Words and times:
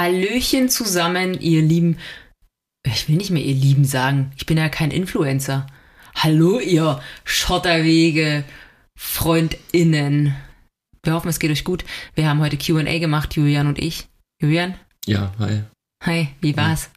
Hallöchen 0.00 0.70
zusammen, 0.70 1.38
ihr 1.42 1.60
Lieben. 1.60 1.98
Ich 2.86 3.06
will 3.06 3.16
nicht 3.16 3.28
mehr 3.28 3.44
ihr 3.44 3.54
Lieben 3.54 3.84
sagen. 3.84 4.32
Ich 4.34 4.46
bin 4.46 4.56
ja 4.56 4.70
kein 4.70 4.92
Influencer. 4.92 5.66
Hallo, 6.14 6.58
ihr 6.58 7.02
Schotterwege, 7.24 8.44
FreundInnen. 8.98 10.34
Wir 11.02 11.12
hoffen, 11.12 11.28
es 11.28 11.38
geht 11.38 11.50
euch 11.50 11.64
gut. 11.64 11.84
Wir 12.14 12.30
haben 12.30 12.40
heute 12.40 12.56
QA 12.56 12.98
gemacht, 12.98 13.36
Julian 13.36 13.66
und 13.66 13.78
ich. 13.78 14.08
Julian? 14.40 14.74
Ja, 15.04 15.34
hi. 15.38 15.64
Hi, 16.02 16.28
wie 16.40 16.56
war's? 16.56 16.88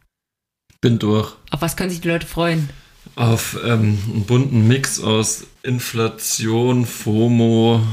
Bin 0.80 0.98
durch. 0.98 1.36
Auf 1.50 1.60
was 1.60 1.76
können 1.76 1.90
sich 1.90 2.00
die 2.00 2.08
Leute 2.08 2.26
freuen? 2.26 2.70
Auf 3.16 3.58
ähm, 3.62 3.98
einen 4.14 4.24
bunten 4.24 4.66
Mix 4.66 4.98
aus 5.02 5.46
Inflation, 5.62 6.86
FOMO, 6.86 7.86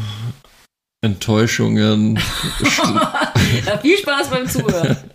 Enttäuschungen. 1.02 2.16
ja, 3.66 3.78
viel 3.82 3.98
Spaß 3.98 4.30
beim 4.30 4.48
Zuhören. 4.48 4.98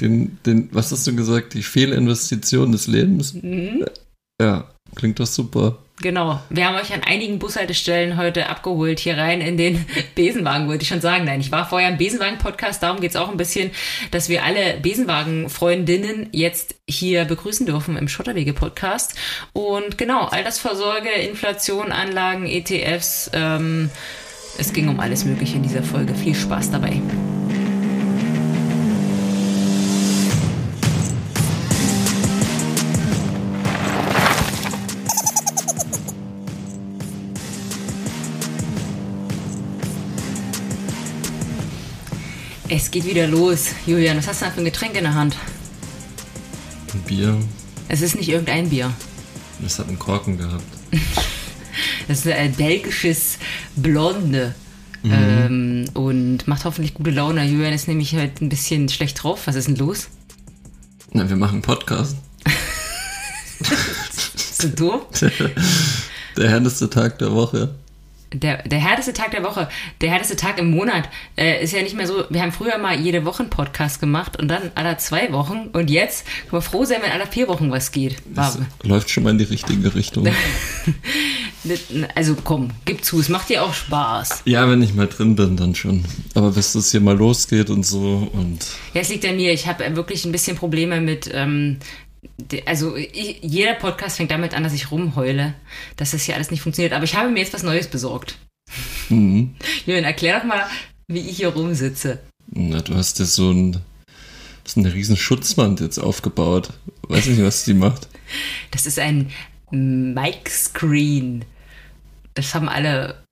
Den, 0.00 0.36
den, 0.44 0.68
was 0.72 0.92
hast 0.92 1.06
du 1.06 1.16
gesagt? 1.16 1.54
Die 1.54 1.62
Fehlinvestition 1.62 2.70
des 2.70 2.86
Lebens? 2.86 3.32
Mhm. 3.32 3.86
Ja, 4.38 4.70
klingt 4.94 5.18
doch 5.18 5.26
super. 5.26 5.78
Genau. 6.02 6.42
Wir 6.50 6.66
haben 6.66 6.76
euch 6.76 6.92
an 6.92 7.02
einigen 7.02 7.38
Bushaltestellen 7.38 8.18
heute 8.18 8.50
abgeholt, 8.50 9.00
hier 9.00 9.16
rein 9.16 9.40
in 9.40 9.56
den 9.56 9.86
Besenwagen, 10.14 10.68
wollte 10.68 10.82
ich 10.82 10.88
schon 10.88 11.00
sagen. 11.00 11.24
Nein, 11.24 11.40
ich 11.40 11.50
war 11.50 11.66
vorher 11.66 11.88
im 11.88 11.96
Besenwagen-Podcast, 11.96 12.82
darum 12.82 13.00
geht 13.00 13.12
es 13.12 13.16
auch 13.16 13.30
ein 13.30 13.38
bisschen, 13.38 13.70
dass 14.10 14.28
wir 14.28 14.44
alle 14.44 14.78
Besenwagen-Freundinnen 14.82 16.28
jetzt 16.32 16.74
hier 16.86 17.24
begrüßen 17.24 17.64
dürfen 17.64 17.96
im 17.96 18.08
Schotterwege-Podcast. 18.08 19.14
Und 19.54 19.96
genau, 19.96 20.26
Altersvorsorge, 20.26 21.08
Inflation, 21.08 21.90
Anlagen, 21.92 22.44
ETFs, 22.46 23.30
ähm, 23.32 23.88
es 24.58 24.72
ging 24.72 24.88
um 24.88 25.00
alles 25.00 25.24
Mögliche 25.24 25.56
in 25.56 25.62
dieser 25.62 25.82
Folge. 25.82 26.14
Viel 26.14 26.34
Spaß 26.34 26.70
dabei. 26.70 27.00
Es 42.68 42.90
geht 42.90 43.04
wieder 43.04 43.26
los. 43.26 43.68
Julian, 43.86 44.16
was 44.18 44.26
hast 44.26 44.40
du 44.40 44.46
da 44.46 44.50
für 44.50 44.60
ein 44.60 44.64
Getränk 44.64 44.96
in 44.96 45.04
der 45.04 45.14
Hand? 45.14 45.36
Ein 46.92 47.00
Bier. 47.02 47.36
Es 47.88 48.00
ist 48.00 48.16
nicht 48.16 48.28
irgendein 48.28 48.70
Bier. 48.70 48.92
Es 49.64 49.78
hat 49.78 49.88
einen 49.88 49.98
Korken 49.98 50.36
gehabt. 50.36 50.64
Das 52.08 52.24
ist 52.24 52.32
ein 52.32 52.52
belgisches 52.54 53.38
Blonde. 53.74 54.54
Mhm. 55.02 55.12
Ähm, 55.12 55.84
und 55.94 56.48
macht 56.48 56.64
hoffentlich 56.64 56.94
gute 56.94 57.10
Laune. 57.10 57.44
Julian 57.44 57.72
ist 57.72 57.88
nämlich 57.88 58.14
halt 58.14 58.40
ein 58.40 58.48
bisschen 58.48 58.88
schlecht 58.88 59.22
drauf. 59.22 59.46
Was 59.46 59.54
ist 59.54 59.68
denn 59.68 59.76
los? 59.76 60.08
Na, 61.12 61.28
wir 61.28 61.36
machen 61.36 61.54
einen 61.54 61.62
Podcast. 61.62 62.16
Sind 64.36 64.80
du? 64.80 65.00
Der 66.36 66.50
härteste 66.50 66.90
Tag 66.90 67.18
der 67.18 67.32
Woche 67.32 67.74
der, 68.40 68.62
der 68.62 68.78
härteste 68.78 69.12
Tag 69.12 69.30
der 69.30 69.42
Woche, 69.44 69.68
der 70.00 70.10
härteste 70.10 70.36
Tag 70.36 70.58
im 70.58 70.70
Monat 70.70 71.08
äh, 71.36 71.62
ist 71.62 71.72
ja 71.72 71.82
nicht 71.82 71.96
mehr 71.96 72.06
so. 72.06 72.24
Wir 72.30 72.42
haben 72.42 72.52
früher 72.52 72.78
mal 72.78 72.98
jede 72.98 73.24
Woche 73.24 73.42
einen 73.42 73.50
Podcast 73.50 74.00
gemacht 74.00 74.38
und 74.38 74.48
dann 74.48 74.70
alle 74.74 74.96
zwei 74.98 75.32
Wochen 75.32 75.68
und 75.72 75.90
jetzt 75.90 76.26
können 76.26 76.52
wir 76.52 76.60
froh 76.62 76.84
sein, 76.84 76.98
wenn 77.02 77.12
alle 77.12 77.26
vier 77.26 77.48
Wochen 77.48 77.70
was 77.70 77.92
geht. 77.92 78.16
Das 78.34 78.58
läuft 78.82 79.10
schon 79.10 79.24
mal 79.24 79.30
in 79.30 79.38
die 79.38 79.44
richtige 79.44 79.94
Richtung. 79.94 80.26
also 82.14 82.36
komm, 82.42 82.70
gib 82.84 83.04
zu, 83.04 83.20
es 83.20 83.28
macht 83.28 83.48
dir 83.48 83.62
auch 83.62 83.74
Spaß. 83.74 84.42
Ja, 84.44 84.68
wenn 84.68 84.82
ich 84.82 84.94
mal 84.94 85.06
drin 85.06 85.36
bin, 85.36 85.56
dann 85.56 85.74
schon. 85.74 86.04
Aber 86.34 86.50
bis 86.52 86.72
das 86.72 86.90
hier 86.90 87.00
mal 87.00 87.16
losgeht 87.16 87.70
und 87.70 87.84
so 87.84 88.30
und. 88.32 88.66
Ja, 88.94 89.00
es 89.00 89.08
liegt 89.08 89.24
an 89.24 89.36
mir. 89.36 89.52
Ich 89.52 89.66
habe 89.66 89.96
wirklich 89.96 90.24
ein 90.24 90.32
bisschen 90.32 90.56
Probleme 90.56 91.00
mit 91.00 91.30
ähm, 91.32 91.78
also 92.66 92.96
ich, 92.96 93.40
jeder 93.42 93.74
Podcast 93.74 94.16
fängt 94.16 94.30
damit 94.30 94.54
an, 94.54 94.62
dass 94.62 94.72
ich 94.72 94.90
rumheule, 94.90 95.54
dass 95.96 96.12
das 96.12 96.22
hier 96.22 96.34
alles 96.34 96.50
nicht 96.50 96.62
funktioniert. 96.62 96.92
Aber 96.92 97.04
ich 97.04 97.14
habe 97.14 97.30
mir 97.30 97.40
jetzt 97.40 97.54
was 97.54 97.62
Neues 97.62 97.88
besorgt. 97.88 98.38
Mhm. 99.08 99.54
Jürgen, 99.84 100.04
erklär 100.04 100.38
doch 100.38 100.46
mal, 100.46 100.66
wie 101.08 101.28
ich 101.28 101.36
hier 101.36 101.48
rumsitze. 101.48 102.20
Na, 102.48 102.80
du 102.80 102.94
hast 102.94 103.18
ja 103.18 103.24
so 103.24 103.50
ein, 103.50 103.78
so 104.64 104.80
eine 104.80 104.92
riesen 104.92 105.16
Schutzwand 105.16 105.80
jetzt 105.80 105.98
aufgebaut. 105.98 106.70
Weiß 107.08 107.26
nicht, 107.26 107.42
was 107.42 107.64
die 107.64 107.74
macht. 107.74 108.08
Das 108.70 108.86
ist 108.86 108.98
ein 108.98 109.30
Mic-Screen. 109.70 111.44
Das 112.34 112.54
haben 112.54 112.68
alle 112.68 113.22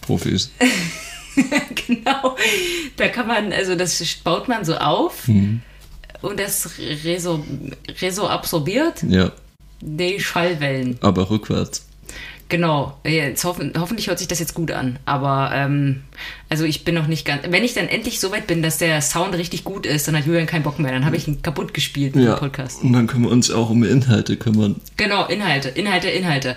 Profis. 0.00 0.50
genau. 1.86 2.36
Da 2.96 3.08
kann 3.08 3.26
man, 3.26 3.52
also 3.52 3.74
das 3.74 4.02
baut 4.22 4.48
man 4.48 4.64
so 4.64 4.76
auf. 4.76 5.28
Mhm 5.28 5.62
und 6.24 6.40
das 6.40 6.70
reso, 7.04 7.44
reso 8.00 8.26
absorbiert 8.26 9.02
ja. 9.02 9.32
die 9.80 10.18
Schallwellen. 10.20 10.98
Aber 11.00 11.30
rückwärts. 11.30 11.86
Genau, 12.50 12.98
jetzt 13.04 13.42
hoffen, 13.44 13.72
hoffentlich 13.78 14.08
hört 14.08 14.18
sich 14.18 14.28
das 14.28 14.38
jetzt 14.38 14.54
gut 14.54 14.70
an. 14.70 14.98
Aber 15.06 15.50
ähm, 15.54 16.02
also 16.50 16.64
ich 16.64 16.84
bin 16.84 16.94
noch 16.94 17.06
nicht 17.06 17.24
ganz. 17.24 17.42
Wenn 17.48 17.64
ich 17.64 17.74
dann 17.74 17.88
endlich 17.88 18.20
so 18.20 18.30
weit 18.32 18.46
bin, 18.46 18.62
dass 18.62 18.78
der 18.78 19.00
Sound 19.00 19.34
richtig 19.34 19.64
gut 19.64 19.86
ist, 19.86 20.06
dann 20.06 20.16
hat 20.16 20.26
Julian 20.26 20.46
keinen 20.46 20.62
Bock 20.62 20.78
mehr. 20.78 20.92
Dann 20.92 21.06
habe 21.06 21.16
ich 21.16 21.26
ihn 21.26 21.40
kaputt 21.40 21.72
gespielt 21.72 22.14
mit 22.14 22.26
ja, 22.26 22.34
dem 22.34 22.38
Podcast. 22.38 22.82
Und 22.82 22.92
dann 22.92 23.06
können 23.06 23.24
wir 23.24 23.30
uns 23.30 23.50
auch 23.50 23.70
um 23.70 23.82
Inhalte 23.82 24.36
kümmern. 24.36 24.76
Genau, 24.96 25.26
Inhalte, 25.26 25.70
Inhalte, 25.70 26.10
Inhalte. 26.10 26.56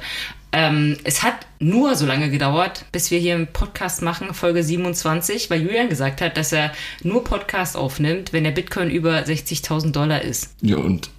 Ähm, 0.52 0.98
es 1.04 1.24
hat 1.24 1.46
nur 1.60 1.96
so 1.96 2.06
lange 2.06 2.30
gedauert, 2.30 2.86
bis 2.92 3.12
wir 3.12 3.20
hier 3.20 3.36
einen 3.36 3.48
Podcast 3.48 4.02
machen, 4.02 4.34
Folge 4.34 4.64
27, 4.64 5.50
weil 5.50 5.62
Julian 5.62 5.90
gesagt 5.90 6.22
hat, 6.22 6.38
dass 6.38 6.54
er 6.54 6.72
nur 7.04 7.24
Podcast 7.24 7.76
aufnimmt, 7.76 8.32
wenn 8.32 8.44
der 8.44 8.52
Bitcoin 8.52 8.90
über 8.90 9.20
60.000 9.20 9.92
Dollar 9.92 10.22
ist. 10.22 10.56
Ja, 10.62 10.78
und 10.78 11.10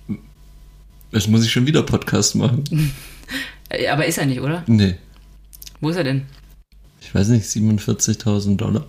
jetzt 1.12 1.28
muss 1.28 1.44
ich 1.44 1.52
schon 1.52 1.66
wieder 1.66 1.82
Podcast 1.82 2.36
machen. 2.36 2.64
Aber 3.90 4.06
ist 4.06 4.16
er 4.16 4.26
nicht, 4.26 4.40
oder? 4.40 4.64
Nee. 4.66 4.94
Wo 5.80 5.90
ist 5.90 5.96
er 5.96 6.04
denn? 6.04 6.24
Ich 7.00 7.14
weiß 7.14 7.28
nicht, 7.28 7.44
47.000 7.44 8.56
Dollar. 8.56 8.86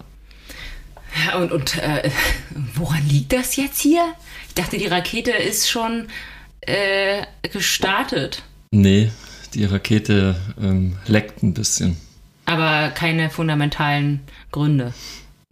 Ja, 1.26 1.38
und, 1.38 1.52
und 1.52 1.78
äh, 1.78 2.10
woran 2.76 3.06
liegt 3.08 3.34
das 3.34 3.56
jetzt 3.58 3.82
hier? 3.82 4.04
Ich 4.48 4.54
dachte, 4.54 4.78
die 4.78 4.88
Rakete 4.88 5.32
ist 5.32 5.70
schon 5.70 6.08
äh, 6.62 7.24
gestartet. 7.52 8.44
Nee, 8.72 9.12
die 9.54 9.66
Rakete 9.66 10.36
ähm, 10.62 10.96
leckt 11.06 11.44
ein 11.44 11.54
bisschen. 11.54 11.98
Aber 12.46 12.90
keine 12.90 13.30
fundamentalen 13.30 14.22
Gründe. 14.52 14.94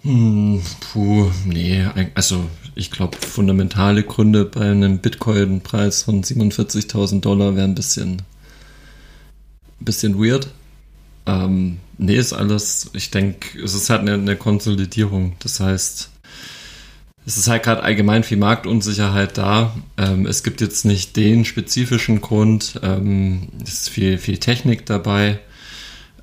Hm, 0.01 0.61
puh, 0.79 1.31
nee, 1.45 1.85
also 2.13 2.47
ich 2.75 2.91
glaube, 2.91 3.17
fundamentale 3.17 4.03
Gründe 4.03 4.45
bei 4.45 4.71
einem 4.71 4.99
Bitcoin-Preis 4.99 6.03
von 6.03 6.23
47.000 6.23 7.21
Dollar 7.21 7.55
wären 7.55 7.71
ein 7.71 7.75
bisschen, 7.75 8.21
bisschen 9.79 10.17
weird. 10.17 10.47
Ähm, 11.25 11.79
nee, 11.97 12.15
ist 12.15 12.33
alles, 12.33 12.91
ich 12.93 13.11
denke, 13.11 13.59
es 13.61 13.73
ist 13.73 13.89
halt 13.89 14.01
eine, 14.01 14.13
eine 14.13 14.35
Konsolidierung. 14.35 15.35
Das 15.39 15.59
heißt, 15.59 16.09
es 17.27 17.35
ist 17.35 17.49
halt 17.49 17.63
gerade 17.63 17.83
allgemein 17.83 18.23
viel 18.23 18.37
Marktunsicherheit 18.37 19.37
da. 19.37 19.75
Ähm, 19.97 20.25
es 20.25 20.43
gibt 20.43 20.61
jetzt 20.61 20.85
nicht 20.85 21.17
den 21.17 21.43
spezifischen 21.43 22.21
Grund. 22.21 22.79
Ähm, 22.81 23.49
es 23.61 23.73
ist 23.73 23.89
viel, 23.89 24.17
viel 24.17 24.37
Technik 24.37 24.85
dabei. 24.85 25.39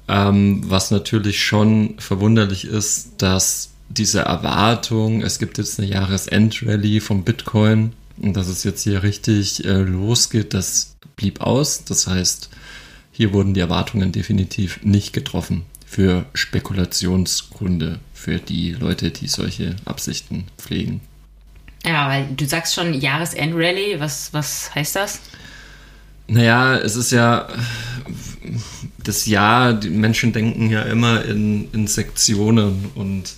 Ähm, 0.09 0.63
was 0.65 0.91
natürlich 0.91 1.45
schon 1.45 1.97
verwunderlich 1.99 2.65
ist, 2.65 3.11
dass 3.19 3.73
diese 3.91 4.21
Erwartung, 4.21 5.21
es 5.21 5.39
gibt 5.39 5.59
jetzt 5.59 5.79
eine 5.79 5.89
Jahresend-Rally 5.89 7.01
vom 7.01 7.23
Bitcoin 7.23 7.93
und 8.17 8.35
dass 8.35 8.49
es 8.49 8.65
jetzt 8.65 8.83
hier 8.83 9.03
richtig 9.03 9.63
äh, 9.67 9.83
losgeht, 9.83 10.55
das 10.55 10.97
blieb 11.17 11.43
aus. 11.43 11.85
Das 11.85 12.07
heißt, 12.07 12.49
hier 13.13 13.35
wurden 13.35 13.53
die 13.53 13.61
Erwartungen 13.61 14.11
definitiv 14.11 14.81
nicht 14.83 15.13
getroffen 15.13 15.67
für 15.95 16.27
Spekulationsgründe 16.35 18.01
für 18.13 18.39
die 18.39 18.73
Leute, 18.73 19.13
die 19.13 19.29
solche 19.29 19.77
Absichten 19.85 20.47
pflegen. 20.59 21.01
Ja, 21.87 22.09
weil 22.09 22.27
du 22.37 22.45
sagst 22.47 22.75
schon 22.75 22.95
Jahresend-Rally, 22.95 24.01
was, 24.01 24.33
was 24.33 24.75
heißt 24.75 24.97
das? 24.97 25.21
Naja, 26.27 26.79
es 26.79 26.97
ist 26.97 27.13
ja 27.13 27.47
das 29.05 29.27
Jahr, 29.27 29.73
die 29.73 29.91
Menschen 29.91 30.33
denken 30.33 30.69
ja 30.69 30.83
immer 30.83 31.25
in, 31.25 31.71
in 31.73 31.87
Sektionen 31.87 32.91
und 32.97 33.35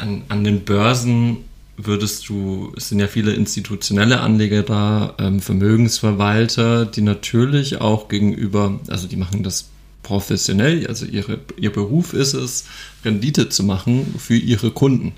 an, 0.00 0.24
an 0.28 0.42
den 0.42 0.64
Börsen 0.64 1.44
würdest 1.76 2.28
du, 2.28 2.72
es 2.76 2.88
sind 2.88 2.98
ja 2.98 3.06
viele 3.06 3.34
institutionelle 3.34 4.20
Anleger 4.20 4.64
da, 4.64 5.14
ähm, 5.20 5.40
Vermögensverwalter, 5.40 6.86
die 6.86 7.02
natürlich 7.02 7.80
auch 7.80 8.08
gegenüber, 8.08 8.80
also 8.88 9.06
die 9.06 9.16
machen 9.16 9.44
das 9.44 9.70
professionell, 10.04 10.86
also 10.86 11.04
ihre, 11.04 11.40
ihr 11.56 11.72
Beruf 11.72 12.12
ist 12.12 12.34
es, 12.34 12.66
Rendite 13.04 13.48
zu 13.48 13.64
machen 13.64 14.14
für 14.16 14.36
ihre 14.36 14.70
Kunden. 14.70 15.12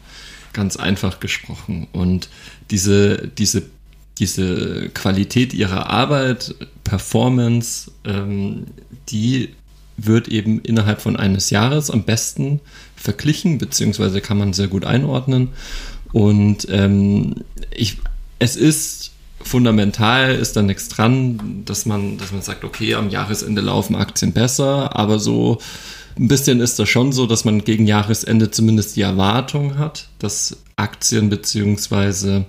Ganz 0.54 0.76
einfach 0.78 1.20
gesprochen. 1.20 1.86
Und 1.92 2.30
diese, 2.70 3.28
diese, 3.36 3.64
diese 4.18 4.88
Qualität 4.94 5.52
ihrer 5.52 5.90
Arbeit, 5.90 6.54
Performance, 6.84 7.90
ähm, 8.06 8.64
die 9.10 9.50
wird 9.98 10.28
eben 10.28 10.60
innerhalb 10.60 11.02
von 11.02 11.16
eines 11.16 11.50
Jahres 11.50 11.90
am 11.90 12.04
besten 12.04 12.60
verglichen, 12.96 13.58
beziehungsweise 13.58 14.22
kann 14.22 14.38
man 14.38 14.54
sehr 14.54 14.68
gut 14.68 14.84
einordnen. 14.86 15.50
Und 16.12 16.66
ähm, 16.70 17.36
ich, 17.74 17.98
es 18.38 18.56
ist 18.56 19.12
fundamental 19.46 20.34
ist 20.34 20.56
da 20.56 20.62
nichts 20.62 20.88
dran, 20.88 21.62
dass 21.64 21.86
man, 21.86 22.18
dass 22.18 22.32
man 22.32 22.42
sagt, 22.42 22.64
okay, 22.64 22.94
am 22.94 23.10
Jahresende 23.10 23.62
laufen 23.62 23.96
Aktien 23.96 24.32
besser, 24.32 24.96
aber 24.96 25.18
so 25.18 25.58
ein 26.18 26.28
bisschen 26.28 26.60
ist 26.60 26.78
das 26.78 26.88
schon 26.88 27.12
so, 27.12 27.26
dass 27.26 27.44
man 27.44 27.64
gegen 27.64 27.86
Jahresende 27.86 28.50
zumindest 28.50 28.96
die 28.96 29.02
Erwartung 29.02 29.78
hat, 29.78 30.08
dass 30.18 30.58
Aktien 30.76 31.28
bzw. 31.30 32.44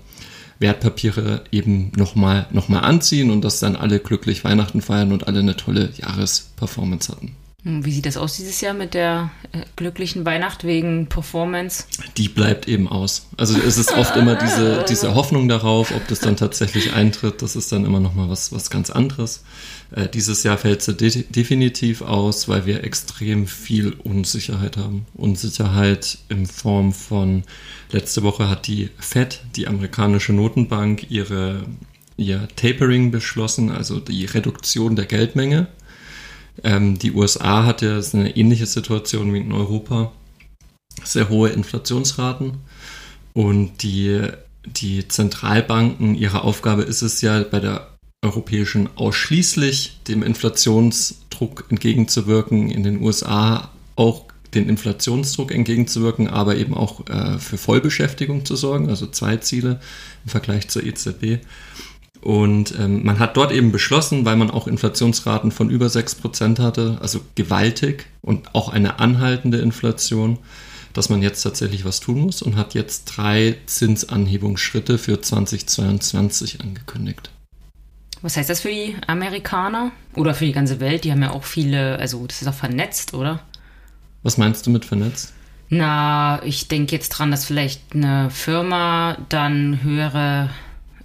Wertpapiere 0.59 1.43
eben 1.51 1.91
nochmal 1.95 2.47
noch 2.51 2.67
mal 2.67 2.79
anziehen 2.79 3.29
und 3.29 3.41
dass 3.43 3.59
dann 3.59 3.75
alle 3.75 3.99
glücklich 3.99 4.43
Weihnachten 4.43 4.81
feiern 4.81 5.11
und 5.11 5.27
alle 5.27 5.39
eine 5.39 5.55
tolle 5.55 5.91
Jahresperformance 5.97 7.11
hatten. 7.11 7.35
Hm, 7.67 7.83
wie 7.83 7.91
sieht 7.91 8.05
das 8.05 8.15
aus 8.15 8.37
dieses 8.37 8.61
Jahr 8.61 8.73
mit 8.73 8.93
der 8.93 9.29
äh, 9.51 9.59
glücklichen 9.75 10.25
Weihnacht 10.25 10.63
wegen 10.63 11.07
Performance? 11.07 11.83
Die 12.15 12.29
bleibt 12.29 12.65
eben 12.65 12.87
aus. 12.87 13.27
Also 13.35 13.59
es 13.59 13.77
ist 13.77 13.91
oft 13.91 14.15
immer 14.15 14.35
diese, 14.35 14.85
diese 14.87 15.15
Hoffnung 15.15 15.49
darauf, 15.49 15.93
ob 15.93 16.07
das 16.07 16.21
dann 16.21 16.37
tatsächlich 16.37 16.93
eintritt. 16.93 17.41
Das 17.41 17.57
ist 17.57 17.69
dann 17.73 17.83
immer 17.83 17.99
noch 17.99 18.15
mal 18.15 18.29
was, 18.29 18.53
was 18.53 18.69
ganz 18.69 18.89
anderes. 18.89 19.43
Äh, 19.91 20.07
dieses 20.07 20.43
Jahr 20.43 20.57
fällt 20.57 20.81
sie 20.81 20.93
de 20.93 21.25
definitiv 21.27 22.01
aus, 22.03 22.47
weil 22.47 22.65
wir 22.65 22.85
extrem 22.85 23.47
viel 23.47 23.91
Unsicherheit 24.01 24.77
haben. 24.77 25.05
Unsicherheit 25.13 26.19
in 26.29 26.45
Form 26.45 26.93
von, 26.93 27.43
letzte 27.91 28.23
Woche 28.23 28.49
hat 28.49 28.67
die 28.67 28.91
Fed, 28.97 29.41
die 29.57 29.67
amerikanische 29.67 30.31
Notenbank, 30.31 31.11
ihre, 31.11 31.65
ihr 32.15 32.47
Tapering 32.55 33.11
beschlossen, 33.11 33.71
also 33.71 33.99
die 33.99 34.23
Reduktion 34.23 34.95
der 34.95 35.05
Geldmenge. 35.05 35.67
Ähm, 36.63 36.97
die 36.99 37.11
USA 37.11 37.65
hat 37.65 37.81
ja 37.81 37.99
eine 38.13 38.35
ähnliche 38.35 38.65
Situation 38.65 39.33
wie 39.33 39.39
in 39.39 39.51
Europa. 39.51 40.11
Sehr 41.03 41.29
hohe 41.29 41.49
Inflationsraten. 41.49 42.57
Und 43.33 43.83
die, 43.83 44.21
die 44.65 45.07
Zentralbanken, 45.07 46.15
ihre 46.15 46.43
Aufgabe 46.43 46.83
ist 46.83 47.01
es 47.01 47.21
ja 47.21 47.43
bei 47.43 47.59
der 47.59 47.87
europäischen 48.23 48.89
ausschließlich 48.95 49.99
dem 50.07 50.23
Inflationsdruck 50.23 51.65
entgegenzuwirken, 51.69 52.71
in 52.71 52.83
den 52.83 53.01
USA 53.01 53.69
auch 53.95 54.25
den 54.53 54.69
Inflationsdruck 54.69 55.53
entgegenzuwirken, 55.53 56.27
aber 56.27 56.55
eben 56.55 56.73
auch 56.73 57.07
äh, 57.09 57.37
für 57.37 57.57
Vollbeschäftigung 57.57 58.45
zu 58.45 58.55
sorgen, 58.55 58.89
also 58.89 59.07
zwei 59.07 59.37
Ziele 59.37 59.79
im 60.23 60.29
Vergleich 60.31 60.67
zur 60.69 60.83
EZB. 60.83 61.39
Und 62.27 62.77
ähm, 62.77 63.05
man 63.05 63.19
hat 63.19 63.37
dort 63.37 63.53
eben 63.53 63.71
beschlossen, 63.71 64.25
weil 64.25 64.35
man 64.35 64.51
auch 64.51 64.67
Inflationsraten 64.67 65.49
von 65.49 65.69
über 65.69 65.85
6% 65.85 66.61
hatte, 66.61 66.97
also 66.99 67.21
gewaltig 67.35 68.07
und 68.21 68.53
auch 68.53 68.67
eine 68.67 68.99
anhaltende 68.99 69.59
Inflation, 69.59 70.37
dass 70.91 71.07
man 71.07 71.21
jetzt 71.21 71.41
tatsächlich 71.41 71.85
was 71.85 72.01
tun 72.01 72.19
muss 72.19 72.41
und 72.41 72.57
hat 72.57 72.73
jetzt 72.73 73.05
drei 73.05 73.55
Zinsanhebungsschritte 73.65 74.97
für 74.97 75.21
2022 75.21 76.59
angekündigt. 76.59 77.31
Was 78.21 78.35
heißt 78.35 78.49
das 78.49 78.59
für 78.59 78.71
die 78.71 78.97
Amerikaner 79.07 79.93
oder 80.13 80.33
für 80.33 80.43
die 80.43 80.51
ganze 80.51 80.81
Welt? 80.81 81.05
Die 81.05 81.13
haben 81.13 81.21
ja 81.21 81.31
auch 81.31 81.45
viele, 81.45 81.97
also 81.97 82.27
das 82.27 82.41
ist 82.41 82.49
auch 82.49 82.53
vernetzt, 82.53 83.13
oder? 83.13 83.39
Was 84.23 84.37
meinst 84.37 84.67
du 84.67 84.69
mit 84.69 84.83
vernetzt? 84.83 85.31
Na, 85.69 86.43
ich 86.43 86.67
denke 86.67 86.93
jetzt 86.93 87.07
dran, 87.07 87.31
dass 87.31 87.45
vielleicht 87.45 87.95
eine 87.95 88.29
Firma 88.31 89.15
dann 89.29 89.81
höhere 89.81 90.49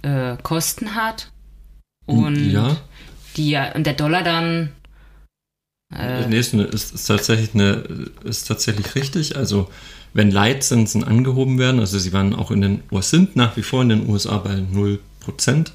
äh, 0.03 0.37
Kosten 0.43 0.95
hat 0.95 1.31
und 2.05 2.51
ja. 2.51 2.77
die 3.35 3.59
und 3.73 3.85
der 3.85 3.93
Dollar 3.93 4.23
dann 4.23 4.69
äh, 5.95 6.27
nee, 6.27 6.39
ist, 6.39 6.53
ist, 6.53 7.05
tatsächlich 7.05 7.53
eine, 7.53 7.83
ist 8.23 8.47
tatsächlich 8.47 8.95
richtig. 8.95 9.35
Also 9.35 9.69
wenn 10.13 10.31
Leitzinsen 10.31 11.03
angehoben 11.03 11.59
werden, 11.59 11.79
also 11.79 11.99
sie 11.99 12.13
waren 12.13 12.33
auch 12.35 12.51
in 12.51 12.61
den 12.61 12.83
oder 12.89 13.01
sind 13.01 13.35
nach 13.35 13.57
wie 13.57 13.63
vor 13.63 13.81
in 13.81 13.89
den 13.89 14.09
USA 14.09 14.37
bei 14.37 14.55
0%. 14.55 15.71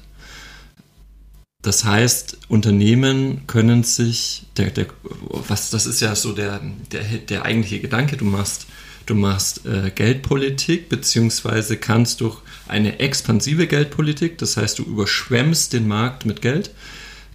Das 1.61 1.83
heißt, 1.83 2.37
Unternehmen 2.47 3.45
können 3.47 3.83
sich, 3.83 4.45
der, 4.55 4.71
der, 4.71 4.87
was, 5.29 5.69
das 5.71 5.85
ist 5.85 5.99
ja 5.99 6.15
so 6.15 6.31
der, 6.31 6.61
der, 6.91 7.03
der 7.03 7.43
eigentliche 7.43 7.81
Gedanke, 7.81 8.15
du 8.15 8.23
machst, 8.23 8.65
du 9.09 9.15
machst 9.15 9.65
äh, 9.65 9.91
Geldpolitik, 9.93 10.89
beziehungsweise 10.89 11.77
kannst 11.77 12.21
durch 12.21 12.37
eine 12.67 12.99
expansive 12.99 13.67
Geldpolitik, 13.67 14.37
das 14.37 14.57
heißt, 14.57 14.79
du 14.79 14.83
überschwemmst 14.83 15.73
den 15.73 15.87
Markt 15.87 16.25
mit 16.25 16.41
Geld, 16.41 16.71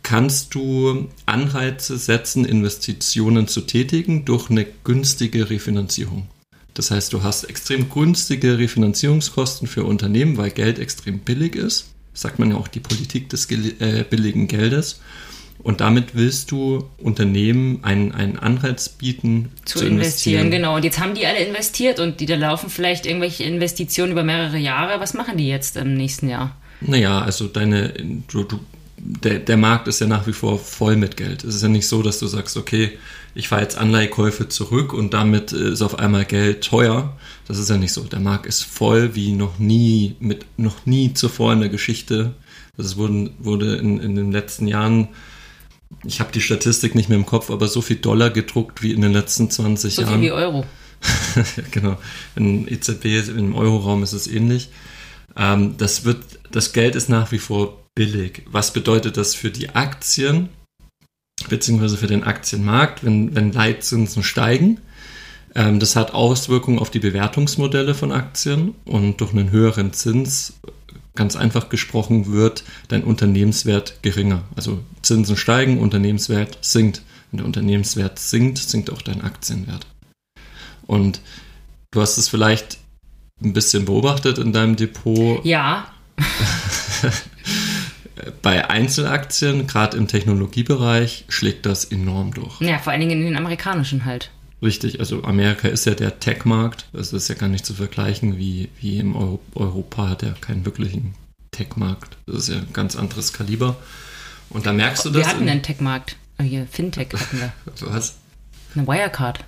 kannst 0.03 0.55
du 0.55 1.09
Anreize 1.26 1.97
setzen, 1.97 2.44
Investitionen 2.44 3.49
zu 3.49 3.62
tätigen 3.62 4.25
durch 4.25 4.50
eine 4.50 4.67
günstige 4.85 5.50
Refinanzierung. 5.50 6.29
Das 6.75 6.91
heißt, 6.91 7.12
du 7.12 7.23
hast 7.23 7.44
extrem 7.44 7.88
günstige 7.88 8.59
Refinanzierungskosten 8.59 9.69
für 9.69 9.85
Unternehmen, 9.85 10.37
weil 10.37 10.50
Geld 10.50 10.79
extrem 10.79 11.21
billig 11.21 11.56
ist. 11.56 11.87
Sagt 12.12 12.38
man 12.38 12.50
ja 12.50 12.56
auch 12.56 12.69
die 12.69 12.81
Politik 12.81 13.29
des 13.29 13.50
äh, 13.50 14.05
billigen 14.09 14.47
Geldes. 14.47 15.00
Und 15.64 15.81
damit 15.81 16.14
willst 16.14 16.50
du 16.50 16.90
Unternehmen 16.99 17.82
einen, 17.82 18.12
einen 18.12 18.38
Anreiz 18.38 18.90
bieten, 18.90 19.50
zu, 19.64 19.78
zu 19.78 19.87
investieren. 19.87 19.93
investieren. 19.96 20.50
Genau, 20.50 20.76
und 20.76 20.84
jetzt 20.84 21.00
haben 21.00 21.14
die 21.14 21.26
alle 21.26 21.38
investiert 21.38 22.00
und 22.00 22.20
die 22.20 22.26
da 22.26 22.37
laufen 22.37 22.69
vielleicht 22.69 23.06
irgendwelche 23.06 23.44
Investitionen 23.44 24.12
über 24.12 24.25
mehrere 24.25 24.58
Jahre. 24.58 25.00
Was 25.00 25.14
machen 25.14 25.38
die 25.38 25.49
jetzt 25.49 25.78
im 25.78 25.94
nächsten 25.94 26.28
Jahr? 26.28 26.55
Naja, 26.82 27.22
also 27.22 27.46
deine, 27.46 27.94
du, 28.28 28.44
du, 28.44 28.61
der, 28.99 29.38
der 29.38 29.56
Markt 29.56 29.88
ist 29.88 30.02
ja 30.02 30.06
nach 30.06 30.26
wie 30.26 30.34
vor 30.34 30.58
voll 30.58 30.96
mit 30.96 31.16
Geld. 31.16 31.44
Es 31.44 31.55
ist 31.55 31.62
ja 31.62 31.69
nicht 31.69 31.88
so, 31.88 32.02
dass 32.02 32.19
du 32.19 32.26
sagst, 32.26 32.58
okay, 32.58 32.99
ich 33.34 33.49
fahre 33.49 33.62
jetzt 33.62 33.78
Anleihekäufe 33.78 34.50
zurück 34.50 34.93
und 34.93 35.14
damit 35.14 35.52
ist 35.52 35.81
auf 35.81 35.99
einmal 35.99 36.26
Geld 36.26 36.62
teuer. 36.62 37.16
Das 37.49 37.56
ist 37.56 37.70
ja 37.70 37.78
nicht 37.78 37.94
so. 37.94 38.02
Der 38.02 38.20
Markt 38.20 38.44
ist 38.44 38.64
voll 38.64 39.14
wie 39.14 39.32
noch 39.32 39.58
nie, 39.58 40.14
mit 40.20 40.44
noch 40.58 40.84
nie 40.84 41.14
zuvor 41.14 41.55
in 41.55 41.61
der 41.61 41.70
Geschichte. 41.70 42.34
Das 42.76 42.99
wurde, 42.99 43.31
wurde 43.38 43.76
in, 43.76 43.99
in 43.99 44.14
den 44.14 44.31
letzten 44.31 44.69
Jahren 44.69 45.08
ich 46.05 46.20
habe 46.20 46.32
die 46.32 46.41
Statistik 46.41 46.94
nicht 46.94 47.08
mehr 47.08 47.19
im 47.19 47.26
Kopf, 47.26 47.50
aber 47.50 47.69
so 47.69 47.81
viel 47.81 47.96
Dollar 47.96 48.31
gedruckt 48.31 48.82
wie 48.82 48.93
in 48.93 49.00
den 49.00 49.12
letzten 49.12 49.50
20 49.50 49.94
so 49.94 50.02
Jahren. 50.02 50.14
So 50.14 50.19
viel 50.19 50.29
wie 50.29 50.32
Euro. 50.32 50.64
genau. 51.70 51.99
In 52.37 52.67
EZB, 52.69 53.29
im 53.29 53.55
Euroraum 53.55 54.02
ist 54.02 54.12
es 54.12 54.26
ähnlich. 54.26 54.70
Ähm, 55.37 55.76
das, 55.76 56.05
wird, 56.05 56.23
das 56.50 56.73
Geld 56.73 56.94
ist 56.94 57.08
nach 57.08 57.32
wie 57.32 57.38
vor 57.38 57.85
billig. 57.94 58.43
Was 58.46 58.73
bedeutet 58.73 59.17
das 59.17 59.35
für 59.35 59.50
die 59.50 59.70
Aktien, 59.70 60.49
beziehungsweise 61.49 61.97
für 61.97 62.06
den 62.06 62.25
Aktienmarkt, 62.25 63.05
wenn, 63.05 63.35
wenn 63.35 63.52
Leitzinsen 63.52 64.23
steigen? 64.23 64.81
Ähm, 65.55 65.81
das 65.81 65.97
hat 65.97 66.12
Auswirkungen 66.12 66.79
auf 66.79 66.90
die 66.90 66.99
Bewertungsmodelle 66.99 67.94
von 67.94 68.12
Aktien 68.12 68.75
und 68.85 69.20
durch 69.20 69.32
einen 69.32 69.50
höheren 69.50 69.93
Zins 69.93 70.55
ganz 71.14 71.37
einfach 71.37 71.68
gesprochen 71.68 72.33
wird 72.33 72.64
dein 72.88 73.04
Unternehmenswert 73.04 74.02
geringer. 74.02 74.42
Also 74.56 74.80
Zinsen 75.02 75.37
steigen, 75.37 75.78
Unternehmenswert 75.78 76.59
sinkt. 76.61 77.02
Wenn 77.30 77.38
der 77.38 77.47
Unternehmenswert 77.47 78.18
sinkt, 78.18 78.59
sinkt 78.59 78.90
auch 78.90 79.02
dein 79.02 79.23
Aktienwert. 79.23 79.87
Und 80.87 81.21
du 81.90 82.00
hast 82.00 82.18
es 82.18 82.28
vielleicht 82.28 82.78
ein 83.42 83.52
bisschen 83.52 83.85
beobachtet 83.85 84.38
in 84.38 84.52
deinem 84.52 84.76
Depot. 84.76 85.44
Ja. 85.44 85.88
Bei 88.42 88.71
Einzelaktien, 88.71 89.66
gerade 89.66 89.97
im 89.97 90.06
Technologiebereich, 90.06 91.25
schlägt 91.28 91.66
das 91.66 91.85
enorm 91.85 92.33
durch. 92.33 92.61
Ja, 92.61 92.78
vor 92.78 92.92
allen 92.92 93.00
Dingen 93.00 93.21
in 93.21 93.25
den 93.25 93.37
amerikanischen 93.37 94.04
halt. 94.04 94.30
Richtig, 94.64 94.99
also 94.99 95.25
Amerika 95.25 95.68
ist 95.68 95.85
ja 95.85 95.94
der 95.94 96.21
Tech-Markt. 96.21 96.87
Das 96.94 97.12
ist 97.12 97.28
ja 97.28 97.35
gar 97.35 97.50
nicht 97.50 97.66
zu 97.66 97.75
vergleichen, 97.75 98.38
wie, 98.38 98.71
wie 98.80 98.99
im 98.99 99.14
Euro 99.14 99.38
Europa 99.54 100.09
hat 100.09 100.23
er 100.23 100.33
keinen 100.33 100.64
wirklichen 100.64 101.14
Tech-Markt. 101.50 102.16
Das 102.26 102.37
ist 102.37 102.49
ja 102.49 102.56
ein 102.56 102.73
ganz 102.73 102.97
anderes 102.97 103.35
Kaliber. 103.35 103.76
Und 104.49 104.64
da 104.64 104.73
merkst 104.73 105.04
du 105.04 105.11
das. 105.11 105.18
Wir 105.18 105.28
hatten 105.28 105.47
einen 105.50 105.62
Tech-Markt. 105.62 106.16
Äh, 106.38 106.44
hier, 106.44 106.66
Fintech 106.66 107.09
hatten 107.12 107.40
wir. 107.40 107.52
Was? 107.80 108.14
Eine 108.75 108.87
Wirecard. 108.87 109.40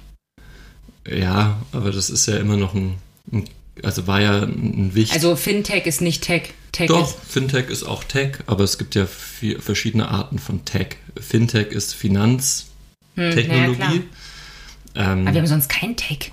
Ja, 1.09 1.63
aber 1.73 1.93
das 1.93 2.11
ist 2.11 2.27
ja 2.27 2.37
immer 2.37 2.59
noch 2.59 2.75
ein, 2.75 2.99
ein 3.33 3.49
also 3.83 4.07
war 4.07 4.21
ja 4.21 4.43
ein 4.43 4.95
wichtig. 4.95 5.15
Also 5.15 5.35
Fintech 5.35 5.87
ist 5.87 6.03
nicht 6.03 6.25
Tech. 6.25 6.53
Tech 6.73 6.89
Doch, 6.89 7.09
ist 7.09 7.17
Fintech 7.27 7.71
ist 7.71 7.85
auch 7.85 8.05
Tech, 8.05 8.41
aber 8.47 8.65
es 8.65 8.77
gibt 8.77 8.95
ja 8.95 9.07
vier, 9.07 9.63
verschiedene 9.63 10.09
Arten 10.09 10.39
von 10.39 10.67
Tech. 10.67 10.97
Fintech 11.19 11.69
ist 11.69 11.95
Finanztechnologie. 11.95 12.67
Hm, 13.17 13.95
ja, 13.95 14.03
ähm, 14.97 15.23
Aber 15.23 15.35
wir 15.35 15.41
haben 15.41 15.47
sonst 15.47 15.69
kein 15.69 15.97
Tech. 15.97 16.33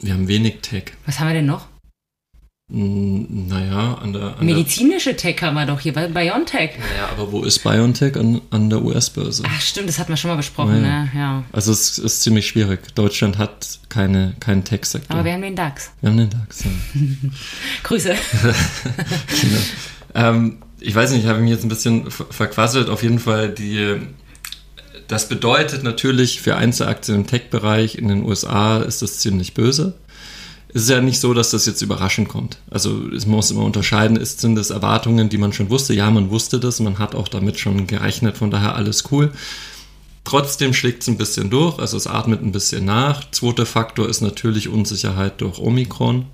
Wir 0.00 0.14
haben 0.14 0.28
wenig 0.28 0.60
Tech. 0.62 0.92
Was 1.06 1.20
haben 1.20 1.28
wir 1.28 1.34
denn 1.34 1.46
noch? 1.46 1.66
Hm, 2.72 3.48
naja, 3.48 3.98
an 4.00 4.14
der. 4.14 4.38
An 4.38 4.46
Medizinische 4.46 5.14
Tech 5.14 5.42
haben 5.42 5.54
wir 5.54 5.66
doch 5.66 5.80
hier, 5.80 5.92
bei 5.92 6.08
BioNTech. 6.08 6.70
Naja, 6.78 7.08
aber 7.10 7.30
wo 7.30 7.42
ist 7.42 7.62
BioNTech 7.62 8.16
an, 8.16 8.40
an 8.50 8.70
der 8.70 8.82
US-Börse? 8.82 9.42
Ach, 9.46 9.60
stimmt, 9.60 9.88
das 9.88 9.98
hatten 9.98 10.08
wir 10.08 10.16
schon 10.16 10.30
mal 10.30 10.36
besprochen, 10.36 10.80
naja. 10.80 11.04
ne? 11.04 11.10
Ja. 11.14 11.44
Also, 11.52 11.70
es 11.70 11.98
ist 11.98 12.22
ziemlich 12.22 12.46
schwierig. 12.46 12.94
Deutschland 12.94 13.36
hat 13.36 13.78
keine, 13.90 14.34
keinen 14.40 14.64
Tech-Sektor. 14.64 15.14
Aber 15.14 15.24
wir 15.24 15.34
haben 15.34 15.42
den 15.42 15.54
DAX. 15.54 15.92
Wir 16.00 16.10
haben 16.10 16.16
den 16.16 16.30
DAX, 16.30 16.64
ja. 16.64 16.70
Grüße. 17.82 18.14
genau. 19.42 19.60
ähm, 20.14 20.62
ich 20.80 20.94
weiß 20.94 21.12
nicht, 21.12 21.24
ich 21.24 21.28
habe 21.28 21.40
mich 21.40 21.50
jetzt 21.50 21.64
ein 21.64 21.68
bisschen 21.68 22.10
verquasselt. 22.10 22.88
Auf 22.88 23.02
jeden 23.02 23.18
Fall, 23.18 23.50
die 23.50 23.98
das 25.12 25.28
bedeutet 25.28 25.82
natürlich 25.82 26.40
für 26.40 26.56
Einzelaktien 26.56 27.18
im 27.18 27.26
Tech-Bereich 27.26 27.96
in 27.96 28.08
den 28.08 28.24
USA 28.24 28.78
ist 28.78 29.02
das 29.02 29.18
ziemlich 29.18 29.52
böse. 29.52 29.92
es 30.72 30.84
ist 30.84 30.88
ja 30.88 31.02
nicht 31.02 31.20
so, 31.20 31.34
dass 31.34 31.50
das 31.50 31.66
jetzt 31.66 31.82
überraschend 31.82 32.30
kommt. 32.30 32.56
Also 32.70 33.10
es 33.14 33.26
muss 33.26 33.50
immer 33.50 33.64
unterscheiden, 33.64 34.16
ist, 34.16 34.40
sind 34.40 34.54
das 34.54 34.70
Erwartungen, 34.70 35.28
die 35.28 35.36
man 35.36 35.52
schon 35.52 35.68
wusste? 35.68 35.92
Ja, 35.92 36.10
man 36.10 36.30
wusste 36.30 36.58
das, 36.58 36.80
man 36.80 36.98
hat 36.98 37.14
auch 37.14 37.28
damit 37.28 37.58
schon 37.58 37.86
gerechnet, 37.86 38.38
von 38.38 38.50
daher 38.50 38.74
alles 38.74 39.04
cool. 39.12 39.32
Trotzdem 40.24 40.72
schlägt 40.72 41.02
es 41.02 41.08
ein 41.08 41.18
bisschen 41.18 41.50
durch, 41.50 41.78
also 41.78 41.98
es 41.98 42.06
atmet 42.06 42.40
ein 42.40 42.52
bisschen 42.52 42.86
nach. 42.86 43.30
Zweiter 43.32 43.66
Faktor 43.66 44.08
ist 44.08 44.22
natürlich 44.22 44.70
Unsicherheit 44.70 45.42
durch 45.42 45.58
Omikron. 45.58 46.24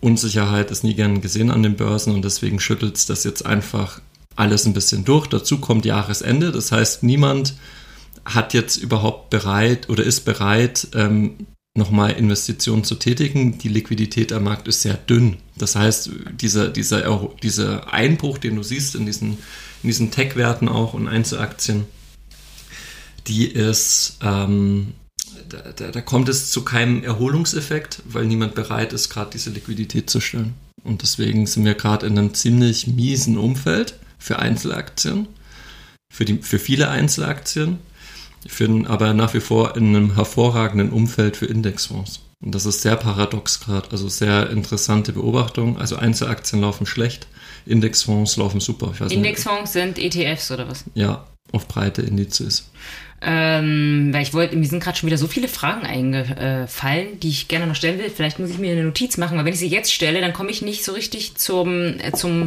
Unsicherheit 0.00 0.70
ist 0.70 0.84
nie 0.84 0.94
gern 0.94 1.20
gesehen 1.20 1.50
an 1.50 1.62
den 1.62 1.76
Börsen 1.76 2.14
und 2.14 2.24
deswegen 2.24 2.60
schüttelt 2.60 2.96
es 2.96 3.04
das 3.04 3.24
jetzt 3.24 3.44
einfach 3.44 4.00
alles 4.36 4.66
ein 4.66 4.74
bisschen 4.74 5.04
durch. 5.04 5.26
Dazu 5.26 5.58
kommt 5.58 5.84
Jahresende, 5.84 6.52
das 6.52 6.72
heißt, 6.72 7.02
niemand 7.02 7.54
hat 8.24 8.54
jetzt 8.54 8.76
überhaupt 8.76 9.30
bereit 9.30 9.88
oder 9.88 10.02
ist 10.02 10.24
bereit, 10.24 10.88
ähm, 10.94 11.36
nochmal 11.76 12.12
Investitionen 12.12 12.84
zu 12.84 12.96
tätigen. 12.96 13.58
Die 13.58 13.68
Liquidität 13.68 14.32
am 14.32 14.44
Markt 14.44 14.66
ist 14.68 14.82
sehr 14.82 14.94
dünn. 14.94 15.36
Das 15.56 15.76
heißt, 15.76 16.10
dieser, 16.40 16.68
dieser, 16.68 17.30
dieser 17.42 17.92
Einbruch, 17.92 18.38
den 18.38 18.56
du 18.56 18.62
siehst 18.62 18.94
in 18.94 19.06
diesen, 19.06 19.32
in 19.82 19.88
diesen 19.88 20.10
Tech-Werten 20.10 20.68
auch 20.68 20.94
und 20.94 21.08
Einzelaktien, 21.08 21.84
die 23.26 23.46
ist, 23.46 24.18
ähm, 24.22 24.94
da, 25.48 25.58
da, 25.72 25.90
da, 25.90 26.00
kommt 26.00 26.28
es 26.28 26.50
zu 26.50 26.62
keinem 26.62 27.02
Erholungseffekt, 27.04 28.02
weil 28.06 28.26
niemand 28.26 28.54
bereit 28.54 28.92
ist, 28.92 29.10
gerade 29.10 29.30
diese 29.32 29.50
Liquidität 29.50 30.10
zu 30.10 30.20
stellen. 30.20 30.54
Und 30.82 31.02
deswegen 31.02 31.46
sind 31.46 31.64
wir 31.64 31.74
gerade 31.74 32.06
in 32.06 32.18
einem 32.18 32.34
ziemlich 32.34 32.86
miesen 32.86 33.36
Umfeld 33.36 33.98
für 34.26 34.40
Einzelaktien, 34.40 35.28
für, 36.12 36.24
die, 36.24 36.38
für 36.38 36.58
viele 36.58 36.88
Einzelaktien 36.88 37.78
finden 38.44 38.86
aber 38.86 39.14
nach 39.14 39.34
wie 39.34 39.40
vor 39.40 39.76
in 39.76 39.94
einem 39.94 40.14
hervorragenden 40.16 40.90
Umfeld 40.90 41.36
für 41.36 41.46
Indexfonds. 41.46 42.22
Und 42.44 42.54
das 42.54 42.66
ist 42.66 42.82
sehr 42.82 42.96
paradox 42.96 43.60
gerade, 43.60 43.90
also 43.92 44.08
sehr 44.08 44.50
interessante 44.50 45.12
Beobachtung. 45.12 45.78
Also 45.78 45.96
Einzelaktien 45.96 46.60
laufen 46.60 46.86
schlecht, 46.86 47.28
Indexfonds 47.66 48.36
laufen 48.36 48.58
super. 48.60 48.92
Indexfonds 49.08 49.72
sind 49.72 49.96
ETFs 49.98 50.50
oder 50.50 50.68
was? 50.68 50.84
Ja, 50.94 51.26
auf 51.52 51.68
breite 51.68 52.02
Indizes. 52.02 52.68
Ähm, 53.22 54.10
weil 54.12 54.22
ich 54.22 54.34
wollte, 54.34 54.56
mir 54.56 54.66
sind 54.66 54.82
gerade 54.82 54.98
schon 54.98 55.06
wieder 55.06 55.18
so 55.18 55.28
viele 55.28 55.48
Fragen 55.48 55.86
eingefallen, 55.86 57.20
die 57.20 57.28
ich 57.28 57.48
gerne 57.48 57.66
noch 57.66 57.76
stellen 57.76 57.98
will. 57.98 58.10
Vielleicht 58.10 58.40
muss 58.40 58.50
ich 58.50 58.58
mir 58.58 58.72
eine 58.72 58.84
Notiz 58.84 59.16
machen, 59.18 59.38
weil 59.38 59.44
wenn 59.44 59.54
ich 59.54 59.60
sie 59.60 59.68
jetzt 59.68 59.92
stelle, 59.92 60.20
dann 60.20 60.32
komme 60.32 60.50
ich 60.50 60.62
nicht 60.62 60.84
so 60.84 60.92
richtig 60.92 61.36
zum, 61.36 61.98
äh, 62.00 62.12
zum 62.12 62.46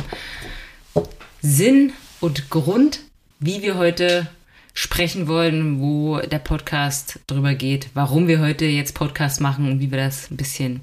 Sinn 1.41 1.93
und 2.19 2.50
Grund, 2.50 3.00
wie 3.39 3.62
wir 3.62 3.77
heute 3.77 4.27
sprechen 4.74 5.29
wollen, 5.29 5.79
wo 5.79 6.19
der 6.19 6.39
Podcast 6.39 7.19
drüber 7.27 7.55
geht, 7.55 7.89
warum 7.93 8.27
wir 8.27 8.41
heute 8.41 8.65
jetzt 8.65 8.93
Podcast 8.93 9.39
machen 9.39 9.72
und 9.72 9.79
wie 9.79 9.89
wir 9.89 9.98
das 9.98 10.29
ein 10.29 10.36
bisschen 10.36 10.81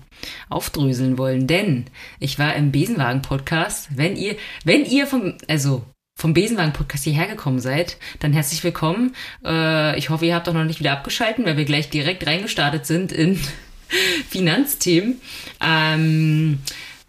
aufdröseln 0.48 1.18
wollen. 1.18 1.46
Denn 1.46 1.84
ich 2.20 2.38
war 2.38 2.54
im 2.54 2.72
Besenwagen-Podcast. 2.72 3.88
Wenn 3.96 4.16
ihr, 4.16 4.36
wenn 4.64 4.86
ihr 4.86 5.06
vom, 5.06 5.34
also 5.46 5.84
vom 6.18 6.32
Besenwagen-Podcast 6.32 7.04
hierher 7.04 7.26
gekommen 7.26 7.60
seid, 7.60 7.98
dann 8.20 8.32
herzlich 8.32 8.64
willkommen. 8.64 9.14
Äh, 9.44 9.98
ich 9.98 10.08
hoffe, 10.08 10.24
ihr 10.24 10.34
habt 10.34 10.48
auch 10.48 10.54
noch 10.54 10.64
nicht 10.64 10.80
wieder 10.80 10.92
abgeschalten, 10.92 11.44
weil 11.44 11.58
wir 11.58 11.66
gleich 11.66 11.90
direkt 11.90 12.26
reingestartet 12.26 12.86
sind 12.86 13.12
in 13.12 13.38
Finanzthemen. 14.30 15.20
Ähm, 15.60 16.60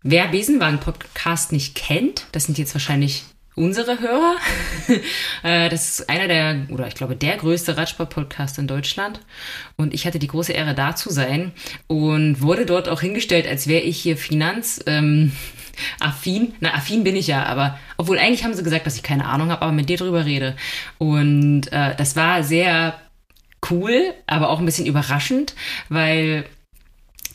wer 0.04 0.28
Besenwagen-Podcast 0.28 1.54
nicht 1.54 1.76
kennt, 1.76 2.28
das 2.34 2.44
sind 2.44 2.58
jetzt 2.58 2.76
wahrscheinlich 2.76 3.24
unsere 3.58 4.00
Hörer. 4.00 4.36
Äh, 5.44 5.70
das 5.70 6.00
ist 6.00 6.10
einer 6.10 6.28
der, 6.28 6.66
oder 6.70 6.88
ich 6.88 6.96
glaube, 6.96 7.16
der 7.16 7.38
größte 7.38 7.78
Radsport-Podcast 7.78 8.58
in 8.58 8.68
Deutschland. 8.68 9.20
Und 9.76 9.94
ich 9.94 10.08
hatte 10.08 10.18
die 10.18 10.28
große 10.28 10.52
Ehre, 10.52 10.74
da 10.74 10.96
zu 10.96 11.12
sein 11.12 11.52
und 11.86 12.42
wurde 12.42 12.66
dort 12.66 12.90
auch 12.90 13.02
hingestellt, 13.02 13.48
als 13.48 13.68
wäre 13.68 13.84
ich 13.84 14.00
hier 14.00 14.18
Finanz. 14.18 14.82
Ähm, 14.88 15.32
affin, 16.00 16.54
na 16.60 16.74
affin 16.74 17.04
bin 17.04 17.16
ich 17.16 17.28
ja, 17.28 17.44
aber 17.44 17.78
obwohl 17.98 18.18
eigentlich 18.18 18.44
haben 18.44 18.54
sie 18.54 18.64
gesagt, 18.64 18.88
dass 18.88 18.96
ich 18.96 19.04
keine 19.04 19.26
Ahnung 19.26 19.52
habe, 19.52 19.62
aber 19.62 19.72
mit 19.72 19.90
dir 19.90 19.98
drüber 19.98 20.26
rede. 20.26 20.56
Und 20.98 21.72
äh, 21.72 21.96
das 21.96 22.16
war 22.16 22.44
sehr 22.44 23.00
cool, 23.70 24.14
aber 24.26 24.50
auch 24.50 24.60
ein 24.60 24.66
bisschen 24.66 24.88
überraschend, 24.88 25.54
weil 25.90 26.46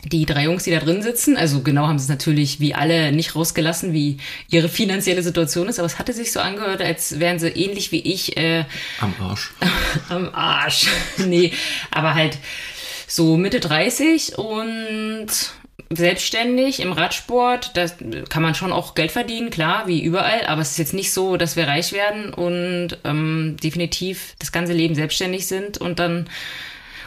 die 0.05 0.27
drei 0.27 0.45
Jungs, 0.45 0.65
die 0.65 0.73
da 0.73 0.81
drin 0.81 1.03
sitzen, 1.03 1.37
also 1.37 1.63
genau 1.63 1.87
haben 1.87 1.99
sie 1.99 2.05
es 2.05 2.09
natürlich 2.09 2.59
wie 2.59 2.75
alle 2.75 3.13
nicht 3.13 3.37
rausgelassen, 3.37 3.93
wie 3.93 4.17
ihre 4.49 4.69
finanzielle 4.69 5.23
Situation 5.23 5.69
ist, 5.69 5.79
aber 5.79 5.87
es 5.87 5.99
hatte 5.99 6.13
sich 6.13 6.33
so 6.33 6.41
angehört, 6.41 6.83
als 6.83 7.21
wären 7.21 7.39
sie 7.39 7.49
ähnlich 7.49 7.93
wie 7.93 8.01
ich. 8.01 8.37
Äh, 8.37 8.65
am 9.01 9.15
Arsch. 9.21 9.53
am 10.09 10.35
Arsch. 10.35 10.89
nee, 11.19 11.53
aber 11.91 12.15
halt 12.15 12.39
so 13.07 13.37
Mitte 13.37 13.61
30 13.61 14.39
und 14.39 15.29
selbstständig 15.91 16.81
im 16.81 16.93
Radsport, 16.93 17.77
da 17.77 17.87
kann 18.29 18.43
man 18.43 18.55
schon 18.55 18.73
auch 18.73 18.95
Geld 18.95 19.13
verdienen, 19.13 19.51
klar, 19.51 19.87
wie 19.87 20.03
überall, 20.03 20.47
aber 20.47 20.63
es 20.63 20.73
ist 20.73 20.79
jetzt 20.79 20.95
nicht 20.95 21.13
so, 21.13 21.37
dass 21.37 21.57
wir 21.57 21.69
reich 21.69 21.93
werden 21.93 22.33
und 22.33 22.99
ähm, 23.05 23.57
definitiv 23.63 24.35
das 24.39 24.53
ganze 24.53 24.73
Leben 24.73 24.95
selbstständig 24.95 25.47
sind 25.47 25.79
und 25.79 25.99
dann 25.99 26.29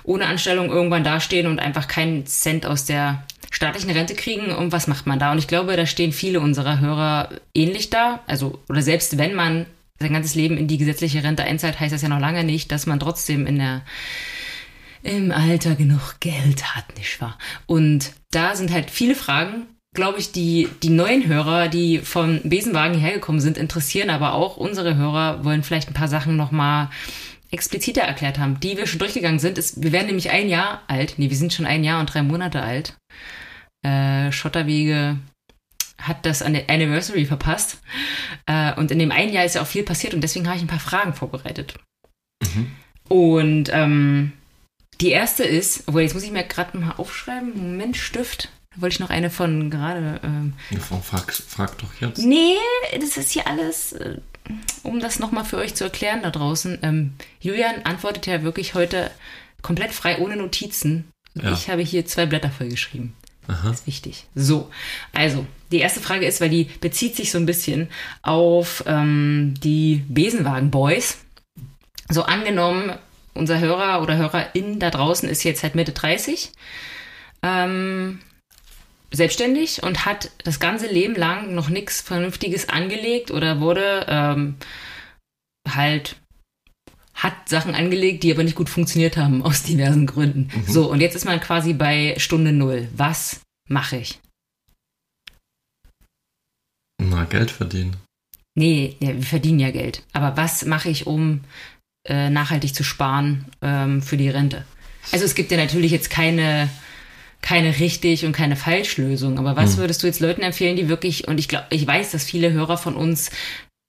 ohne 0.06 0.28
Anstellung 0.28 0.70
irgendwann 0.70 1.04
dastehen 1.04 1.48
und 1.48 1.60
einfach 1.60 1.88
keinen 1.88 2.26
Cent 2.26 2.66
aus 2.66 2.86
der 2.86 3.24
staatlichen 3.52 3.92
Rente 3.92 4.16
kriegen 4.16 4.54
und 4.54 4.72
was 4.72 4.88
macht 4.88 5.08
man 5.08 5.20
da? 5.20 5.32
Und 5.32 5.38
ich 5.38 5.48
glaube, 5.48 5.76
da 5.76 5.86
stehen 5.86 6.12
viele 6.12 6.40
unserer 6.40 6.80
Hörer 6.80 7.30
ähnlich 7.54 7.90
da. 7.90 8.20
Also, 8.28 8.60
oder 8.70 8.82
selbst 8.82 9.18
wenn 9.18 9.34
man 9.34 9.66
sein 10.00 10.14
ganzes 10.14 10.36
Leben 10.36 10.58
in 10.58 10.68
die 10.68 10.78
gesetzliche 10.78 11.24
Rente 11.24 11.44
einzahlt, 11.44 11.80
heißt 11.80 11.94
das 11.94 12.02
ja 12.02 12.10
noch 12.10 12.20
lange 12.20 12.44
nicht, 12.44 12.72
dass 12.72 12.86
man 12.86 13.00
trotzdem 13.00 13.48
in 13.48 13.60
der 13.60 13.82
im 15.04 15.32
Alter 15.32 15.76
genug 15.76 16.20
Geld 16.20 16.76
hat, 16.76 16.98
nicht 16.98 17.22
wahr? 17.22 17.38
Und 17.68 18.12
da 18.32 18.56
sind 18.56 18.72
halt 18.72 18.90
viele 18.90 19.16
Fragen, 19.16 19.68
glaube 19.94 20.20
ich, 20.20 20.32
die, 20.32 20.68
die 20.84 20.90
neuen 20.90 21.28
Hörer, 21.28 21.68
die 21.68 22.00
vom 22.00 22.42
Besenwagen 22.44 23.00
hergekommen 23.00 23.40
sind, 23.40 23.58
interessieren, 23.58 24.10
aber 24.10 24.34
auch 24.34 24.58
unsere 24.58 24.96
Hörer 24.96 25.46
wollen 25.46 25.64
vielleicht 25.64 25.90
ein 25.90 25.94
paar 25.94 26.08
Sachen 26.08 26.36
nochmal 26.36 26.90
expliziter 27.56 28.02
erklärt 28.02 28.38
haben, 28.38 28.60
die 28.60 28.78
wir 28.78 28.86
schon 28.86 29.00
durchgegangen 29.00 29.40
sind. 29.40 29.58
Ist, 29.58 29.82
wir 29.82 29.92
werden 29.92 30.08
nämlich 30.08 30.30
ein 30.30 30.50
Jahr 30.50 30.84
alt. 30.88 31.16
Nee, 31.18 31.30
wir 31.30 31.38
sind 31.38 31.54
schon 31.54 31.66
ein 31.66 31.84
Jahr 31.84 32.00
und 32.00 32.14
drei 32.14 32.22
Monate 32.22 32.62
alt. 32.62 32.96
Äh, 33.84 34.32
Schotterwege 34.32 35.18
hat 36.00 36.26
das 36.26 36.42
an 36.42 36.54
der 36.54 36.70
Anniversary 36.70 37.26
verpasst. 37.26 37.80
Äh, 38.46 38.74
und 38.76 38.92
in 38.92 39.00
dem 39.00 39.12
einen 39.12 39.34
Jahr 39.34 39.46
ist 39.46 39.56
ja 39.56 39.62
auch 39.62 39.68
viel 39.68 39.84
passiert 39.84 40.14
und 40.14 40.22
deswegen 40.22 40.48
habe 40.48 40.58
ich 40.58 40.64
ein 40.64 40.68
paar 40.68 40.80
Fragen 40.80 41.14
vorbereitet. 41.14 41.76
Mhm. 42.44 42.72
Und 43.08 43.70
ähm, 43.72 44.34
die 45.02 45.12
erste 45.12 45.44
ist, 45.44 45.88
obwohl 45.88 46.02
jetzt 46.02 46.14
muss 46.14 46.24
ich 46.24 46.32
mir 46.32 46.44
gerade 46.44 46.78
mal 46.78 46.92
aufschreiben, 46.92 47.54
Moment, 47.56 47.98
Stift. 47.98 48.50
Da 48.76 48.82
wollte 48.82 48.94
ich 48.94 49.00
noch 49.00 49.10
eine 49.10 49.30
von 49.30 49.70
gerade. 49.70 50.20
Ähm, 50.24 50.54
ja, 50.70 50.80
frag, 50.80 51.34
frag 51.34 51.78
doch 51.78 51.94
jetzt. 52.00 52.20
Nee, 52.20 52.58
das 53.00 53.18
ist 53.18 53.32
hier 53.32 53.48
alles. 53.48 53.94
Äh, 53.94 54.18
um 54.84 55.00
das 55.00 55.20
nochmal 55.20 55.46
für 55.46 55.58
euch 55.58 55.74
zu 55.74 55.86
erklären 55.86 56.22
da 56.22 56.30
draußen, 56.30 56.80
ähm, 56.84 57.14
Julian 57.40 57.82
antwortet 57.84 58.28
ja 58.28 58.44
wirklich 58.44 58.76
heute 58.76 59.10
komplett 59.62 59.92
frei, 59.92 60.20
ohne 60.20 60.36
Notizen. 60.36 61.10
Ja. 61.34 61.52
Ich 61.52 61.70
habe 61.70 61.82
hier 61.82 62.06
zwei 62.06 62.26
Blätter 62.26 62.52
vollgeschrieben. 62.52 63.14
Aha. 63.48 63.70
Das 63.70 63.82
ist 63.82 63.88
wichtig. 63.88 64.26
So, 64.36 64.70
also 65.14 65.46
die 65.72 65.80
erste 65.80 66.00
Frage 66.00 66.26
ist, 66.26 66.42
weil 66.42 66.50
die 66.50 66.66
bezieht 66.66 67.16
sich 67.16 67.32
so 67.32 67.38
ein 67.38 67.46
bisschen 67.46 67.90
auf 68.22 68.84
ähm, 68.88 69.54
die 69.64 70.04
Besenwagen 70.08 70.72
Boys. 70.72 71.20
So 72.10 72.24
angenommen, 72.24 72.94
unser 73.34 73.60
Hörer 73.60 74.02
oder 74.02 74.18
Hörerin 74.18 74.80
da 74.80 74.90
draußen 74.90 75.28
ist 75.28 75.44
jetzt 75.44 75.64
halt 75.64 75.76
Mitte 75.76 75.92
30. 75.92 76.52
Ähm, 77.44 78.20
selbstständig 79.16 79.84
und 79.84 80.06
hat 80.06 80.32
das 80.44 80.60
ganze 80.60 80.88
Leben 80.88 81.16
lang 81.16 81.54
noch 81.56 81.70
nichts 81.70 82.02
Vernünftiges 82.02 82.70
angelegt 82.70 83.32
oder 83.32 83.60
wurde 83.60 84.06
ähm, 84.08 84.56
halt 85.68 86.18
hat 87.16 87.48
Sachen 87.48 87.74
angelegt, 87.76 88.24
die 88.24 88.32
aber 88.32 88.44
nicht 88.44 88.58
gut 88.58 88.70
funktioniert 88.70 89.18
haben 89.18 89.42
aus 89.44 89.64
diversen 89.64 90.06
Gründen. 90.06 90.52
Mhm. 90.54 90.72
So, 90.72 90.92
und 90.92 91.00
jetzt 91.00 91.16
ist 91.16 91.26
man 91.26 91.40
quasi 91.40 91.74
bei 91.74 92.16
Stunde 92.18 92.52
Null. 92.52 92.90
Was 92.96 93.42
mache 93.70 93.98
ich? 93.98 94.20
Na, 97.02 97.24
Geld 97.26 97.52
verdienen. 97.52 97.96
Nee, 98.58 98.96
ja, 99.00 99.10
wir 99.10 99.24
verdienen 99.24 99.60
ja 99.60 99.72
Geld. 99.72 100.04
Aber 100.14 100.38
was 100.38 100.66
mache 100.66 100.90
ich, 100.90 101.08
um 101.08 101.42
äh, 102.08 102.30
nachhaltig 102.30 102.74
zu 102.74 102.84
sparen 102.84 103.46
ähm, 103.62 104.02
für 104.02 104.18
die 104.18 104.30
Rente? 104.30 104.66
Also 105.12 105.26
es 105.26 105.36
gibt 105.36 105.52
ja 105.52 105.58
natürlich 105.58 105.92
jetzt 105.92 106.10
keine 106.10 106.70
keine 107.46 107.80
richtig 107.80 108.26
und 108.26 108.32
keine 108.32 108.56
Falschlösung. 108.56 109.38
Aber 109.38 109.56
was 109.56 109.74
hm. 109.74 109.78
würdest 109.78 110.02
du 110.02 110.08
jetzt 110.08 110.20
Leuten 110.20 110.42
empfehlen, 110.42 110.76
die 110.76 110.90
wirklich, 110.90 111.28
und 111.28 111.40
ich 111.40 111.48
glaube, 111.48 111.68
ich 111.70 111.86
weiß, 111.86 112.12
dass 112.12 112.24
viele 112.24 112.52
Hörer 112.52 112.78
von 112.78 112.96
uns 112.96 113.30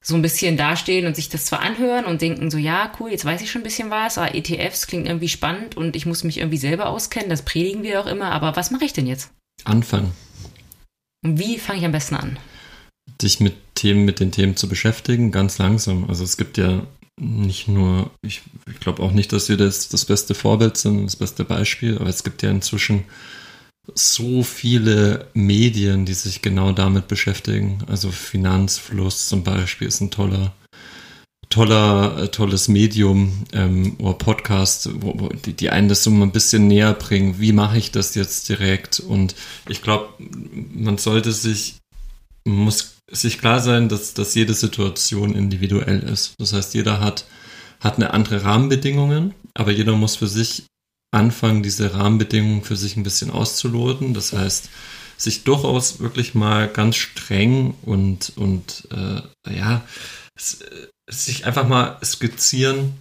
so 0.05 0.15
ein 0.15 0.23
bisschen 0.23 0.59
dastehen 0.59 1.07
und 1.07 1.17
sich 1.17 1.31
das 1.31 1.47
zwar 1.47 1.63
anhören 1.63 2.05
und 2.05 2.21
denken 2.21 2.51
so, 2.51 2.59
ja, 2.59 2.93
cool, 3.01 3.11
jetzt 3.11 3.25
weiß 3.25 3.41
ich 3.41 3.51
schon 3.51 3.63
ein 3.63 3.65
bisschen 3.65 3.91
was, 3.91 4.19
aber 4.19 4.35
ETFs 4.35 4.87
klingt 4.87 5.07
irgendwie 5.07 5.29
spannend 5.29 5.75
und 5.75 5.97
ich 5.97 6.05
muss 6.05 6.23
mich 6.23 6.39
irgendwie 6.39 6.59
selber 6.59 6.91
auskennen, 6.91 7.31
das 7.31 7.43
predigen 7.43 7.83
wir 7.83 8.01
auch 8.01 8.07
immer, 8.07 8.31
aber 8.31 8.55
was 8.57 8.71
mache 8.71 8.85
ich 8.85 8.93
denn 8.93 9.07
jetzt? 9.07 9.33
Anfangen. 9.65 10.13
Und 11.25 11.39
wie 11.39 11.59
fange 11.59 11.81
ich 11.81 11.85
am 11.87 11.93
besten 11.93 12.17
an? 12.17 12.39
Dich 13.23 13.41
mit 13.41 13.55
Themen, 13.75 14.05
mit 14.05 14.21
den 14.21 14.33
Themen 14.33 14.57
zu 14.57 14.69
beschäftigen, 14.69 15.33
ganz 15.33 15.57
langsam. 15.59 16.05
Also 16.09 16.23
es 16.25 16.37
gibt 16.37 16.59
ja 16.59 16.87
nicht 17.19 17.69
nur, 17.69 18.11
ich, 18.21 18.43
ich 18.71 18.81
glaube 18.81 19.03
auch 19.03 19.13
nicht, 19.13 19.33
dass 19.33 19.49
wir 19.49 19.57
das, 19.57 19.89
das 19.89 20.05
beste 20.05 20.35
Vorbild 20.35 20.77
sind, 20.77 21.07
das 21.07 21.17
beste 21.17 21.45
Beispiel, 21.45 21.97
aber 21.99 22.11
es 22.11 22.23
gibt 22.23 22.43
ja 22.43 22.51
inzwischen 22.51 23.05
so 23.95 24.43
viele 24.43 25.29
Medien, 25.35 26.07
die 26.07 26.15
sich 26.15 26.43
genau 26.43 26.73
damit 26.73 27.09
beschäftigen. 27.09 27.79
Also 27.87 28.11
Finanzfluss 28.11 29.29
zum 29.29 29.45
Beispiel 29.45 29.89
ist 29.89 30.01
ein 30.01 30.11
toller, 30.11 30.53
toller, 31.49 32.19
äh, 32.19 32.29
tolles 32.29 32.69
Medium 32.69 33.45
ähm, 33.53 33.97
oder 33.99 34.15
Podcast, 34.15 34.91
wo, 35.01 35.15
wo 35.19 35.29
die, 35.29 35.53
die 35.53 35.71
einen 35.71 35.89
das 35.89 36.03
so 36.03 36.11
ein 36.11 36.33
bisschen 36.33 36.67
näher 36.67 36.95
bringen. 36.95 37.39
Wie 37.39 37.53
mache 37.53 37.79
ich 37.79 37.93
das 37.93 38.15
jetzt 38.15 38.49
direkt? 38.49 39.01
Und 39.01 39.35
ich 39.69 39.83
glaube, 39.83 40.09
man 40.19 40.99
sollte 40.99 41.33
sich, 41.33 41.77
muss 42.45 42.97
sich 43.11 43.39
klar 43.39 43.61
sein, 43.61 43.89
dass, 43.89 44.15
dass 44.15 44.35
jede 44.35 44.55
Situation 44.55 45.35
individuell 45.35 46.01
ist. 46.01 46.35
Das 46.39 46.53
heißt, 46.53 46.75
jeder 46.75 47.01
hat, 47.01 47.25
hat 47.81 47.97
eine 47.97 48.13
andere 48.13 48.43
Rahmenbedingungen, 48.43 49.33
aber 49.55 49.71
jeder 49.71 49.93
muss 49.93 50.17
für 50.17 50.27
sich 50.27 50.65
anfangen, 51.11 51.63
diese 51.63 51.95
Rahmenbedingungen 51.95 52.63
für 52.63 52.77
sich 52.77 52.97
ein 52.97 53.03
bisschen 53.03 53.31
auszuloten. 53.31 54.15
Das 54.15 54.33
heißt, 54.33 54.69
sich 55.17 55.45
durchaus 55.45 56.01
wirklich 56.01 56.35
mal 56.35 56.69
ganz 56.69 56.97
streng 56.97 57.75
und, 57.83 58.33
und 58.37 58.89
äh, 58.93 59.57
ja, 59.57 59.83
sich 61.09 61.47
einfach 61.47 61.67
mal 61.67 61.99
skizzieren, 62.05 62.95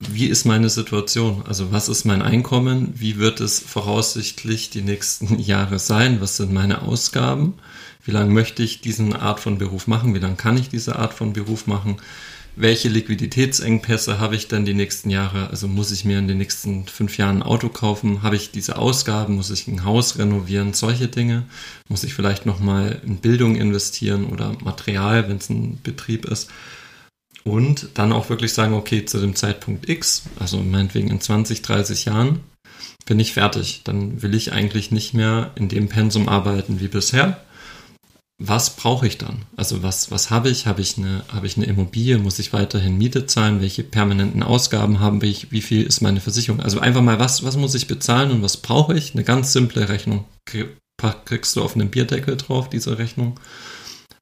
wie 0.00 0.26
ist 0.26 0.44
meine 0.44 0.70
Situation? 0.70 1.42
Also 1.46 1.72
was 1.72 1.88
ist 1.88 2.04
mein 2.04 2.22
Einkommen? 2.22 2.92
Wie 2.94 3.18
wird 3.18 3.40
es 3.40 3.58
voraussichtlich 3.58 4.70
die 4.70 4.82
nächsten 4.82 5.38
Jahre 5.40 5.78
sein? 5.78 6.20
Was 6.20 6.36
sind 6.36 6.52
meine 6.52 6.82
Ausgaben? 6.82 7.54
Wie 8.04 8.12
lange 8.12 8.32
möchte 8.32 8.62
ich 8.62 8.80
diese 8.80 9.20
Art 9.20 9.40
von 9.40 9.58
Beruf 9.58 9.86
machen? 9.86 10.14
Wie 10.14 10.20
lange 10.20 10.36
kann 10.36 10.56
ich 10.56 10.68
diese 10.68 10.96
Art 10.96 11.14
von 11.14 11.32
Beruf 11.32 11.66
machen? 11.66 11.96
Welche 12.60 12.88
Liquiditätsengpässe 12.88 14.18
habe 14.18 14.34
ich 14.34 14.48
dann 14.48 14.64
die 14.64 14.74
nächsten 14.74 15.10
Jahre? 15.10 15.50
Also 15.50 15.68
muss 15.68 15.92
ich 15.92 16.04
mir 16.04 16.18
in 16.18 16.26
den 16.26 16.38
nächsten 16.38 16.86
fünf 16.86 17.16
Jahren 17.16 17.38
ein 17.38 17.42
Auto 17.42 17.68
kaufen? 17.68 18.22
Habe 18.22 18.36
ich 18.36 18.50
diese 18.50 18.76
Ausgaben? 18.76 19.36
Muss 19.36 19.50
ich 19.50 19.68
ein 19.68 19.84
Haus 19.84 20.18
renovieren? 20.18 20.74
Solche 20.74 21.08
Dinge. 21.08 21.44
Muss 21.88 22.04
ich 22.04 22.14
vielleicht 22.14 22.46
nochmal 22.46 23.00
in 23.04 23.18
Bildung 23.18 23.54
investieren 23.54 24.26
oder 24.26 24.56
Material, 24.62 25.28
wenn 25.28 25.36
es 25.36 25.48
ein 25.48 25.78
Betrieb 25.82 26.24
ist? 26.24 26.50
Und 27.44 27.90
dann 27.94 28.12
auch 28.12 28.28
wirklich 28.28 28.52
sagen, 28.52 28.74
okay, 28.74 29.04
zu 29.04 29.18
dem 29.18 29.36
Zeitpunkt 29.36 29.88
X, 29.88 30.24
also 30.38 30.58
meinetwegen 30.58 31.08
in 31.08 31.20
20, 31.20 31.62
30 31.62 32.06
Jahren, 32.06 32.40
bin 33.06 33.20
ich 33.20 33.32
fertig. 33.32 33.82
Dann 33.84 34.20
will 34.20 34.34
ich 34.34 34.52
eigentlich 34.52 34.90
nicht 34.90 35.14
mehr 35.14 35.52
in 35.54 35.68
dem 35.68 35.88
Pensum 35.88 36.28
arbeiten 36.28 36.80
wie 36.80 36.88
bisher, 36.88 37.40
was 38.40 38.76
brauche 38.76 39.06
ich 39.06 39.18
dann? 39.18 39.44
Also 39.56 39.82
was, 39.82 40.12
was 40.12 40.30
habe 40.30 40.48
ich? 40.48 40.66
Habe 40.66 40.80
ich, 40.80 40.96
eine, 40.96 41.24
habe 41.28 41.48
ich 41.48 41.56
eine 41.56 41.66
Immobilie? 41.66 42.18
Muss 42.18 42.38
ich 42.38 42.52
weiterhin 42.52 42.96
Miete 42.96 43.26
zahlen? 43.26 43.60
Welche 43.60 43.82
permanenten 43.82 44.44
Ausgaben 44.44 45.00
habe 45.00 45.26
ich? 45.26 45.50
Wie 45.50 45.60
viel 45.60 45.82
ist 45.82 46.02
meine 46.02 46.20
Versicherung? 46.20 46.60
Also 46.60 46.78
einfach 46.78 47.02
mal, 47.02 47.18
was, 47.18 47.42
was 47.42 47.56
muss 47.56 47.74
ich 47.74 47.88
bezahlen 47.88 48.30
und 48.30 48.42
was 48.42 48.58
brauche 48.58 48.96
ich? 48.96 49.12
Eine 49.12 49.24
ganz 49.24 49.52
simple 49.52 49.88
Rechnung. 49.88 50.24
Kriegst 51.24 51.56
du 51.56 51.62
auf 51.62 51.74
einen 51.74 51.90
Bierdeckel 51.90 52.36
drauf, 52.36 52.70
diese 52.70 52.96
Rechnung. 52.98 53.40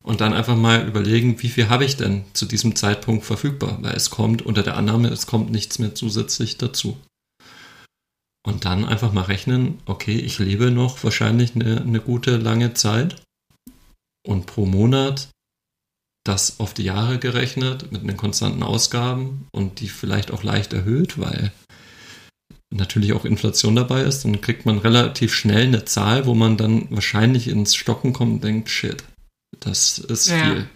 Und 0.02 0.22
dann 0.22 0.32
einfach 0.32 0.56
mal 0.56 0.88
überlegen, 0.88 1.42
wie 1.42 1.50
viel 1.50 1.68
habe 1.68 1.84
ich 1.84 1.96
denn 1.96 2.24
zu 2.32 2.46
diesem 2.46 2.74
Zeitpunkt 2.74 3.24
verfügbar? 3.24 3.78
Weil 3.82 3.96
es 3.96 4.08
kommt 4.08 4.40
unter 4.40 4.62
der 4.62 4.76
Annahme, 4.76 5.08
es 5.08 5.26
kommt 5.26 5.50
nichts 5.50 5.78
mehr 5.78 5.94
zusätzlich 5.94 6.56
dazu. 6.56 6.96
Und 8.46 8.64
dann 8.64 8.84
einfach 8.86 9.12
mal 9.12 9.22
rechnen, 9.22 9.78
okay, 9.84 10.16
ich 10.16 10.38
lebe 10.38 10.70
noch 10.70 11.02
wahrscheinlich 11.04 11.54
eine, 11.54 11.82
eine 11.82 12.00
gute 12.00 12.36
lange 12.36 12.72
Zeit 12.72 13.16
und 14.26 14.46
pro 14.46 14.66
Monat 14.66 15.28
das 16.24 16.58
auf 16.58 16.74
die 16.74 16.84
Jahre 16.84 17.18
gerechnet 17.18 17.92
mit 17.92 18.02
den 18.02 18.16
konstanten 18.16 18.62
Ausgaben 18.62 19.46
und 19.52 19.80
die 19.80 19.88
vielleicht 19.88 20.32
auch 20.32 20.42
leicht 20.42 20.72
erhöht, 20.72 21.18
weil 21.18 21.52
natürlich 22.70 23.12
auch 23.12 23.24
Inflation 23.24 23.76
dabei 23.76 24.02
ist, 24.02 24.24
dann 24.24 24.40
kriegt 24.40 24.66
man 24.66 24.78
relativ 24.78 25.34
schnell 25.34 25.66
eine 25.66 25.84
Zahl, 25.84 26.26
wo 26.26 26.34
man 26.34 26.56
dann 26.56 26.88
wahrscheinlich 26.90 27.48
ins 27.48 27.76
Stocken 27.76 28.12
kommt 28.12 28.32
und 28.32 28.44
denkt, 28.44 28.68
shit, 28.68 29.04
das 29.60 29.98
ist 29.98 30.28
ja. 30.28 30.38
viel. 30.38 30.68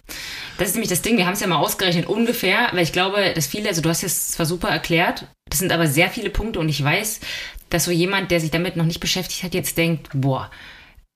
Das 0.58 0.68
ist 0.68 0.74
nämlich 0.74 0.90
das 0.90 1.02
Ding, 1.02 1.16
wir 1.16 1.26
haben 1.26 1.34
es 1.34 1.40
ja 1.40 1.46
mal 1.46 1.56
ausgerechnet 1.56 2.06
ungefähr, 2.06 2.68
weil 2.72 2.82
ich 2.82 2.92
glaube, 2.92 3.32
dass 3.34 3.46
viele, 3.46 3.68
also 3.68 3.82
du 3.82 3.88
hast 3.88 4.04
es 4.04 4.32
zwar 4.32 4.46
super 4.46 4.68
erklärt, 4.68 5.26
das 5.48 5.58
sind 5.58 5.72
aber 5.72 5.86
sehr 5.86 6.10
viele 6.10 6.30
Punkte 6.30 6.60
und 6.60 6.68
ich 6.68 6.82
weiß, 6.82 7.20
dass 7.70 7.84
so 7.84 7.90
jemand, 7.90 8.30
der 8.30 8.40
sich 8.40 8.50
damit 8.50 8.76
noch 8.76 8.84
nicht 8.84 9.00
beschäftigt 9.00 9.42
hat, 9.42 9.54
jetzt 9.54 9.76
denkt, 9.76 10.08
boah, 10.14 10.50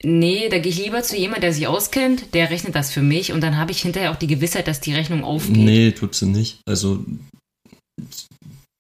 Nee, 0.05 0.49
da 0.49 0.59
gehe 0.59 0.71
ich 0.71 0.79
lieber 0.79 1.03
zu 1.03 1.17
jemandem, 1.17 1.43
der 1.43 1.53
sich 1.53 1.67
auskennt, 1.67 2.35
der 2.35 2.51
rechnet 2.51 2.75
das 2.75 2.91
für 2.91 3.03
mich 3.03 3.33
und 3.33 3.41
dann 3.41 3.57
habe 3.57 3.73
ich 3.73 3.81
hinterher 3.81 4.11
auch 4.11 4.17
die 4.17 4.27
Gewissheit, 4.27 4.69
dass 4.69 4.81
die 4.81 4.95
Rechnung 4.95 5.25
aufgeht. 5.25 5.57
Nee, 5.57 5.93
tut 5.93 6.15
sie 6.15 6.27
nicht. 6.27 6.59
Also 6.67 7.05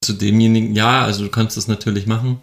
zu 0.04 0.12
demjenigen, 0.12 0.74
ja, 0.74 1.02
also 1.02 1.24
du 1.24 1.30
kannst 1.30 1.56
das 1.56 1.66
natürlich 1.66 2.06
machen, 2.06 2.40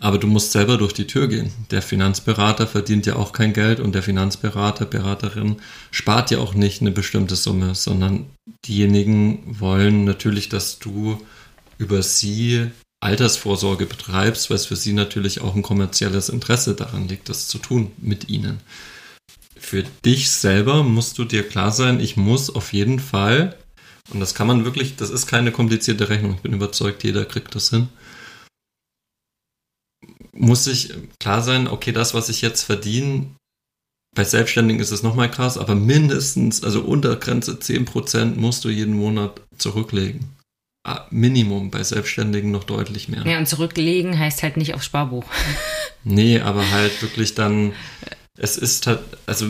aber 0.00 0.18
du 0.18 0.26
musst 0.26 0.50
selber 0.50 0.76
durch 0.76 0.92
die 0.92 1.06
Tür 1.06 1.28
gehen. 1.28 1.52
Der 1.70 1.82
Finanzberater 1.82 2.66
verdient 2.66 3.06
ja 3.06 3.14
auch 3.14 3.32
kein 3.32 3.52
Geld 3.52 3.78
und 3.78 3.94
der 3.94 4.02
Finanzberater, 4.02 4.84
Beraterin 4.84 5.56
spart 5.92 6.32
ja 6.32 6.38
auch 6.38 6.54
nicht 6.54 6.80
eine 6.80 6.90
bestimmte 6.90 7.36
Summe, 7.36 7.76
sondern 7.76 8.26
diejenigen 8.66 9.60
wollen 9.60 10.04
natürlich, 10.04 10.48
dass 10.48 10.80
du 10.80 11.20
über 11.78 12.02
sie 12.02 12.70
Altersvorsorge 13.02 13.86
betreibst, 13.86 14.48
weil 14.48 14.56
es 14.56 14.66
für 14.66 14.76
sie 14.76 14.92
natürlich 14.92 15.40
auch 15.40 15.54
ein 15.54 15.62
kommerzielles 15.62 16.28
Interesse 16.28 16.74
daran 16.74 17.08
liegt, 17.08 17.28
das 17.28 17.48
zu 17.48 17.58
tun 17.58 17.90
mit 17.98 18.28
ihnen. 18.28 18.60
Für 19.56 19.82
dich 20.04 20.30
selber 20.30 20.82
musst 20.82 21.18
du 21.18 21.24
dir 21.24 21.48
klar 21.48 21.72
sein, 21.72 22.00
ich 22.00 22.16
muss 22.16 22.50
auf 22.50 22.72
jeden 22.72 23.00
Fall, 23.00 23.56
und 24.12 24.20
das 24.20 24.34
kann 24.34 24.46
man 24.46 24.64
wirklich, 24.64 24.96
das 24.96 25.10
ist 25.10 25.26
keine 25.26 25.52
komplizierte 25.52 26.08
Rechnung, 26.08 26.34
ich 26.34 26.40
bin 26.42 26.52
überzeugt, 26.52 27.02
jeder 27.04 27.24
kriegt 27.24 27.54
das 27.54 27.70
hin, 27.70 27.88
muss 30.32 30.66
ich 30.66 30.92
klar 31.18 31.42
sein, 31.42 31.68
okay, 31.68 31.92
das, 31.92 32.14
was 32.14 32.28
ich 32.28 32.40
jetzt 32.40 32.62
verdiene, 32.62 33.34
bei 34.14 34.24
Selbstständigen 34.24 34.80
ist 34.80 34.90
es 34.90 35.02
nochmal 35.02 35.30
krass, 35.30 35.56
aber 35.58 35.74
mindestens, 35.74 36.62
also 36.62 36.82
unter 36.82 37.16
Grenze 37.16 37.52
10% 37.52 38.36
musst 38.36 38.64
du 38.64 38.68
jeden 38.68 38.94
Monat 38.94 39.40
zurücklegen. 39.56 40.41
Minimum, 41.10 41.70
bei 41.70 41.82
Selbstständigen 41.82 42.50
noch 42.50 42.64
deutlich 42.64 43.08
mehr. 43.08 43.24
Ja, 43.24 43.38
und 43.38 43.46
zurücklegen 43.46 44.18
heißt 44.18 44.42
halt 44.42 44.56
nicht 44.56 44.74
aufs 44.74 44.86
Sparbuch. 44.86 45.24
nee, 46.04 46.40
aber 46.40 46.70
halt 46.70 47.00
wirklich 47.02 47.34
dann, 47.34 47.72
es 48.36 48.56
ist 48.56 48.86
halt, 48.88 49.00
also 49.26 49.46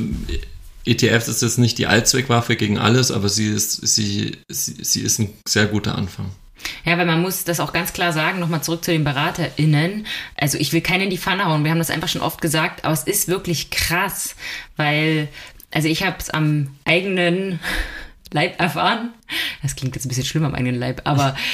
ETFs 0.84 1.28
ist 1.28 1.42
jetzt 1.42 1.58
nicht 1.58 1.78
die 1.78 1.86
Allzweckwaffe 1.86 2.56
gegen 2.56 2.76
alles, 2.78 3.10
aber 3.10 3.28
sie 3.28 3.48
ist, 3.48 3.86
sie, 3.86 4.38
sie, 4.48 4.84
sie 4.84 5.00
ist 5.00 5.20
ein 5.20 5.32
sehr 5.48 5.66
guter 5.66 5.96
Anfang. 5.96 6.30
Ja, 6.84 6.98
weil 6.98 7.06
man 7.06 7.22
muss 7.22 7.44
das 7.44 7.60
auch 7.60 7.72
ganz 7.72 7.92
klar 7.92 8.12
sagen, 8.12 8.38
nochmal 8.38 8.62
zurück 8.62 8.84
zu 8.84 8.92
den 8.92 9.04
BeraterInnen. 9.04 10.06
Also 10.36 10.58
ich 10.58 10.72
will 10.72 10.80
keinen 10.80 11.02
in 11.02 11.10
die 11.10 11.18
Pfanne 11.18 11.46
hauen, 11.46 11.64
wir 11.64 11.70
haben 11.70 11.78
das 11.78 11.90
einfach 11.90 12.08
schon 12.08 12.22
oft 12.22 12.40
gesagt, 12.40 12.84
aber 12.84 12.92
es 12.92 13.04
ist 13.04 13.28
wirklich 13.28 13.70
krass, 13.70 14.36
weil, 14.76 15.28
also 15.70 15.88
ich 15.88 16.04
habe 16.04 16.16
es 16.18 16.30
am 16.30 16.68
eigenen 16.84 17.58
Leib 18.32 18.60
erfahren. 18.60 19.12
Das 19.62 19.76
klingt 19.76 19.94
jetzt 19.94 20.04
ein 20.04 20.08
bisschen 20.08 20.24
schlimm 20.24 20.44
am 20.44 20.54
eigenen 20.54 20.78
Leib, 20.78 21.02
aber 21.04 21.36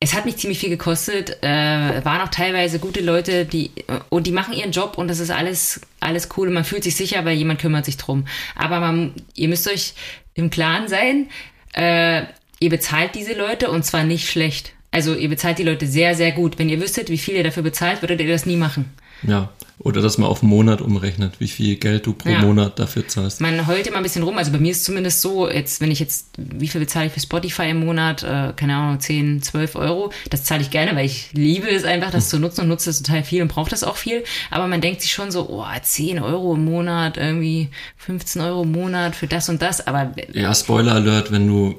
es 0.00 0.14
hat 0.14 0.24
mich 0.24 0.36
ziemlich 0.36 0.58
viel 0.58 0.68
gekostet. 0.68 1.42
Äh, 1.42 2.04
waren 2.04 2.20
auch 2.20 2.28
teilweise 2.28 2.78
gute 2.78 3.00
Leute, 3.00 3.44
die 3.44 3.70
und 4.08 4.26
die 4.26 4.32
machen 4.32 4.54
ihren 4.54 4.72
Job 4.72 4.96
und 4.96 5.08
das 5.08 5.18
ist 5.18 5.30
alles 5.30 5.80
alles 6.00 6.28
cool 6.36 6.48
und 6.48 6.54
man 6.54 6.64
fühlt 6.64 6.84
sich 6.84 6.96
sicher, 6.96 7.24
weil 7.24 7.36
jemand 7.36 7.60
kümmert 7.60 7.84
sich 7.84 7.96
drum. 7.96 8.26
Aber 8.54 8.80
man, 8.80 9.14
ihr 9.34 9.48
müsst 9.48 9.68
euch 9.68 9.94
im 10.34 10.50
Klaren 10.50 10.88
sein, 10.88 11.28
äh, 11.72 12.22
ihr 12.60 12.70
bezahlt 12.70 13.14
diese 13.14 13.34
Leute 13.34 13.70
und 13.70 13.84
zwar 13.84 14.04
nicht 14.04 14.30
schlecht. 14.30 14.72
Also 14.90 15.14
ihr 15.14 15.28
bezahlt 15.28 15.58
die 15.58 15.64
Leute 15.64 15.86
sehr 15.86 16.14
sehr 16.14 16.32
gut. 16.32 16.58
Wenn 16.58 16.68
ihr 16.68 16.80
wüsstet, 16.80 17.10
wie 17.10 17.18
viel 17.18 17.34
ihr 17.34 17.44
dafür 17.44 17.62
bezahlt, 17.62 18.02
würdet 18.02 18.20
ihr 18.20 18.28
das 18.28 18.46
nie 18.46 18.56
machen. 18.56 18.92
Ja, 19.22 19.50
oder 19.80 20.02
dass 20.02 20.18
man 20.18 20.28
auf 20.28 20.42
einen 20.42 20.50
Monat 20.50 20.80
umrechnet, 20.80 21.34
wie 21.38 21.48
viel 21.48 21.76
Geld 21.76 22.06
du 22.06 22.12
pro 22.12 22.30
ja. 22.30 22.40
Monat 22.40 22.78
dafür 22.78 23.06
zahlst. 23.06 23.40
Man 23.40 23.66
heult 23.66 23.86
immer 23.86 23.98
ein 23.98 24.02
bisschen 24.02 24.22
rum. 24.24 24.36
Also 24.36 24.50
bei 24.50 24.58
mir 24.58 24.72
ist 24.72 24.78
es 24.78 24.84
zumindest 24.84 25.20
so, 25.20 25.48
jetzt, 25.48 25.80
wenn 25.80 25.90
ich 25.90 26.00
jetzt, 26.00 26.30
wie 26.36 26.68
viel 26.68 26.80
bezahle 26.80 27.06
ich 27.06 27.12
für 27.12 27.20
Spotify 27.20 27.70
im 27.70 27.84
Monat? 27.84 28.22
Äh, 28.22 28.52
keine 28.56 28.74
Ahnung, 28.74 29.00
10, 29.00 29.42
12 29.42 29.76
Euro. 29.76 30.12
Das 30.30 30.44
zahle 30.44 30.62
ich 30.62 30.70
gerne, 30.70 30.96
weil 30.96 31.06
ich 31.06 31.30
liebe 31.32 31.68
es 31.68 31.84
einfach, 31.84 32.10
das 32.10 32.24
hm. 32.24 32.30
zu 32.30 32.38
nutzen 32.40 32.60
und 32.62 32.68
nutze 32.68 32.90
es 32.90 33.02
total 33.02 33.22
viel 33.22 33.42
und 33.42 33.48
brauche 33.48 33.70
das 33.70 33.84
auch 33.84 33.96
viel. 33.96 34.24
Aber 34.50 34.66
man 34.66 34.80
denkt 34.80 35.02
sich 35.02 35.12
schon 35.12 35.30
so, 35.30 35.48
oh, 35.48 35.64
10 35.80 36.20
Euro 36.20 36.54
im 36.54 36.64
Monat, 36.64 37.16
irgendwie 37.16 37.68
15 37.98 38.42
Euro 38.42 38.62
im 38.62 38.72
Monat 38.72 39.14
für 39.14 39.26
das 39.26 39.48
und 39.48 39.62
das. 39.62 39.86
Aber. 39.86 40.12
Ja, 40.32 40.54
Spoiler 40.54 40.94
Alert, 40.94 41.30
wenn 41.30 41.46
du 41.46 41.76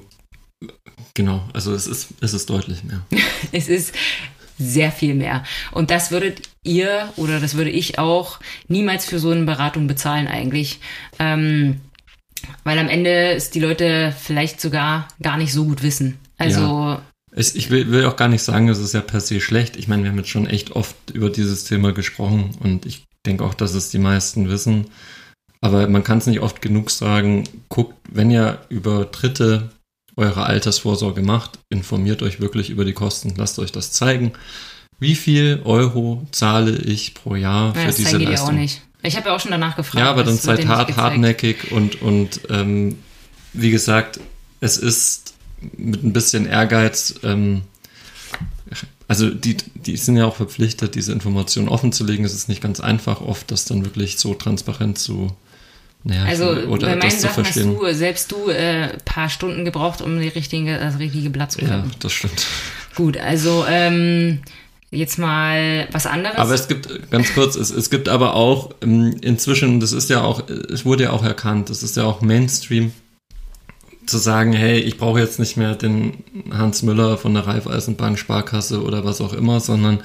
Genau, 1.14 1.42
also 1.54 1.74
es 1.74 1.86
ist, 1.86 2.10
es 2.22 2.34
ist 2.34 2.50
deutlich 2.50 2.84
mehr. 2.86 3.02
es 3.52 3.68
ist 3.68 3.94
sehr 4.58 4.92
viel 4.92 5.16
mehr. 5.16 5.44
Und 5.72 5.92
das 5.92 6.12
würdet 6.12 6.49
ihr 6.64 7.12
oder 7.16 7.40
das 7.40 7.56
würde 7.56 7.70
ich 7.70 8.00
auch 8.00 8.40
niemals 8.68 9.06
für 9.06 9.20
so 9.20 9.30
eine 9.32 9.46
Beratung 9.46 9.88
bezahlen 9.88 10.28
eigentlich. 10.28 10.80
Ähm, 11.18 11.82
weil 12.64 12.80
am 12.80 12.90
Ende 12.90 13.34
es 13.34 13.50
die 13.50 13.60
Leute 13.60 14.14
vielleicht 14.18 14.62
sogar 14.62 15.08
gar 15.22 15.38
nicht 15.38 15.54
so 15.54 15.66
gut 15.66 15.84
wissen. 15.84 16.18
Also. 16.38 16.62
Ja. 16.62 17.02
Ich, 17.36 17.56
ich 17.56 17.70
will, 17.70 17.92
will, 17.92 18.06
auch 18.06 18.16
gar 18.16 18.28
nicht 18.28 18.42
sagen, 18.42 18.70
es 18.70 18.80
ist 18.80 18.94
ja 18.94 19.02
per 19.02 19.22
se 19.22 19.40
schlecht. 19.40 19.76
Ich 19.78 19.88
meine, 19.88 20.04
wir 20.04 20.10
haben 20.10 20.18
jetzt 20.18 20.30
schon 20.30 20.48
echt 20.48 20.72
oft 20.72 20.96
über 21.14 21.30
dieses 21.30 21.64
Thema 21.64 21.94
gesprochen 21.94 22.56
und 22.60 22.88
ich 22.88 23.04
denke 23.26 23.44
auch, 23.44 23.54
dass 23.54 23.76
es 23.76 23.90
die 23.90 24.00
meisten 24.00 24.50
wissen. 24.50 24.88
Aber 25.62 25.88
man 25.88 26.04
kann 26.04 26.18
es 26.18 26.26
nicht 26.26 26.40
oft 26.40 26.62
genug 26.62 26.90
sagen. 26.90 27.44
Guckt, 27.68 27.96
wenn 28.10 28.32
ihr 28.32 28.60
über 28.70 29.06
Dritte 29.06 29.70
eure 30.16 30.46
Altersvorsorge 30.46 31.22
macht, 31.22 31.60
informiert 31.70 32.24
euch 32.24 32.40
wirklich 32.40 32.70
über 32.70 32.84
die 32.84 32.94
Kosten, 32.94 33.36
lasst 33.38 33.60
euch 33.60 33.72
das 33.72 33.92
zeigen. 33.92 34.34
Wie 35.00 35.16
viel 35.16 35.62
Euro 35.64 36.28
zahle 36.32 36.76
ich 36.78 37.14
pro 37.14 37.36
Jahr 37.36 37.74
für 37.74 37.80
Ja, 37.82 37.86
das 37.88 37.96
diese 37.96 38.10
zeigen 38.10 38.20
die 38.20 38.26
Leistung? 38.26 38.50
auch 38.50 38.54
nicht. 38.54 38.82
Ich 39.02 39.16
habe 39.16 39.30
ja 39.30 39.36
auch 39.36 39.40
schon 39.40 39.52
danach 39.52 39.78
gefragt. 39.78 40.04
Ja, 40.04 40.10
aber 40.10 40.24
dann 40.24 40.36
seid 40.38 40.68
hart, 40.68 40.98
hartnäckig 40.98 41.72
und, 41.72 42.02
und 42.02 42.42
ähm, 42.50 42.98
wie 43.54 43.72
gesagt, 43.72 44.20
es 44.60 44.78
ist 44.78 45.34
mit 45.78 46.04
ein 46.04 46.12
bisschen 46.14 46.46
Ehrgeiz, 46.46 47.16
ähm, 47.24 47.62
also 49.08 49.30
die, 49.30 49.58
die 49.74 49.98
sind 49.98 50.18
ja 50.18 50.26
auch 50.26 50.36
verpflichtet, 50.36 50.96
diese 50.96 51.12
Informationen 51.12 51.68
offen 51.68 51.92
zu 51.92 52.06
legen. 52.06 52.26
Es 52.26 52.34
ist 52.34 52.48
nicht 52.48 52.62
ganz 52.62 52.80
einfach, 52.80 53.22
oft 53.22 53.50
das 53.52 53.66
dann 53.66 53.84
wirklich 53.84 54.20
so 54.20 54.36
transparent 54.36 55.00
zu, 55.00 55.36
naja, 56.04 56.26
Also 56.26 56.52
oder 56.68 56.88
bei 56.88 56.96
meinen 56.96 57.02
das 57.02 57.16
zu 57.16 57.22
Sachen 57.28 57.46
hast 57.46 57.56
du, 57.56 57.94
selbst 57.94 58.32
du, 58.32 58.50
äh, 58.50 58.96
paar 59.06 59.30
Stunden 59.30 59.66
gebraucht, 59.66 60.02
um 60.02 60.20
die 60.20 60.28
richtige, 60.28 60.78
das 60.78 61.00
richtige 61.00 61.30
Blatt 61.30 61.52
zu 61.54 61.62
ja, 61.62 61.68
finden. 61.68 61.92
das 62.00 62.12
stimmt. 62.14 62.46
Gut, 62.96 63.18
also 63.18 63.66
ähm, 63.68 64.42
jetzt 64.92 65.20
mal 65.20 65.88
was 65.92 66.06
anderes. 66.06 66.38
Aber 66.38 66.54
es 66.54 66.68
gibt, 66.68 67.12
ganz 67.12 67.34
kurz, 67.34 67.56
es, 67.56 67.70
es 67.70 67.90
gibt 67.90 68.10
aber 68.10 68.36
auch 68.36 68.72
ähm, 68.82 69.16
inzwischen, 69.22 69.80
das 69.80 69.92
ist 69.92 70.10
ja 70.10 70.22
auch, 70.22 70.48
es 70.50 70.86
wurde 70.86 71.04
ja 71.06 71.12
auch 71.12 71.24
erkannt, 71.24 71.70
das 71.70 71.84
ist 71.84 71.96
ja 71.98 72.06
auch 72.06 72.22
Mainstream, 72.22 72.92
zu 74.10 74.18
sagen, 74.18 74.54
hey, 74.54 74.80
ich 74.80 74.98
brauche 74.98 75.20
jetzt 75.20 75.40
nicht 75.40 75.56
mehr 75.56 75.76
den 75.76 76.24
Hans 76.52 76.82
Müller 76.82 77.18
von 77.18 77.34
der 77.36 77.46
Raiffeisenbank 77.46 78.18
Sparkasse 78.18 78.82
oder 78.82 79.06
was 79.06 79.22
auch 79.22 79.34
immer, 79.34 79.60
sondern 79.60 80.02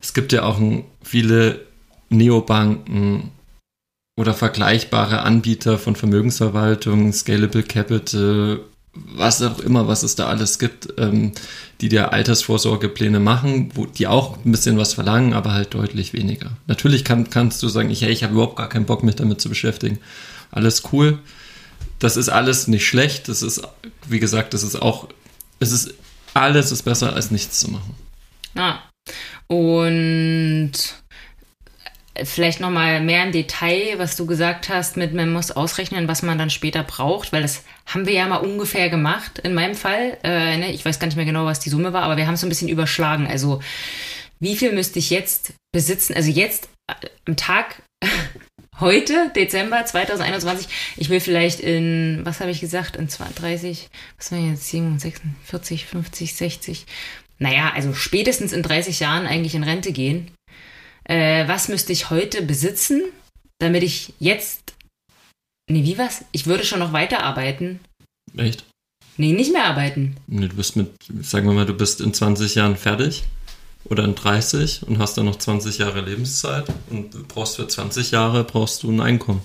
es 0.00 0.14
gibt 0.14 0.32
ja 0.32 0.42
auch 0.42 0.60
viele 1.02 1.60
Neobanken 2.08 3.30
oder 4.18 4.34
vergleichbare 4.34 5.22
Anbieter 5.22 5.78
von 5.78 5.94
Vermögensverwaltung, 5.94 7.12
Scalable 7.12 7.62
Capital, 7.62 8.60
was 9.14 9.42
auch 9.42 9.60
immer, 9.60 9.88
was 9.88 10.02
es 10.02 10.14
da 10.14 10.26
alles 10.26 10.58
gibt, 10.58 10.88
ähm, 10.98 11.32
die 11.80 11.88
dir 11.88 12.12
Altersvorsorgepläne 12.12 13.20
machen, 13.20 13.70
wo 13.74 13.86
die 13.86 14.06
auch 14.06 14.38
ein 14.44 14.52
bisschen 14.52 14.78
was 14.78 14.94
verlangen, 14.94 15.32
aber 15.32 15.52
halt 15.52 15.74
deutlich 15.74 16.12
weniger. 16.12 16.56
Natürlich 16.66 17.04
kann, 17.04 17.30
kannst 17.30 17.62
du 17.62 17.68
sagen, 17.68 17.90
ich, 17.90 18.02
hey, 18.02 18.10
ich 18.10 18.22
habe 18.22 18.34
überhaupt 18.34 18.56
gar 18.56 18.68
keinen 18.68 18.86
Bock, 18.86 19.02
mich 19.02 19.16
damit 19.16 19.40
zu 19.40 19.48
beschäftigen. 19.48 19.98
Alles 20.50 20.82
cool. 20.92 21.18
Das 21.98 22.16
ist 22.16 22.28
alles 22.28 22.68
nicht 22.68 22.86
schlecht. 22.86 23.28
Das 23.28 23.42
ist, 23.42 23.62
wie 24.06 24.20
gesagt, 24.20 24.54
das 24.54 24.62
ist 24.62 24.76
auch, 24.76 25.08
es 25.60 25.72
ist, 25.72 25.94
alles 26.34 26.72
ist 26.72 26.82
besser 26.82 27.14
als 27.14 27.30
nichts 27.30 27.60
zu 27.60 27.70
machen. 27.70 27.94
Ja. 28.54 28.82
Und 29.48 30.72
vielleicht 32.24 32.60
nochmal 32.60 33.00
mehr 33.00 33.24
im 33.24 33.32
Detail, 33.32 33.98
was 33.98 34.16
du 34.16 34.26
gesagt 34.26 34.68
hast, 34.68 34.96
mit 34.96 35.14
man 35.14 35.32
muss 35.32 35.50
ausrechnen, 35.50 36.08
was 36.08 36.22
man 36.22 36.38
dann 36.38 36.50
später 36.50 36.82
braucht, 36.82 37.32
weil 37.32 37.42
das 37.42 37.64
haben 37.86 38.06
wir 38.06 38.14
ja 38.14 38.26
mal 38.26 38.36
ungefähr 38.36 38.88
gemacht 38.88 39.38
in 39.40 39.54
meinem 39.54 39.74
Fall. 39.74 40.18
Äh, 40.22 40.58
ne? 40.58 40.72
Ich 40.72 40.84
weiß 40.84 40.98
gar 40.98 41.06
nicht 41.06 41.16
mehr 41.16 41.24
genau, 41.24 41.44
was 41.44 41.60
die 41.60 41.70
Summe 41.70 41.92
war, 41.92 42.02
aber 42.02 42.16
wir 42.16 42.26
haben 42.26 42.34
es 42.34 42.40
so 42.40 42.46
ein 42.46 42.50
bisschen 42.50 42.68
überschlagen. 42.68 43.26
Also 43.26 43.60
wie 44.40 44.56
viel 44.56 44.72
müsste 44.72 44.98
ich 44.98 45.10
jetzt 45.10 45.54
besitzen? 45.72 46.14
Also 46.14 46.30
jetzt 46.30 46.68
äh, 46.88 47.06
am 47.26 47.36
Tag 47.36 47.82
heute, 48.80 49.30
Dezember 49.34 49.84
2021, 49.84 50.68
ich 50.96 51.08
will 51.08 51.20
vielleicht 51.20 51.60
in, 51.60 52.20
was 52.24 52.40
habe 52.40 52.50
ich 52.50 52.60
gesagt, 52.60 52.96
in 52.96 53.08
32, 53.08 53.88
was 54.18 54.32
waren 54.32 54.50
jetzt, 54.50 54.68
47, 54.68 55.22
40, 55.44 55.86
50, 55.86 56.34
60, 56.34 56.86
naja, 57.38 57.72
also 57.74 57.92
spätestens 57.92 58.52
in 58.52 58.62
30 58.62 59.00
Jahren 59.00 59.26
eigentlich 59.26 59.54
in 59.54 59.64
Rente 59.64 59.92
gehen. 59.92 60.30
Äh, 61.08 61.46
was 61.48 61.68
müsste 61.68 61.92
ich 61.92 62.10
heute 62.10 62.42
besitzen, 62.42 63.02
damit 63.58 63.82
ich 63.82 64.12
jetzt, 64.18 64.74
nee, 65.70 65.84
wie 65.84 65.98
was? 65.98 66.24
Ich 66.32 66.46
würde 66.46 66.64
schon 66.64 66.80
noch 66.80 66.92
weiterarbeiten. 66.92 67.80
Echt? 68.36 68.64
Nee, 69.16 69.32
nicht 69.32 69.52
mehr 69.52 69.64
arbeiten. 69.64 70.16
Nee, 70.26 70.48
Du 70.48 70.56
bist 70.56 70.76
mit, 70.76 70.90
sagen 71.22 71.46
wir 71.46 71.54
mal, 71.54 71.66
du 71.66 71.74
bist 71.74 72.00
in 72.00 72.12
20 72.12 72.54
Jahren 72.56 72.76
fertig 72.76 73.24
oder 73.84 74.04
in 74.04 74.14
30 74.14 74.82
und 74.86 74.98
hast 74.98 75.16
dann 75.16 75.26
noch 75.26 75.36
20 75.36 75.78
Jahre 75.78 76.00
Lebenszeit 76.00 76.66
und 76.90 77.28
brauchst 77.28 77.56
für 77.56 77.66
20 77.66 78.10
Jahre 78.10 78.44
brauchst 78.44 78.82
du 78.82 78.90
ein 78.90 79.00
Einkommen, 79.00 79.42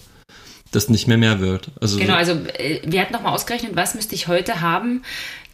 das 0.72 0.90
nicht 0.90 1.08
mehr 1.08 1.18
mehr 1.18 1.40
wird. 1.40 1.72
Also 1.80 2.00
Genau, 2.00 2.16
also 2.16 2.34
äh, 2.34 2.82
wir 2.86 3.02
hatten 3.02 3.14
nochmal 3.14 3.34
ausgerechnet, 3.34 3.76
was 3.76 3.94
müsste 3.96 4.16
ich 4.16 4.28
heute 4.28 4.62
haben, 4.62 5.04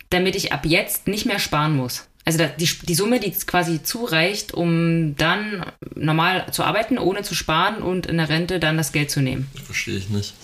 damit 0.09 0.35
ich 0.35 0.53
ab 0.53 0.65
jetzt 0.65 1.07
nicht 1.07 1.25
mehr 1.25 1.39
sparen 1.39 1.75
muss. 1.75 2.07
Also 2.27 2.39
die, 2.59 2.65
die 2.65 2.93
Summe, 2.93 3.21
die 3.21 3.31
quasi 3.31 3.81
zureicht, 3.83 4.53
um 4.53 5.15
dann 5.15 5.65
normal 5.95 6.51
zu 6.51 6.65
arbeiten, 6.65 6.97
ohne 6.97 7.21
zu 7.21 7.33
sparen 7.33 7.81
und 7.81 8.05
in 8.05 8.17
der 8.17 8.27
Rente 8.27 8.59
dann 8.59 8.75
das 8.75 8.91
Geld 8.91 9.09
zu 9.09 9.21
nehmen. 9.21 9.49
verstehe 9.65 9.97
ich 9.97 10.09
nicht. 10.09 10.33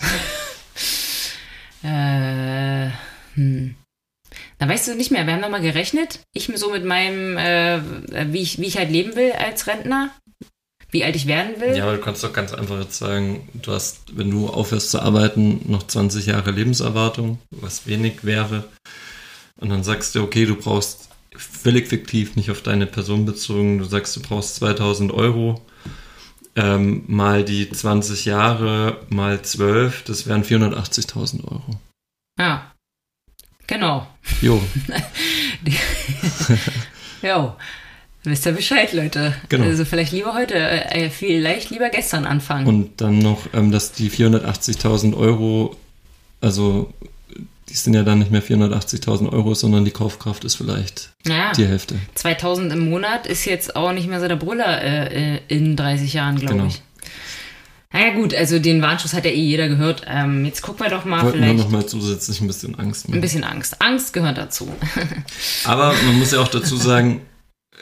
Äh, 1.86 2.88
hm. 3.34 3.74
Dann 4.58 4.68
weißt 4.70 4.88
du 4.88 4.94
nicht 4.94 5.10
mehr. 5.10 5.26
Wir 5.26 5.34
haben 5.34 5.42
nochmal 5.42 5.60
gerechnet. 5.60 6.20
Ich 6.32 6.50
so 6.54 6.70
mit 6.70 6.82
meinem, 6.82 7.36
äh, 7.36 7.82
wie, 8.32 8.40
ich, 8.40 8.58
wie 8.58 8.64
ich 8.64 8.78
halt 8.78 8.90
leben 8.90 9.16
will 9.16 9.32
als 9.32 9.66
Rentner. 9.66 10.08
Wie 10.90 11.04
alt 11.04 11.14
ich 11.14 11.26
werden 11.26 11.60
will. 11.60 11.76
Ja, 11.76 11.82
aber 11.84 11.96
du 11.96 12.00
kannst 12.00 12.24
doch 12.24 12.32
ganz 12.32 12.54
einfach 12.54 12.80
jetzt 12.80 12.96
sagen, 12.96 13.46
du 13.52 13.72
hast, 13.72 14.16
wenn 14.16 14.30
du 14.30 14.48
aufhörst 14.48 14.92
zu 14.92 15.02
arbeiten, 15.02 15.60
noch 15.70 15.86
20 15.86 16.24
Jahre 16.24 16.52
Lebenserwartung, 16.52 17.38
was 17.50 17.86
wenig 17.86 18.24
wäre. 18.24 18.64
Und 19.56 19.68
dann 19.68 19.84
sagst 19.84 20.14
du, 20.14 20.22
okay, 20.22 20.46
du 20.46 20.56
brauchst 20.56 21.10
völlig 21.64 21.88
fiktiv, 21.88 22.36
nicht 22.36 22.50
auf 22.50 22.60
deine 22.62 22.86
Person 22.86 23.24
bezogen, 23.24 23.78
du 23.78 23.84
sagst, 23.84 24.14
du 24.16 24.20
brauchst 24.20 24.56
2000 24.56 25.12
Euro. 25.12 25.60
Ähm, 26.56 27.02
mal 27.08 27.42
die 27.42 27.68
20 27.68 28.26
Jahre 28.26 28.98
mal 29.08 29.42
12, 29.42 30.04
das 30.04 30.26
wären 30.28 30.44
480.000 30.44 31.42
Euro. 31.44 31.80
Ja. 32.38 32.70
Genau. 33.66 34.06
Jo, 34.42 34.62
Jo. 37.22 37.56
Wisst 38.24 38.46
ihr 38.46 38.52
Bescheid, 38.52 38.92
Leute. 38.92 39.34
Genau. 39.48 39.64
Also 39.64 39.84
vielleicht 39.84 40.12
lieber 40.12 40.34
heute, 40.34 40.54
äh, 40.54 41.10
vielleicht 41.10 41.70
lieber 41.70 41.88
gestern 41.90 42.24
anfangen. 42.26 42.66
und 42.66 43.00
dann 43.00 43.18
noch, 43.18 43.46
ähm, 43.52 43.70
dass 43.70 43.92
die 43.92 44.10
480.000 44.10 45.16
Euro, 45.16 45.76
also 46.40 46.92
die 47.74 47.78
sind 47.78 47.94
ja 47.94 48.04
dann 48.04 48.20
nicht 48.20 48.30
mehr 48.30 48.40
480.000 48.42 49.32
Euro, 49.32 49.52
sondern 49.54 49.84
die 49.84 49.90
Kaufkraft 49.90 50.44
ist 50.44 50.54
vielleicht 50.54 51.10
naja, 51.26 51.50
die 51.56 51.66
Hälfte. 51.66 51.96
2000 52.14 52.72
im 52.72 52.88
Monat 52.88 53.26
ist 53.26 53.46
jetzt 53.46 53.74
auch 53.74 53.92
nicht 53.92 54.06
mehr 54.08 54.20
so 54.20 54.28
der 54.28 54.36
Brüller 54.36 54.80
äh, 54.80 55.34
äh, 55.34 55.40
in 55.48 55.74
30 55.74 56.12
Jahren, 56.14 56.36
glaube 56.36 56.54
Genau. 56.54 56.66
ich. 56.68 56.80
Naja 57.92 58.14
gut, 58.14 58.32
also 58.32 58.60
den 58.60 58.80
Warnschuss 58.80 59.12
hat 59.12 59.24
ja 59.24 59.32
eh 59.32 59.34
jeder 59.40 59.66
gehört. 59.68 60.02
Ähm, 60.06 60.44
jetzt 60.44 60.62
gucken 60.62 60.86
wir 60.86 60.90
doch 60.90 61.04
mal 61.04 61.24
Wollten 61.24 61.38
vielleicht 61.38 61.58
noch 61.58 61.70
mal 61.70 61.84
zusätzlich 61.84 62.40
ein 62.40 62.46
bisschen 62.46 62.78
Angst 62.78 63.06
ein 63.08 63.10
machen. 63.10 63.20
bisschen 63.20 63.42
Angst. 63.42 63.80
Angst 63.82 64.12
gehört 64.12 64.38
dazu. 64.38 64.68
Aber 65.64 65.92
man 66.06 66.18
muss 66.20 66.30
ja 66.30 66.40
auch 66.40 66.48
dazu 66.48 66.76
sagen, 66.76 67.22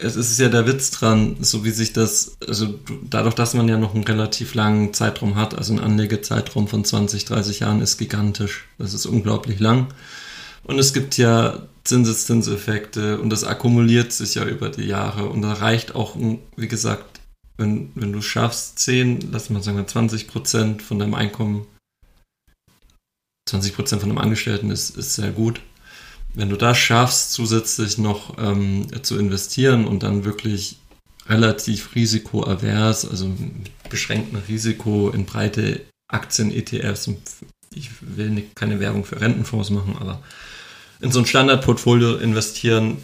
es 0.00 0.16
ist 0.16 0.38
ja 0.38 0.48
der 0.48 0.66
Witz 0.66 0.90
dran, 0.90 1.37
so 1.40 1.64
wie 1.64 1.70
sich 1.70 1.92
das, 1.92 2.37
also 2.46 2.66
du- 2.66 2.98
dadurch, 3.09 3.35
dass 3.35 3.55
man 3.55 3.68
ja 3.68 3.76
noch 3.78 3.94
einen 3.94 4.05
relativ 4.05 4.55
langen 4.55 4.94
Zeitraum 4.94 5.37
hat, 5.37 5.55
also 5.57 5.72
ein 5.74 5.81
Anlegezeitraum 5.81 6.68
von 6.68 6.85
20, 6.85 7.24
30 7.24 7.61
Jahren 7.61 7.81
ist 7.81 7.98
gigantisch. 7.98 8.64
Das 8.78 8.94
ist 8.94 9.07
unglaublich 9.07 9.61
lang. 9.61 9.88
Und 10.64 10.78
es 10.78 10.92
gibt 10.92 11.18
ja 11.18 11.62
Zinseszinseffekte 11.85 13.20
und 13.20 13.31
das 13.31 13.44
akkumuliert 13.44 14.12
sich 14.12 14.37
ja 14.37 14.44
über 14.44 14.68
die 14.70 14.85
Jahre 14.85 15.28
und 15.28 15.42
da 15.42 15.52
reicht 15.52 15.94
auch, 15.94 16.16
wie 16.57 16.68
gesagt, 16.68 17.20
wenn, 17.59 17.90
wenn 17.94 18.12
du 18.12 18.22
schaffst, 18.22 18.78
10, 18.78 19.31
lass 19.33 19.50
mal 19.50 19.62
sagen, 19.62 19.87
20 19.87 20.28
Prozent 20.28 20.83
von 20.83 20.98
deinem 20.98 21.14
Einkommen, 21.14 21.66
20 23.48 23.74
Prozent 23.74 24.00
von 24.00 24.11
einem 24.11 24.18
Angestellten 24.18 24.70
ist, 24.70 24.96
ist 24.96 25.14
sehr 25.14 25.33
gut. 25.33 25.61
Wenn 26.34 26.48
du 26.48 26.56
das 26.56 26.78
schaffst, 26.78 27.32
zusätzlich 27.32 27.98
noch 27.98 28.38
ähm, 28.38 28.86
zu 29.02 29.18
investieren 29.18 29.86
und 29.86 30.02
dann 30.02 30.24
wirklich 30.24 30.78
relativ 31.28 31.94
risikoavers, 31.94 33.08
also 33.08 33.26
mit 33.26 33.70
beschränktem 33.88 34.40
Risiko 34.48 35.10
in 35.10 35.26
breite 35.26 35.82
Aktien-ETFs, 36.08 37.08
und 37.08 37.18
ich 37.74 37.90
will 38.00 38.44
keine 38.54 38.80
Werbung 38.80 39.04
für 39.04 39.20
Rentenfonds 39.20 39.70
machen, 39.70 39.96
aber 40.00 40.22
in 41.00 41.12
so 41.12 41.20
ein 41.20 41.26
Standardportfolio 41.26 42.16
investieren, 42.16 42.98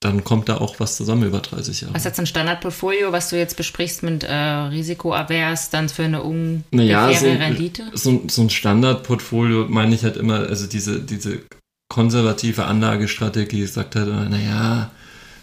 dann 0.00 0.22
kommt 0.22 0.48
da 0.48 0.58
auch 0.58 0.78
was 0.78 0.96
zusammen 0.96 1.24
über 1.24 1.40
30 1.40 1.80
Jahre. 1.80 1.94
Was 1.94 2.02
ist 2.02 2.06
jetzt 2.06 2.20
ein 2.20 2.26
Standardportfolio, 2.26 3.10
was 3.10 3.30
du 3.30 3.36
jetzt 3.36 3.56
besprichst 3.56 4.04
mit 4.04 4.22
äh, 4.22 4.32
Risikoavers, 4.32 5.70
dann 5.70 5.88
für 5.88 6.04
eine 6.04 6.22
ungefähre 6.22 6.64
Naja, 6.70 7.12
so, 7.12 7.26
Rendite? 7.26 7.90
so, 7.94 8.22
so 8.28 8.42
ein 8.42 8.50
Standardportfolio 8.50 9.66
meine 9.68 9.94
ich 9.96 10.04
halt 10.04 10.16
immer, 10.16 10.46
also 10.48 10.68
diese, 10.68 11.00
diese 11.00 11.40
konservative 11.88 12.64
Anlagestrategie 12.64 13.66
sagt 13.66 13.96
halt, 13.96 14.08
immer, 14.08 14.28
naja, 14.28 14.90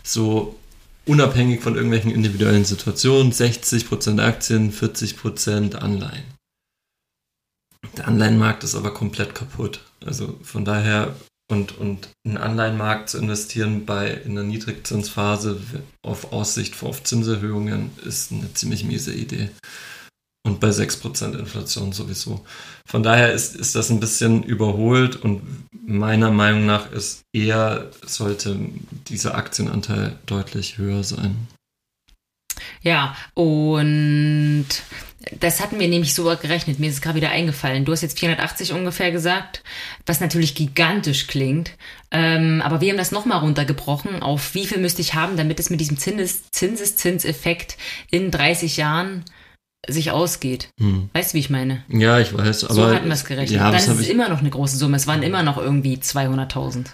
so 0.03 0.58
unabhängig 1.05 1.62
von 1.62 1.75
irgendwelchen 1.75 2.12
individuellen 2.12 2.65
Situationen, 2.65 3.31
60% 3.31 4.21
Aktien, 4.21 4.71
40% 4.71 5.75
Anleihen. 5.75 6.23
Der 7.97 8.08
Anleihenmarkt 8.08 8.63
ist 8.63 8.75
aber 8.75 8.93
komplett 8.93 9.36
kaputt. 9.36 9.81
Also 10.03 10.39
von 10.43 10.65
daher, 10.65 11.15
und, 11.51 11.77
und 11.77 12.10
in 12.23 12.38
Anleihenmarkt 12.38 13.10
zu 13.10 13.19
investieren 13.19 13.86
bei 13.86 14.10
in 14.10 14.36
der 14.36 14.43
Niedrigzinsphase 14.43 15.62
auf 16.01 16.34
Aussicht 16.34 16.81
auf 16.81 17.03
Zinserhöhungen 17.03 17.91
ist 18.03 18.31
eine 18.31 18.51
ziemlich 18.53 18.84
miese 18.84 19.13
Idee. 19.13 19.49
Und 20.45 20.60
bei 20.60 20.69
6% 20.69 21.39
Inflation 21.39 21.91
sowieso. 21.91 22.45
Von 22.86 23.01
daher 23.01 23.34
ist, 23.34 23.55
ist 23.55 23.73
das 23.73 23.89
ein 23.89 23.99
bisschen 23.99 24.43
überholt 24.43 25.15
und 25.15 25.41
meiner 25.71 26.29
Meinung 26.29 26.67
nach 26.67 26.91
ist 26.91 27.23
eher, 27.34 27.89
sollte 28.05 28.55
dieser 29.08 29.34
Aktienanteil 29.34 30.19
deutlich 30.27 30.77
höher 30.77 31.03
sein. 31.03 31.47
Ja, 32.84 33.15
und 33.34 34.67
das 35.39 35.62
hatten 35.62 35.79
wir 35.79 35.88
nämlich 35.88 36.13
so 36.13 36.25
gerechnet. 36.25 36.79
Mir 36.79 36.89
ist 36.89 36.95
es 36.95 37.01
gerade 37.01 37.15
wieder 37.15 37.31
eingefallen. 37.31 37.84
Du 37.84 37.91
hast 37.91 38.01
jetzt 38.01 38.19
480 38.19 38.73
ungefähr 38.73 39.12
gesagt, 39.12 39.63
was 40.05 40.19
natürlich 40.19 40.53
gigantisch 40.53 41.25
klingt. 41.25 41.71
Ähm, 42.12 42.62
aber 42.63 42.81
wir 42.81 42.91
haben 42.91 42.99
das 42.99 43.12
nochmal 43.12 43.39
runtergebrochen 43.39 44.21
auf 44.21 44.53
wie 44.53 44.67
viel 44.67 44.77
müsste 44.77 45.01
ich 45.01 45.15
haben, 45.15 45.38
damit 45.38 45.60
es 45.60 45.71
mit 45.71 45.81
diesem 45.81 45.97
Zinses 45.97 46.51
Zinseszinseffekt 46.51 47.77
in 48.12 48.29
30 48.29 48.77
Jahren 48.77 49.25
sich 49.87 50.11
ausgeht. 50.11 50.69
Hm. 50.79 51.09
Weißt 51.13 51.31
du, 51.31 51.35
wie 51.35 51.39
ich 51.39 51.49
meine? 51.49 51.83
Ja, 51.89 52.19
ich 52.19 52.33
weiß. 52.33 52.65
Aber 52.65 52.73
so 52.73 52.87
hatten 52.87 53.05
wir 53.05 53.13
es 53.13 53.25
gerechnet. 53.25 53.59
Ja, 53.59 53.71
Dann 53.71 53.79
ist 53.79 53.87
es 53.87 54.07
immer 54.07 54.29
noch 54.29 54.39
eine 54.39 54.49
große 54.49 54.77
Summe. 54.77 54.97
Es 54.97 55.07
waren 55.07 55.23
immer 55.23 55.43
noch 55.43 55.57
irgendwie 55.57 55.97
200.000. 55.97 56.85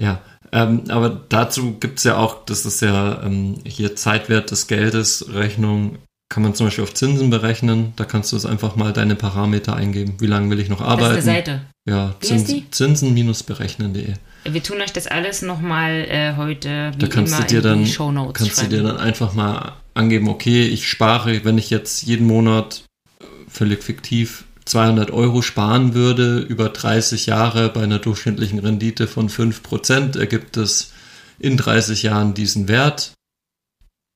Ja, 0.00 0.20
ähm, 0.52 0.84
aber 0.88 1.10
dazu 1.10 1.78
gibt 1.78 1.98
es 1.98 2.04
ja 2.04 2.16
auch, 2.16 2.44
das 2.44 2.64
ist 2.64 2.80
ja 2.82 3.22
ähm, 3.24 3.56
hier 3.64 3.96
Zeitwert 3.96 4.50
des 4.52 4.68
Geldes, 4.68 5.26
Rechnung, 5.32 5.98
kann 6.28 6.42
man 6.42 6.54
zum 6.54 6.66
Beispiel 6.66 6.84
auf 6.84 6.94
Zinsen 6.94 7.30
berechnen. 7.30 7.94
Da 7.96 8.04
kannst 8.04 8.32
du 8.32 8.36
es 8.36 8.44
einfach 8.46 8.76
mal 8.76 8.92
deine 8.92 9.14
Parameter 9.14 9.74
eingeben. 9.74 10.16
Wie 10.18 10.26
lange 10.26 10.50
will 10.50 10.60
ich 10.60 10.68
noch 10.68 10.80
arbeiten? 10.80 11.12
Eine 11.12 11.22
Seite. 11.22 11.60
Ja, 11.88 12.14
Zins, 12.20 12.52
Zinsen-berechnen.de. 12.70 14.14
Wir 14.44 14.62
tun 14.62 14.80
euch 14.80 14.92
das 14.92 15.06
alles 15.06 15.42
nochmal 15.42 16.06
äh, 16.08 16.36
heute 16.36 16.92
wie 16.94 16.98
da 16.98 17.06
kannst 17.08 17.32
immer 17.34 17.42
du 17.42 17.48
dir 17.48 17.62
dann, 17.62 17.84
Kannst 17.84 17.94
schreiben. 17.94 18.70
du 18.70 18.76
dir 18.76 18.82
dann 18.82 18.98
einfach 18.98 19.34
mal 19.34 19.72
angeben, 19.98 20.28
okay, 20.28 20.66
ich 20.66 20.88
spare, 20.88 21.44
wenn 21.44 21.58
ich 21.58 21.70
jetzt 21.70 22.02
jeden 22.02 22.26
Monat 22.26 22.84
äh, 23.20 23.24
völlig 23.48 23.82
fiktiv 23.82 24.44
200 24.64 25.10
Euro 25.10 25.42
sparen 25.42 25.94
würde 25.94 26.40
über 26.40 26.68
30 26.68 27.26
Jahre 27.26 27.70
bei 27.70 27.82
einer 27.82 27.98
durchschnittlichen 27.98 28.58
Rendite 28.58 29.06
von 29.06 29.28
5%, 29.28 30.18
ergibt 30.18 30.56
es 30.56 30.92
in 31.38 31.56
30 31.56 32.02
Jahren 32.02 32.34
diesen 32.34 32.68
Wert. 32.68 33.12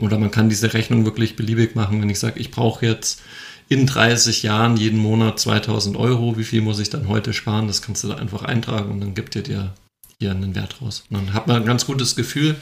Oder 0.00 0.18
man 0.18 0.30
kann 0.30 0.48
diese 0.48 0.74
Rechnung 0.74 1.04
wirklich 1.04 1.36
beliebig 1.36 1.74
machen, 1.74 2.02
wenn 2.02 2.10
ich 2.10 2.18
sage, 2.18 2.40
ich 2.40 2.50
brauche 2.50 2.84
jetzt 2.84 3.22
in 3.68 3.86
30 3.86 4.42
Jahren 4.42 4.76
jeden 4.76 4.98
Monat 4.98 5.38
2000 5.40 5.96
Euro, 5.96 6.36
wie 6.36 6.44
viel 6.44 6.60
muss 6.60 6.80
ich 6.80 6.90
dann 6.90 7.08
heute 7.08 7.32
sparen? 7.32 7.68
Das 7.68 7.80
kannst 7.80 8.04
du 8.04 8.08
da 8.08 8.16
einfach 8.16 8.42
eintragen 8.42 8.90
und 8.90 9.00
dann 9.00 9.14
gibt 9.14 9.34
dir 9.34 9.42
dir 9.42 9.72
hier 10.18 10.32
einen 10.32 10.54
Wert 10.54 10.82
raus. 10.82 11.04
Und 11.08 11.16
dann 11.16 11.34
hat 11.34 11.46
man 11.46 11.56
ein 11.56 11.66
ganz 11.66 11.86
gutes 11.86 12.14
Gefühl, 12.14 12.56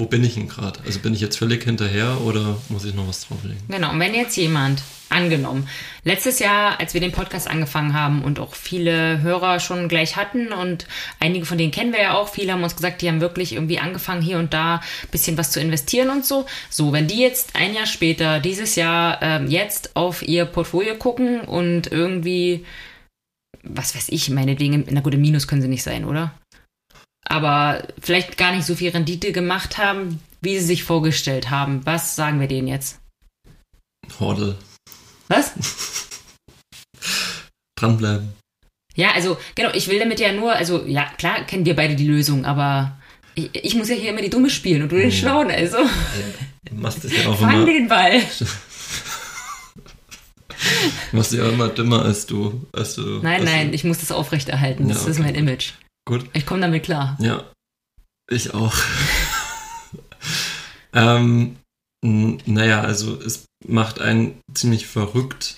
wo 0.00 0.06
bin 0.06 0.24
ich 0.24 0.34
denn 0.34 0.48
gerade? 0.48 0.80
Also 0.84 0.98
bin 0.98 1.14
ich 1.14 1.20
jetzt 1.20 1.36
völlig 1.36 1.62
hinterher 1.62 2.20
oder 2.22 2.56
muss 2.70 2.84
ich 2.84 2.94
noch 2.94 3.06
was 3.06 3.28
drauflegen? 3.28 3.58
Genau, 3.68 3.92
und 3.92 4.00
wenn 4.00 4.14
jetzt 4.14 4.36
jemand, 4.36 4.82
angenommen, 5.10 5.68
letztes 6.04 6.38
Jahr, 6.38 6.78
als 6.80 6.94
wir 6.94 7.00
den 7.00 7.12
Podcast 7.12 7.50
angefangen 7.50 7.94
haben 7.94 8.22
und 8.22 8.38
auch 8.38 8.54
viele 8.54 9.20
Hörer 9.20 9.60
schon 9.60 9.88
gleich 9.88 10.16
hatten 10.16 10.52
und 10.52 10.86
einige 11.18 11.44
von 11.44 11.58
denen 11.58 11.72
kennen 11.72 11.92
wir 11.92 12.00
ja 12.00 12.14
auch, 12.14 12.28
viele 12.28 12.52
haben 12.52 12.62
uns 12.62 12.76
gesagt, 12.76 13.02
die 13.02 13.08
haben 13.08 13.20
wirklich 13.20 13.52
irgendwie 13.52 13.78
angefangen, 13.78 14.22
hier 14.22 14.38
und 14.38 14.54
da 14.54 14.76
ein 14.76 15.08
bisschen 15.10 15.36
was 15.36 15.50
zu 15.50 15.60
investieren 15.60 16.10
und 16.10 16.24
so. 16.24 16.46
So, 16.70 16.92
wenn 16.92 17.08
die 17.08 17.18
jetzt 17.18 17.56
ein 17.56 17.74
Jahr 17.74 17.86
später, 17.86 18.40
dieses 18.40 18.76
Jahr, 18.76 19.20
ähm, 19.20 19.48
jetzt 19.48 19.96
auf 19.96 20.22
ihr 20.22 20.44
Portfolio 20.44 20.94
gucken 20.94 21.40
und 21.40 21.90
irgendwie, 21.90 22.64
was 23.62 23.94
weiß 23.94 24.08
ich, 24.10 24.30
meinetwegen, 24.30 24.86
na 24.90 25.00
gut, 25.00 25.14
im 25.14 25.20
Minus 25.20 25.48
können 25.48 25.62
sie 25.62 25.68
nicht 25.68 25.82
sein, 25.82 26.04
oder? 26.04 26.32
Aber 27.30 27.84
vielleicht 28.00 28.36
gar 28.36 28.52
nicht 28.52 28.66
so 28.66 28.74
viel 28.74 28.90
Rendite 28.90 29.30
gemacht 29.30 29.78
haben, 29.78 30.20
wie 30.40 30.58
sie 30.58 30.64
sich 30.64 30.82
vorgestellt 30.82 31.48
haben. 31.48 31.86
Was 31.86 32.16
sagen 32.16 32.40
wir 32.40 32.48
denen 32.48 32.66
jetzt? 32.66 32.98
Hordel. 34.18 34.56
Was? 35.28 35.52
Dranbleiben. 37.76 38.32
Ja, 38.96 39.12
also 39.12 39.38
genau, 39.54 39.70
ich 39.72 39.88
will 39.88 40.00
damit 40.00 40.18
ja 40.18 40.32
nur, 40.32 40.52
also 40.52 40.84
ja, 40.86 41.04
klar 41.16 41.44
kennen 41.44 41.64
wir 41.64 41.76
beide 41.76 41.94
die 41.94 42.08
Lösung, 42.08 42.44
aber 42.44 42.98
ich, 43.36 43.48
ich 43.54 43.74
muss 43.76 43.88
ja 43.88 43.94
hier 43.94 44.10
immer 44.10 44.22
die 44.22 44.30
Dumme 44.30 44.50
spielen 44.50 44.82
und 44.82 44.90
du 44.90 44.96
den 44.96 45.12
Schlauen, 45.12 45.52
also. 45.52 45.78
Du 46.64 46.74
machst 46.74 47.04
es 47.04 47.16
ja 47.16 47.28
auch 47.28 47.36
Fang 47.38 47.62
immer. 47.62 47.66
den 47.66 47.88
Ball. 47.88 48.20
Du 51.10 51.16
machst 51.16 51.32
ja 51.32 51.48
immer 51.48 51.68
dümmer 51.68 52.02
als 52.02 52.26
du. 52.26 52.66
Als 52.72 52.94
du 52.94 53.20
nein, 53.22 53.40
als 53.40 53.50
nein, 53.50 53.68
du. 53.68 53.74
ich 53.74 53.82
muss 53.82 53.98
das 53.98 54.12
aufrechterhalten. 54.12 54.88
Das 54.88 54.98
ja, 54.98 55.02
okay. 55.04 55.10
ist 55.12 55.18
mein 55.18 55.34
Image. 55.34 55.72
Gut. 56.10 56.28
Ich 56.32 56.44
komme 56.44 56.60
damit 56.62 56.82
klar. 56.82 57.16
Ja, 57.20 57.44
ich 58.28 58.52
auch. 58.52 58.74
ähm, 60.92 61.54
naja, 62.02 62.80
also 62.80 63.14
es 63.14 63.44
macht 63.64 64.00
einen 64.00 64.40
ziemlich 64.52 64.88
verrückt 64.88 65.54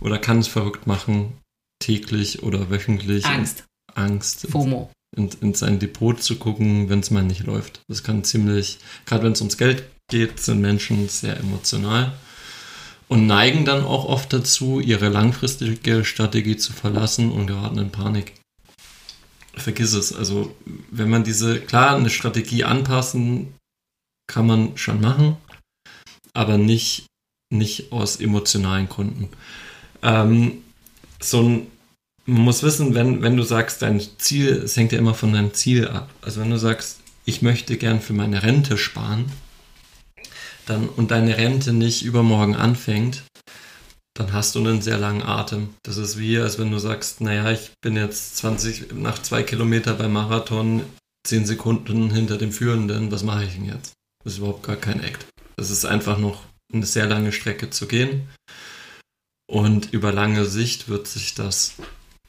oder 0.00 0.18
kann 0.18 0.40
es 0.40 0.48
verrückt 0.48 0.88
machen, 0.88 1.38
täglich 1.78 2.42
oder 2.42 2.68
wöchentlich. 2.68 3.24
Angst. 3.26 3.62
Angst. 3.94 4.48
FOMO. 4.50 4.90
In, 5.16 5.30
in 5.40 5.54
sein 5.54 5.78
Depot 5.78 6.20
zu 6.20 6.34
gucken, 6.34 6.88
wenn 6.88 6.98
es 6.98 7.12
mal 7.12 7.22
nicht 7.22 7.44
läuft. 7.44 7.82
Das 7.86 8.02
kann 8.02 8.24
ziemlich, 8.24 8.80
gerade 9.06 9.22
wenn 9.22 9.34
es 9.34 9.40
ums 9.40 9.56
Geld 9.56 9.84
geht, 10.10 10.40
sind 10.40 10.60
Menschen 10.60 11.08
sehr 11.08 11.36
emotional 11.36 12.12
und 13.06 13.28
neigen 13.28 13.64
dann 13.64 13.84
auch 13.84 14.04
oft 14.06 14.32
dazu, 14.32 14.80
ihre 14.80 15.10
langfristige 15.10 16.04
Strategie 16.04 16.56
zu 16.56 16.72
verlassen 16.72 17.30
und 17.30 17.46
geraten 17.46 17.78
in 17.78 17.92
Panik 17.92 18.39
vergiss 19.54 19.92
es. 19.92 20.14
Also, 20.14 20.54
wenn 20.90 21.10
man 21.10 21.24
diese, 21.24 21.60
klar, 21.60 21.96
eine 21.96 22.10
Strategie 22.10 22.64
anpassen, 22.64 23.54
kann 24.26 24.46
man 24.46 24.76
schon 24.76 25.00
machen, 25.00 25.36
aber 26.32 26.58
nicht, 26.58 27.06
nicht 27.52 27.92
aus 27.92 28.16
emotionalen 28.16 28.88
Gründen. 28.88 29.28
Ähm, 30.02 30.62
so 31.20 31.42
ein, 31.42 31.66
man 32.26 32.42
muss 32.42 32.62
wissen, 32.62 32.94
wenn, 32.94 33.22
wenn 33.22 33.36
du 33.36 33.42
sagst, 33.42 33.82
dein 33.82 34.00
Ziel, 34.18 34.50
es 34.50 34.76
hängt 34.76 34.92
ja 34.92 34.98
immer 34.98 35.14
von 35.14 35.32
deinem 35.32 35.52
Ziel 35.54 35.88
ab. 35.88 36.10
Also, 36.22 36.40
wenn 36.40 36.50
du 36.50 36.58
sagst, 36.58 37.00
ich 37.24 37.42
möchte 37.42 37.76
gern 37.76 38.00
für 38.00 38.12
meine 38.12 38.42
Rente 38.42 38.78
sparen, 38.78 39.30
dann 40.66 40.88
und 40.88 41.10
deine 41.10 41.36
Rente 41.36 41.72
nicht 41.72 42.02
übermorgen 42.02 42.54
anfängt, 42.54 43.24
dann 44.20 44.34
hast 44.34 44.54
du 44.54 44.58
einen 44.58 44.82
sehr 44.82 44.98
langen 44.98 45.22
Atem. 45.22 45.74
Das 45.82 45.96
ist 45.96 46.18
wie, 46.18 46.38
als 46.38 46.58
wenn 46.58 46.70
du 46.70 46.78
sagst, 46.78 47.22
naja, 47.22 47.50
ich 47.52 47.72
bin 47.80 47.96
jetzt 47.96 48.36
20, 48.36 48.92
nach 48.92 49.20
zwei 49.22 49.42
Kilometer 49.42 49.94
beim 49.94 50.12
Marathon, 50.12 50.82
10 51.26 51.46
Sekunden 51.46 52.10
hinter 52.10 52.36
dem 52.36 52.52
Führenden, 52.52 53.10
was 53.10 53.22
mache 53.22 53.44
ich 53.44 53.54
denn 53.54 53.64
jetzt? 53.64 53.94
Das 54.22 54.34
ist 54.34 54.40
überhaupt 54.40 54.62
gar 54.62 54.76
kein 54.76 55.02
Act. 55.02 55.24
Das 55.56 55.70
ist 55.70 55.86
einfach 55.86 56.18
noch 56.18 56.44
eine 56.70 56.84
sehr 56.84 57.06
lange 57.06 57.32
Strecke 57.32 57.70
zu 57.70 57.88
gehen. 57.88 58.28
Und 59.50 59.90
über 59.94 60.12
lange 60.12 60.44
Sicht 60.44 60.90
wird 60.90 61.08
sich 61.08 61.34
das 61.34 61.76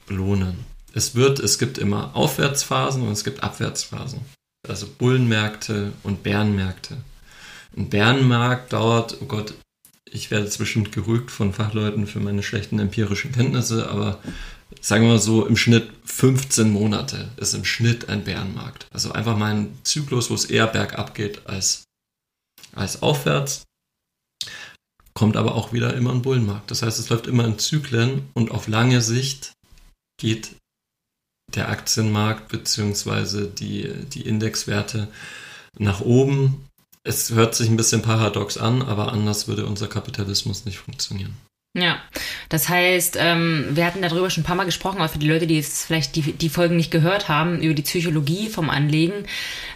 lohnen. 0.08 0.63
Es 0.93 1.15
wird, 1.15 1.39
es 1.39 1.60
gibt 1.60 1.77
immer 1.77 2.15
Aufwärtsphasen 2.15 3.01
und 3.01 3.12
es 3.12 3.25
gibt 3.25 3.43
Abwärtsphasen. 3.43 4.21
Also 4.65 4.88
Bullenmärkte 4.88 5.91
und 6.04 6.23
Bärenmärkte. 6.23 6.95
Ein 7.75 7.89
Bärenmarkt 7.89 8.71
dauert, 8.71 9.17
oh 9.21 9.25
Gott, 9.25 9.54
ich 10.12 10.30
werde 10.30 10.50
zwischen 10.50 10.91
gerügt 10.91 11.32
von 11.32 11.54
Fachleuten 11.54 12.06
für 12.06 12.19
meine 12.19 12.43
schlechten 12.43 12.80
empirischen 12.80 13.32
Kenntnisse, 13.32 13.89
aber 13.89 14.19
sagen 14.82 15.04
wir 15.06 15.13
mal 15.13 15.19
so, 15.19 15.45
im 15.45 15.56
Schnitt 15.56 15.89
15 16.06 16.69
Monate 16.69 17.32
ist 17.38 17.54
im 17.54 17.65
Schnitt 17.65 18.10
ein 18.10 18.24
Bärenmarkt. 18.24 18.88
Also 18.91 19.13
einfach 19.13 19.38
mal 19.38 19.56
ein 19.56 19.80
Zyklus, 19.84 20.30
wo 20.30 20.36
es 20.36 20.45
eher 20.45 20.67
bergab 20.67 21.15
geht 21.15 21.47
als, 21.47 21.86
als 22.74 23.02
aufwärts. 23.02 23.63
Kommt 25.13 25.38
aber 25.38 25.56
auch 25.56 25.74
wieder 25.74 25.93
immer 25.93 26.12
ein 26.12 26.21
Bullenmarkt. 26.21 26.71
Das 26.71 26.82
heißt, 26.84 27.00
es 27.00 27.10
läuft 27.10 27.28
immer 27.28 27.45
in 27.45 27.60
Zyklen 27.60 28.30
und 28.34 28.52
auf 28.52 28.67
lange 28.67 29.02
Sicht 29.02 29.54
geht 30.17 30.56
der 31.56 31.69
Aktienmarkt 31.69 32.50
bzw. 32.50 33.47
Die, 33.47 33.93
die 34.06 34.21
Indexwerte 34.21 35.10
nach 35.78 36.02
oben 36.02 36.65
es 37.04 37.32
hört 37.32 37.56
sich 37.56 37.70
ein 37.70 37.78
bisschen 37.78 38.02
paradox 38.02 38.58
an, 38.58 38.82
aber 38.82 39.12
anders 39.12 39.48
würde 39.48 39.66
unser 39.66 39.88
Kapitalismus 39.88 40.66
nicht 40.66 40.78
funktionieren. 40.78 41.36
Ja, 41.74 42.02
das 42.50 42.68
heißt, 42.68 43.16
ähm, 43.18 43.70
wir 43.72 43.86
hatten 43.86 44.02
darüber 44.02 44.30
schon 44.30 44.42
ein 44.44 44.46
paar 44.46 44.58
Mal 44.58 44.66
gesprochen, 44.66 44.98
aber 44.98 45.08
für 45.08 45.20
die 45.20 45.30
Leute, 45.30 45.48
die 45.48 45.56
jetzt 45.56 45.86
vielleicht 45.86 46.16
die, 46.18 46.34
die 46.34 46.50
Folgen 46.50 46.76
nicht 46.76 46.92
gehört 46.92 47.30
haben, 47.30 47.62
über 47.62 47.74
die 47.74 47.82
Psychologie 47.82 48.50
vom 48.50 48.70
Anlegen, 48.70 49.26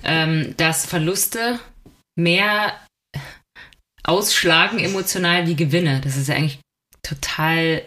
ähm, 0.04 0.54
dass 0.58 0.86
Verluste 0.86 1.60
mehr 2.18 2.74
ausschlagen 4.04 4.80
emotional 4.80 5.48
wie 5.48 5.56
Gewinne. 5.56 6.02
Das 6.02 6.18
ist 6.18 6.28
ja 6.28 6.36
eigentlich 6.36 6.60
total, 7.02 7.84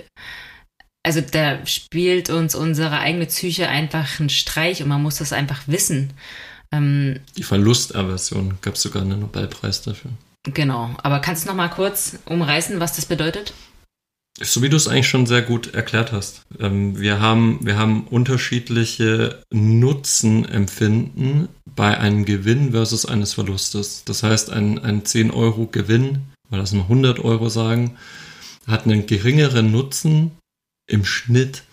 also 1.04 1.20
da 1.20 1.64
spielt 1.66 2.30
uns 2.30 2.54
unsere 2.54 3.00
eigene 3.00 3.26
Psyche 3.26 3.68
einfach 3.68 4.20
einen 4.20 4.30
Streich 4.30 4.82
und 4.82 4.88
man 4.88 5.02
muss 5.02 5.16
das 5.16 5.34
einfach 5.34 5.62
wissen. 5.66 6.14
Ähm, 6.72 7.20
die 7.36 7.42
Verlustaversion 7.42 8.58
gab 8.60 8.74
es 8.74 8.82
sogar 8.82 9.02
einen 9.02 9.20
Nobelpreis 9.20 9.82
dafür. 9.82 10.10
Genau, 10.44 10.90
aber 11.02 11.20
kannst 11.20 11.44
du 11.44 11.48
noch 11.48 11.56
mal 11.56 11.68
kurz 11.68 12.18
umreißen, 12.26 12.80
was 12.80 12.96
das 12.96 13.06
bedeutet? 13.06 13.52
So 14.40 14.62
wie 14.62 14.68
du 14.68 14.76
es 14.76 14.86
eigentlich 14.86 15.08
schon 15.08 15.26
sehr 15.26 15.42
gut 15.42 15.74
erklärt 15.74 16.12
hast. 16.12 16.42
Ähm, 16.60 16.98
wir, 16.98 17.20
haben, 17.20 17.58
wir 17.62 17.76
haben 17.76 18.06
unterschiedliche 18.06 19.42
Nutzenempfinden 19.52 21.48
bei 21.74 21.98
einem 21.98 22.24
Gewinn 22.24 22.70
versus 22.70 23.04
eines 23.04 23.34
Verlustes. 23.34 24.04
Das 24.04 24.22
heißt, 24.22 24.50
ein, 24.50 24.78
ein 24.78 25.04
10 25.04 25.32
Euro 25.32 25.66
Gewinn, 25.66 26.20
oder 26.50 26.58
lass 26.58 26.72
mal 26.72 26.82
100 26.82 27.18
Euro 27.18 27.48
sagen, 27.48 27.96
hat 28.66 28.84
einen 28.84 29.06
geringeren 29.06 29.72
Nutzen 29.72 30.32
im 30.86 31.04
Schnitt 31.04 31.64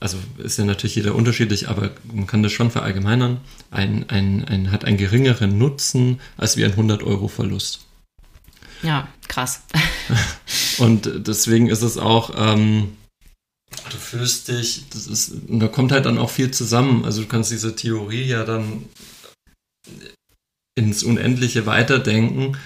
also 0.00 0.18
ist 0.38 0.58
ja 0.58 0.64
natürlich 0.64 0.96
jeder 0.96 1.14
unterschiedlich, 1.14 1.68
aber 1.68 1.90
man 2.12 2.26
kann 2.26 2.42
das 2.42 2.52
schon 2.52 2.70
verallgemeinern, 2.70 3.40
ein, 3.70 4.08
ein, 4.08 4.44
ein, 4.44 4.70
hat 4.70 4.84
einen 4.84 4.96
geringeren 4.96 5.58
Nutzen 5.58 6.20
als 6.36 6.56
wie 6.56 6.64
ein 6.64 6.72
100 6.72 7.02
Euro 7.02 7.28
Verlust. 7.28 7.86
Ja, 8.82 9.08
krass. 9.28 9.62
Und 10.78 11.10
deswegen 11.26 11.68
ist 11.68 11.82
es 11.82 11.96
auch, 11.96 12.30
ähm, 12.36 12.96
du 13.90 13.96
fühlst 13.96 14.48
dich, 14.48 14.84
das 14.90 15.06
ist, 15.06 15.32
da 15.48 15.68
kommt 15.68 15.92
halt 15.92 16.06
dann 16.06 16.18
auch 16.18 16.30
viel 16.30 16.50
zusammen. 16.50 17.04
Also 17.04 17.22
du 17.22 17.28
kannst 17.28 17.50
diese 17.50 17.74
Theorie 17.74 18.24
ja 18.24 18.44
dann 18.44 18.84
ins 20.74 21.02
Unendliche 21.02 21.64
weiterdenken, 21.64 22.56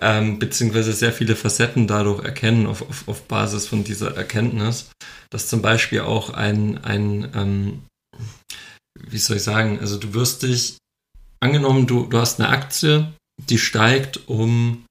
ähm, 0.00 0.38
beziehungsweise 0.38 0.92
sehr 0.92 1.12
viele 1.12 1.36
Facetten 1.36 1.86
dadurch 1.86 2.24
erkennen 2.24 2.66
auf, 2.66 2.82
auf, 2.82 3.08
auf 3.08 3.22
Basis 3.22 3.66
von 3.66 3.84
dieser 3.84 4.16
Erkenntnis, 4.16 4.90
dass 5.30 5.48
zum 5.48 5.62
Beispiel 5.62 6.00
auch 6.00 6.30
ein, 6.30 6.78
ein 6.84 7.30
ähm, 7.34 7.82
wie 8.98 9.18
soll 9.18 9.36
ich 9.36 9.42
sagen, 9.42 9.80
also 9.80 9.98
du 9.98 10.14
wirst 10.14 10.42
dich, 10.42 10.76
angenommen, 11.40 11.86
du, 11.86 12.06
du 12.06 12.18
hast 12.18 12.40
eine 12.40 12.48
Aktie, 12.48 13.12
die 13.48 13.58
steigt 13.58 14.28
um 14.28 14.84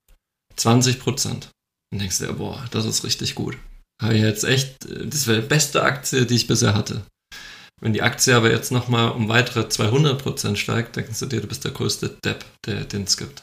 20 0.56 1.00
Prozent. 1.00 1.50
Und 1.92 2.00
denkst 2.00 2.18
dir, 2.18 2.32
boah, 2.32 2.64
das 2.70 2.84
ist 2.84 3.04
richtig 3.04 3.34
gut. 3.34 3.56
Habe 4.02 4.14
ich 4.14 4.22
jetzt 4.22 4.44
echt, 4.44 4.76
das 4.84 5.26
wäre 5.26 5.42
die 5.42 5.48
beste 5.48 5.82
Aktie, 5.82 6.26
die 6.26 6.36
ich 6.36 6.46
bisher 6.46 6.74
hatte. 6.74 7.02
Wenn 7.80 7.92
die 7.92 8.02
Aktie 8.02 8.34
aber 8.34 8.50
jetzt 8.50 8.72
nochmal 8.72 9.12
um 9.12 9.28
weitere 9.28 9.68
200 9.68 10.20
Prozent 10.20 10.58
steigt, 10.58 10.96
denkst 10.96 11.18
du 11.20 11.26
dir, 11.26 11.40
du 11.40 11.46
bist 11.46 11.64
der 11.64 11.70
größte 11.70 12.18
Depp, 12.24 12.44
der, 12.66 12.84
den 12.84 13.04
es 13.04 13.16
gibt. 13.16 13.42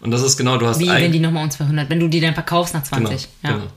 Und 0.00 0.10
das 0.10 0.22
ist 0.22 0.36
genau, 0.36 0.58
du 0.58 0.66
hast 0.66 0.80
Wie, 0.80 0.88
wenn 0.88 1.12
die 1.12 1.20
nochmal 1.20 1.44
um 1.44 1.50
200, 1.50 1.90
wenn 1.90 2.00
du 2.00 2.08
die 2.08 2.20
dann 2.20 2.34
verkaufst 2.34 2.74
nach 2.74 2.82
20. 2.82 3.28
Genau, 3.42 3.52
ja. 3.54 3.58
genau. 3.58 3.72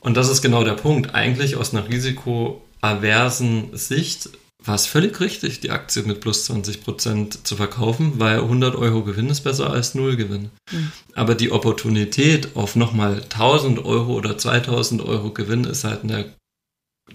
Und 0.00 0.16
das 0.16 0.28
ist 0.28 0.42
genau 0.42 0.62
der 0.62 0.74
Punkt. 0.74 1.14
Eigentlich 1.14 1.56
aus 1.56 1.74
einer 1.74 1.88
risikoaversen 1.88 3.76
Sicht 3.76 4.30
war 4.64 4.74
es 4.74 4.86
völlig 4.86 5.20
richtig, 5.20 5.60
die 5.60 5.70
Aktie 5.70 6.02
mit 6.02 6.20
plus 6.20 6.44
20 6.46 6.82
Prozent 6.82 7.46
zu 7.46 7.56
verkaufen, 7.56 8.14
weil 8.18 8.38
100 8.38 8.74
Euro 8.74 9.02
Gewinn 9.02 9.28
ist 9.28 9.42
besser 9.42 9.70
als 9.70 9.94
null 9.94 10.16
Gewinn. 10.16 10.50
Mhm. 10.72 10.92
Aber 11.14 11.34
die 11.34 11.52
Opportunität 11.52 12.56
auf 12.56 12.76
nochmal 12.76 13.22
1000 13.22 13.84
Euro 13.84 14.14
oder 14.14 14.38
2000 14.38 15.02
Euro 15.02 15.30
Gewinn 15.30 15.64
ist 15.64 15.84
halt 15.84 16.02
eine, 16.02 16.32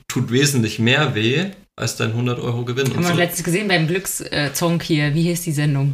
tut 0.07 0.31
wesentlich 0.31 0.79
mehr 0.79 1.15
weh 1.15 1.51
als 1.75 1.95
dein 1.95 2.11
100 2.11 2.39
Euro 2.39 2.63
Gewinn. 2.63 2.89
Haben 2.89 3.03
wir 3.03 3.09
so, 3.09 3.13
letztens 3.15 3.43
gesehen 3.43 3.67
beim 3.67 3.87
Glückszonk 3.87 4.83
hier. 4.83 5.13
Wie 5.13 5.23
hieß 5.23 5.41
die 5.41 5.51
Sendung? 5.51 5.93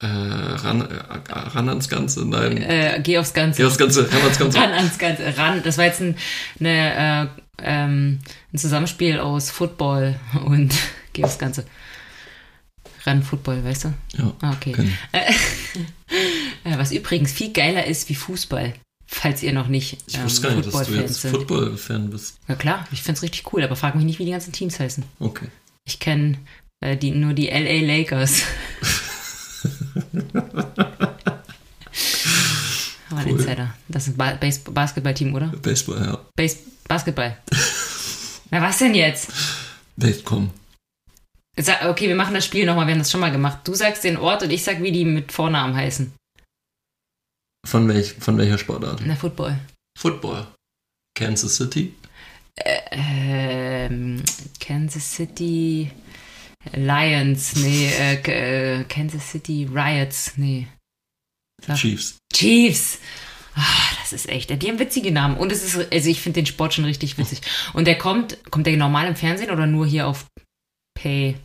Äh, 0.00 0.06
ran, 0.06 0.80
äh, 0.82 1.32
ran 1.32 1.68
ans 1.68 1.88
Ganze, 1.88 2.24
nein. 2.24 2.56
Äh, 2.58 3.00
geh 3.02 3.18
aufs 3.18 3.34
Ganze. 3.34 3.62
Ja, 3.62 3.68
das 3.68 3.78
Ganze, 3.78 4.10
ran 4.12 4.22
ans 4.22 4.38
Ganze. 4.38 4.58
Ran 4.60 4.72
ans 4.72 4.98
Ganze. 4.98 5.36
Ran. 5.36 5.62
Das 5.64 5.76
war 5.78 5.84
jetzt 5.86 6.00
ein, 6.00 6.16
eine, 6.60 7.28
äh, 7.28 7.42
ähm, 7.62 8.20
ein 8.52 8.58
Zusammenspiel 8.58 9.18
aus 9.18 9.50
Football 9.50 10.18
und 10.44 10.72
geh 11.12 11.24
aufs 11.24 11.38
Ganze. 11.38 11.64
Ran 13.04 13.22
Football, 13.22 13.64
weißt 13.64 13.84
du? 13.84 13.94
Ja, 14.18 14.32
Ah, 14.40 14.52
okay. 14.52 14.74
Äh, 16.64 16.78
was 16.78 16.90
übrigens 16.90 17.32
viel 17.32 17.52
geiler 17.52 17.84
ist 17.86 18.08
wie 18.08 18.14
Fußball. 18.14 18.72
Falls 19.06 19.42
ihr 19.42 19.52
noch 19.52 19.68
nicht 19.68 19.98
ich 20.06 20.16
ähm, 20.16 20.24
wusste 20.24 20.48
gar 20.48 20.54
nicht, 20.54 20.72
dass 20.72 20.86
du 20.86 20.94
jetzt 20.94 21.20
sind. 21.20 21.30
Football-Fan 21.30 22.10
bist. 22.10 22.38
Na 22.46 22.54
klar, 22.54 22.86
ich 22.92 23.02
find's 23.02 23.22
richtig 23.22 23.52
cool, 23.52 23.62
aber 23.62 23.76
frag 23.76 23.94
mich 23.94 24.04
nicht, 24.04 24.18
wie 24.18 24.24
die 24.24 24.30
ganzen 24.30 24.52
Teams 24.52 24.80
heißen. 24.80 25.04
Okay. 25.18 25.46
Ich 25.84 25.98
kenne 26.00 26.38
äh, 26.80 26.96
die, 26.96 27.10
nur 27.10 27.34
die 27.34 27.48
LA 27.48 27.86
Lakers. 27.86 28.42
Aber 33.10 33.22
Cool. 33.22 33.30
Insider. 33.30 33.74
Das 33.88 34.06
ist 34.06 34.14
ein 34.14 34.16
ba 34.16 34.34
Base 34.34 34.60
Basketballteam, 34.60 35.34
oder? 35.34 35.48
Baseball, 35.62 36.04
ja. 36.04 36.18
Base 36.36 36.58
Basketball. 36.86 37.38
Na, 38.50 38.62
was 38.62 38.78
denn 38.78 38.94
jetzt? 38.94 39.30
Sag, 41.56 41.84
okay, 41.86 42.06
wir 42.08 42.14
machen 42.14 42.34
das 42.34 42.44
Spiel 42.44 42.64
nochmal, 42.66 42.86
wir 42.86 42.92
haben 42.92 43.00
das 43.00 43.10
schon 43.10 43.20
mal 43.20 43.32
gemacht. 43.32 43.60
Du 43.64 43.74
sagst 43.74 44.04
den 44.04 44.16
Ort 44.16 44.42
und 44.42 44.50
ich 44.50 44.62
sag, 44.62 44.80
wie 44.82 44.92
die 44.92 45.04
mit 45.04 45.32
Vornamen 45.32 45.74
heißen. 45.74 46.12
Von, 47.66 47.88
welch, 47.88 48.14
von 48.14 48.38
welcher 48.38 48.58
Sportart? 48.58 49.02
Na, 49.04 49.16
Football. 49.16 49.58
Football. 49.98 50.46
Kansas 51.16 51.56
City. 51.56 51.94
Ähm, 52.90 54.22
Kansas 54.60 55.14
City 55.14 55.90
Lions, 56.74 57.56
nee, 57.56 57.88
äh, 57.88 58.80
äh, 58.80 58.84
Kansas 58.84 59.30
City 59.30 59.68
Riots, 59.72 60.32
nee. 60.36 60.66
Sag. 61.64 61.76
Chiefs. 61.76 62.18
Chiefs. 62.32 62.98
Ah, 63.54 63.94
das 64.00 64.12
ist 64.12 64.28
echt. 64.28 64.50
Die 64.62 64.68
haben 64.68 64.78
witzige 64.78 65.10
Namen. 65.10 65.36
Und 65.36 65.50
es 65.50 65.64
ist, 65.64 65.92
also 65.92 66.10
ich 66.10 66.20
finde 66.20 66.40
den 66.40 66.46
Sport 66.46 66.74
schon 66.74 66.84
richtig 66.84 67.18
witzig. 67.18 67.40
Und 67.72 67.86
der 67.86 67.98
kommt, 67.98 68.38
kommt 68.50 68.66
der 68.66 68.76
normal 68.76 69.08
im 69.08 69.16
Fernsehen 69.16 69.50
oder 69.50 69.66
nur 69.66 69.86
hier 69.86 70.06
auf 70.06 70.26
Pay 70.94 71.36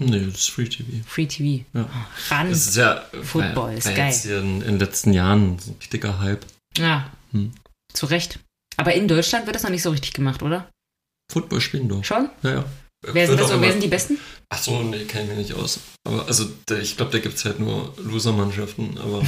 Nee, 0.00 0.26
das 0.26 0.34
ist 0.34 0.50
Free 0.50 0.64
TV. 0.64 1.04
Free 1.06 1.26
TV? 1.26 1.64
Ja. 1.74 1.88
Ran. 2.30 2.48
Das 2.48 2.66
ist 2.66 2.76
ja 2.76 3.04
Football 3.22 3.74
ist 3.74 3.94
geil. 3.94 4.10
Jetzt 4.10 4.26
in, 4.26 4.62
in 4.62 4.62
den 4.62 4.78
letzten 4.78 5.12
Jahren 5.12 5.58
so 5.58 5.70
ein 5.70 5.76
richtiger 5.78 6.18
Hype. 6.18 6.46
Ja. 6.76 7.10
Hm. 7.32 7.52
Zu 7.92 8.06
Recht. 8.06 8.38
Aber 8.76 8.94
in 8.94 9.06
Deutschland 9.06 9.46
wird 9.46 9.54
das 9.54 9.62
noch 9.62 9.70
nicht 9.70 9.82
so 9.82 9.90
richtig 9.90 10.14
gemacht, 10.14 10.42
oder? 10.42 10.70
Football 11.30 11.60
spielen 11.60 11.88
doch. 11.88 12.02
Schon? 12.04 12.30
Ja, 12.42 12.50
ja. 12.50 12.64
Wer 13.02 13.26
sind, 13.26 13.38
Wird 13.38 13.40
das 13.40 13.54
so, 13.54 13.60
wer 13.60 13.72
sind 13.72 13.82
die 13.82 13.88
Besten? 13.88 14.18
Ach 14.48 14.58
so, 14.58 14.82
nee, 14.82 15.04
kenne 15.04 15.24
ich 15.24 15.28
mich 15.30 15.48
nicht 15.48 15.54
aus. 15.54 15.80
Aber 16.04 16.26
also, 16.26 16.44
der, 16.68 16.78
ich 16.78 16.96
glaube, 16.96 17.10
da 17.10 17.18
gibt 17.18 17.36
es 17.36 17.44
halt 17.44 17.58
nur 17.58 17.94
Loser-Mannschaften, 17.98 18.98
aber. 18.98 19.22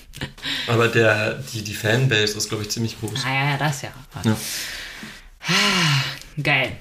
aber 0.66 0.88
der, 0.88 1.34
die, 1.52 1.62
die 1.62 1.74
Fanbase 1.74 2.36
ist, 2.36 2.48
glaube 2.48 2.64
ich, 2.64 2.70
ziemlich 2.70 2.98
groß. 2.98 3.24
Ah 3.24 3.32
ja, 3.32 3.50
ja, 3.50 3.56
das 3.56 3.82
ja. 3.82 3.90
Ja. 4.24 4.36
Ah, 5.46 6.42
Geil. 6.42 6.72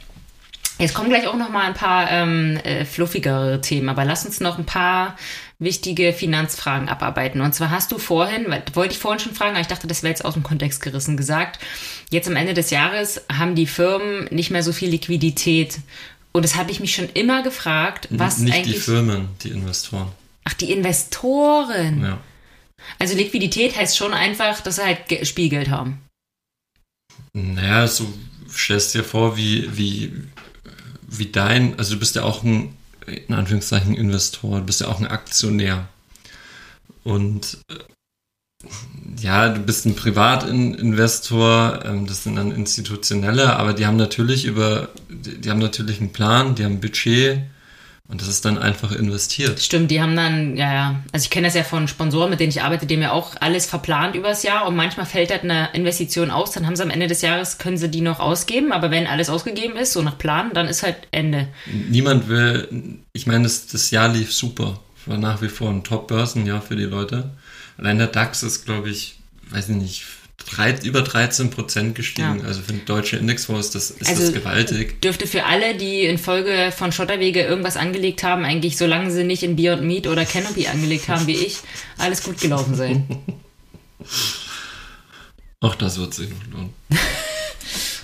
Jetzt 0.79 0.95
kommen 0.95 1.09
gleich 1.09 1.27
auch 1.27 1.35
noch 1.35 1.49
mal 1.49 1.65
ein 1.65 1.75
paar 1.75 2.09
ähm, 2.09 2.57
äh, 2.63 2.83
fluffigere 2.83 3.61
Themen, 3.61 3.89
aber 3.89 4.05
lass 4.05 4.25
uns 4.25 4.39
noch 4.39 4.57
ein 4.57 4.65
paar 4.65 5.15
wichtige 5.59 6.13
Finanzfragen 6.13 6.89
abarbeiten. 6.89 7.41
Und 7.41 7.53
zwar 7.53 7.69
hast 7.69 7.91
du 7.91 7.99
vorhin, 7.99 8.47
wollte 8.73 8.93
ich 8.93 8.99
vorhin 8.99 9.19
schon 9.19 9.35
fragen, 9.35 9.51
aber 9.51 9.61
ich 9.61 9.67
dachte, 9.67 9.87
das 9.87 10.01
wäre 10.01 10.09
jetzt 10.09 10.25
aus 10.25 10.33
dem 10.33 10.41
Kontext 10.41 10.81
gerissen, 10.81 11.15
gesagt, 11.15 11.59
jetzt 12.09 12.27
am 12.27 12.35
Ende 12.35 12.55
des 12.55 12.71
Jahres 12.71 13.21
haben 13.31 13.53
die 13.53 13.67
Firmen 13.67 14.25
nicht 14.31 14.49
mehr 14.49 14.63
so 14.63 14.73
viel 14.73 14.89
Liquidität. 14.89 15.77
Und 16.35 16.43
das 16.43 16.55
habe 16.55 16.71
ich 16.71 16.79
mich 16.79 16.95
schon 16.95 17.09
immer 17.09 17.43
gefragt, 17.43 18.07
was 18.09 18.39
nicht 18.39 18.53
eigentlich. 18.55 18.75
die 18.75 18.81
Firmen, 18.81 19.29
die 19.43 19.49
Investoren. 19.49 20.11
Ach, 20.45 20.53
die 20.53 20.71
Investoren. 20.71 22.01
Ja. 22.01 22.19
Also 22.99 23.15
Liquidität 23.15 23.75
heißt 23.75 23.95
schon 23.95 24.13
einfach, 24.13 24.61
dass 24.61 24.75
sie 24.77 24.83
halt 24.83 25.07
Ge- 25.07 25.23
Spielgeld 25.25 25.69
haben. 25.69 26.01
Naja, 27.33 27.87
so 27.87 28.11
stellst 28.51 28.93
dir 28.93 29.03
vor, 29.03 29.37
wie, 29.37 29.77
wie, 29.77 30.11
wie 31.07 31.27
dein, 31.27 31.77
also 31.77 31.93
du 31.93 31.99
bist 31.99 32.15
ja 32.15 32.23
auch 32.23 32.43
ein, 32.43 32.75
in 33.05 33.33
Anführungszeichen, 33.33 33.95
Investor, 33.95 34.59
du 34.59 34.65
bist 34.65 34.81
ja 34.81 34.87
auch 34.87 34.99
ein 34.99 35.07
Aktionär. 35.07 35.87
Und 37.03 37.59
äh, 37.69 37.75
ja, 39.19 39.49
du 39.49 39.61
bist 39.61 39.85
ein 39.85 39.95
Privatinvestor, 39.95 41.79
ähm, 41.85 42.07
das 42.07 42.23
sind 42.23 42.35
dann 42.35 42.51
institutionelle, 42.51 43.55
aber 43.55 43.73
die 43.73 43.85
haben 43.85 43.97
natürlich 43.97 44.45
über, 44.45 44.89
die 45.09 45.39
die 45.39 45.49
haben 45.49 45.59
natürlich 45.59 45.99
einen 45.99 46.11
Plan, 46.11 46.55
die 46.55 46.65
haben 46.65 46.73
ein 46.73 46.81
Budget 46.81 47.39
und 48.09 48.21
das 48.21 48.27
ist 48.27 48.43
dann 48.43 48.57
einfach 48.57 48.91
investiert. 48.91 49.61
Stimmt, 49.61 49.89
die 49.89 50.01
haben 50.01 50.15
dann, 50.15 50.57
ja, 50.57 50.73
ja. 50.73 50.95
Also 51.13 51.23
ich 51.23 51.29
kenne 51.29 51.47
das 51.47 51.55
ja 51.55 51.63
von 51.63 51.87
Sponsoren, 51.87 52.29
mit 52.29 52.39
denen 52.39 52.49
ich 52.49 52.61
arbeite, 52.61 52.85
die 52.85 52.95
haben 52.95 53.01
ja 53.01 53.11
auch 53.11 53.35
alles 53.39 53.65
verplant 53.65 54.15
übers 54.15 54.43
Jahr 54.43 54.67
und 54.67 54.75
manchmal 54.75 55.05
fällt 55.05 55.31
halt 55.31 55.43
eine 55.43 55.69
Investition 55.73 56.29
aus, 56.29 56.51
dann 56.51 56.65
haben 56.67 56.75
sie 56.75 56.83
am 56.83 56.89
Ende 56.89 57.07
des 57.07 57.21
Jahres, 57.21 57.57
können 57.57 57.77
sie 57.77 57.89
die 57.89 58.01
noch 58.01 58.19
ausgeben, 58.19 58.73
aber 58.73 58.91
wenn 58.91 59.07
alles 59.07 59.29
ausgegeben 59.29 59.77
ist, 59.77 59.93
so 59.93 60.01
nach 60.01 60.17
Plan, 60.17 60.51
dann 60.53 60.67
ist 60.67 60.83
halt 60.83 60.97
Ende. 61.11 61.47
Niemand 61.89 62.27
will, 62.27 62.99
ich 63.13 63.25
meine, 63.25 63.43
das, 63.43 63.67
das 63.67 63.89
Jahr 63.91 64.09
lief 64.09 64.33
super. 64.33 64.79
War 65.05 65.17
nach 65.17 65.41
wie 65.41 65.49
vor 65.49 65.69
ein 65.69 65.83
Top-Börsenjahr 65.83 66.61
für 66.61 66.77
die 66.77 66.83
Leute. 66.83 67.31
Allein 67.83 67.97
der 67.97 68.07
DAX 68.07 68.43
ist, 68.43 68.63
glaube 68.65 68.89
ich, 68.89 69.17
weiß 69.49 69.67
ich 69.67 69.75
nicht, 69.75 70.03
drei, 70.37 70.73
über 70.83 71.01
13 71.01 71.49
Prozent 71.49 71.95
gestiegen. 71.95 72.39
Ja. 72.39 72.45
Also 72.45 72.61
für 72.61 72.71
den 72.71 72.85
deutschen 72.85 73.19
Indexfonds 73.19 73.67
ist 73.67 73.75
das, 73.75 73.91
ist 73.91 74.07
Also- 74.09 74.23
das 74.23 74.33
gewaltig. 74.33 75.01
Dürfte 75.01 75.27
für 75.27 75.43
alle, 75.45 75.75
die 75.75 76.05
in 76.05 76.17
Folge 76.17 76.71
von 76.75 76.93
Schotterwege 76.93 77.41
irgendwas 77.41 77.75
angelegt 77.75 78.23
haben, 78.23 78.45
eigentlich, 78.45 78.77
solange 78.77 79.11
sie 79.11 79.25
nicht 79.25 79.43
in 79.43 79.57
Beyond 79.57 79.83
Meat 79.83 80.07
oder 80.07 80.23
Canopy 80.25 80.67
angelegt 80.67 81.09
haben 81.09 81.27
wie 81.27 81.35
ich, 81.35 81.57
alles 81.97 82.23
gut 82.23 82.39
gelaufen 82.39 82.73
sein. 82.75 83.05
Auch 85.59 85.75
das 85.75 85.97
wird 85.97 86.13
sich 86.13 86.29
noch 86.29 86.47
lohnen. 86.53 86.73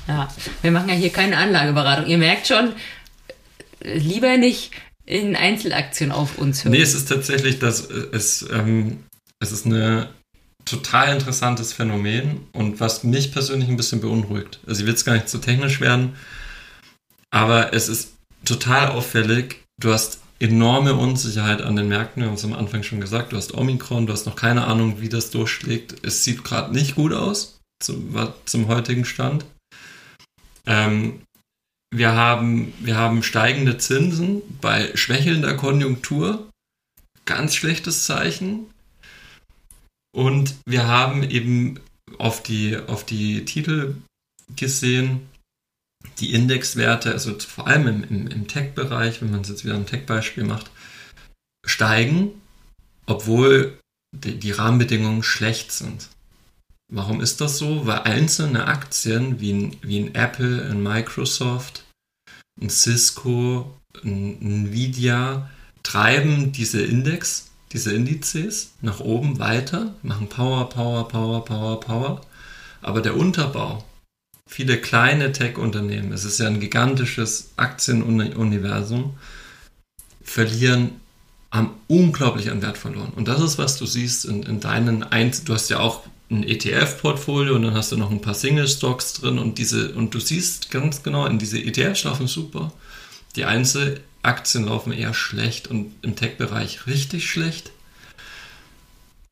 Ja, 0.07 0.27
wir 0.63 0.71
machen 0.71 0.89
ja 0.89 0.95
hier 0.95 1.11
keine 1.11 1.37
Anlageberatung. 1.37 2.07
Ihr 2.07 2.17
merkt 2.17 2.47
schon, 2.47 2.73
lieber 3.83 4.37
nicht 4.37 4.71
in 5.05 5.35
Einzelaktien 5.35 6.11
auf 6.11 6.39
uns 6.39 6.63
hören. 6.65 6.71
Nee, 6.71 6.81
es 6.81 6.95
ist 6.95 7.09
tatsächlich, 7.09 7.59
dass 7.59 7.81
es, 7.81 8.43
ähm, 8.51 9.03
es 9.39 9.51
ist 9.51 9.65
ein 9.65 10.07
total 10.65 11.13
interessantes 11.13 11.73
Phänomen 11.73 12.47
und 12.53 12.79
was 12.79 13.03
mich 13.03 13.31
persönlich 13.31 13.69
ein 13.69 13.77
bisschen 13.77 14.01
beunruhigt. 14.01 14.59
Also 14.67 14.81
ich 14.81 14.85
will 14.85 14.93
jetzt 14.93 15.05
gar 15.05 15.13
nicht 15.13 15.29
zu 15.29 15.39
technisch 15.39 15.81
werden, 15.81 16.15
aber 17.31 17.73
es 17.73 17.87
ist 17.87 18.13
total 18.45 18.89
auffällig. 18.89 19.63
Du 19.81 19.91
hast 19.91 20.19
enorme 20.39 20.95
Unsicherheit 20.95 21.61
an 21.61 21.75
den 21.75 21.87
Märkten. 21.87 22.21
Wir 22.21 22.27
haben 22.27 22.35
es 22.35 22.45
am 22.45 22.53
Anfang 22.53 22.83
schon 22.83 23.01
gesagt. 23.01 23.31
Du 23.31 23.37
hast 23.37 23.53
Omikron, 23.53 24.07
du 24.07 24.13
hast 24.13 24.25
noch 24.25 24.35
keine 24.35 24.65
Ahnung, 24.65 25.01
wie 25.01 25.09
das 25.09 25.31
durchschlägt. 25.31 26.05
Es 26.05 26.23
sieht 26.23 26.43
gerade 26.43 26.73
nicht 26.73 26.95
gut 26.95 27.13
aus 27.13 27.59
zum, 27.81 28.15
zum 28.45 28.67
heutigen 28.67 29.05
Stand. 29.05 29.45
Ähm, 30.65 31.21
wir 31.91 32.13
haben, 32.13 32.73
wir 32.79 32.95
haben 32.95 33.23
steigende 33.23 33.77
Zinsen 33.77 34.41
bei 34.61 34.95
schwächelnder 34.95 35.55
Konjunktur. 35.55 36.49
Ganz 37.25 37.55
schlechtes 37.55 38.05
Zeichen. 38.05 38.67
Und 40.15 40.55
wir 40.65 40.87
haben 40.87 41.23
eben 41.23 41.79
auf 42.17 42.41
die, 42.41 42.77
auf 42.77 43.05
die 43.05 43.45
Titel 43.45 43.95
gesehen, 44.55 45.29
die 46.19 46.33
Indexwerte, 46.33 47.11
also 47.11 47.37
vor 47.39 47.67
allem 47.67 47.87
im, 47.87 48.03
im, 48.03 48.27
im 48.27 48.47
Tech-Bereich, 48.47 49.21
wenn 49.21 49.31
man 49.31 49.41
es 49.41 49.49
jetzt 49.49 49.65
wieder 49.65 49.75
ein 49.75 49.85
Tech-Beispiel 49.85 50.43
macht, 50.43 50.71
steigen, 51.65 52.41
obwohl 53.05 53.77
die, 54.15 54.39
die 54.39 54.51
Rahmenbedingungen 54.51 55.23
schlecht 55.23 55.71
sind. 55.71 56.09
Warum 56.91 57.21
ist 57.21 57.39
das 57.41 57.57
so? 57.57 57.85
Weil 57.85 57.99
einzelne 57.99 58.65
Aktien 58.65 59.39
wie 59.39 59.53
ein, 59.53 59.77
wie 59.81 59.99
ein 59.99 60.15
Apple, 60.15 60.67
ein 60.69 60.81
Microsoft, 60.81 61.85
ein 62.59 62.69
Cisco, 62.69 63.77
ein 64.03 64.41
Nvidia 64.41 65.49
treiben 65.83 66.51
diese 66.51 66.81
Index, 66.81 67.48
diese 67.71 67.93
Indizes 67.93 68.71
nach 68.81 68.99
oben 68.99 69.39
weiter, 69.39 69.93
machen 70.01 70.27
Power, 70.27 70.69
Power, 70.69 71.07
Power, 71.07 71.45
Power, 71.45 71.79
Power. 71.79 72.21
Aber 72.81 73.01
der 73.01 73.15
Unterbau, 73.15 73.83
viele 74.47 74.77
kleine 74.77 75.31
Tech-Unternehmen, 75.31 76.11
es 76.11 76.25
ist 76.25 76.39
ja 76.39 76.47
ein 76.47 76.59
gigantisches 76.59 77.51
Aktienuniversum, 77.57 79.15
verlieren, 80.23 80.99
haben 81.51 81.71
unglaublich 81.87 82.51
an 82.51 82.61
Wert 82.61 82.77
verloren. 82.77 83.11
Und 83.15 83.27
das 83.27 83.41
ist, 83.41 83.57
was 83.57 83.77
du 83.77 83.85
siehst 83.85 84.25
in, 84.25 84.43
in 84.43 84.59
deinen 84.59 85.03
Einzel 85.03 85.45
du 85.45 85.53
hast 85.53 85.69
ja 85.69 85.79
auch 85.79 86.03
ein 86.29 86.43
ETF-Portfolio 86.43 87.55
und 87.55 87.63
dann 87.63 87.73
hast 87.73 87.91
du 87.91 87.97
noch 87.97 88.11
ein 88.11 88.21
paar 88.21 88.35
Single-Stocks 88.35 89.13
drin 89.13 89.39
und 89.39 89.57
diese, 89.57 89.93
und 89.93 90.13
du 90.13 90.19
siehst 90.19 90.69
ganz 90.69 91.01
genau, 91.01 91.25
in 91.25 91.39
diese 91.39 91.59
ETFs 91.59 92.03
laufen 92.03 92.27
super. 92.27 92.71
Die 93.35 93.45
Einzelaktien 94.21 94.65
laufen 94.65 94.91
eher 94.91 95.13
schlecht 95.13 95.67
und 95.67 95.93
im 96.01 96.15
Tech-Bereich 96.15 96.87
richtig 96.87 97.29
schlecht. 97.29 97.71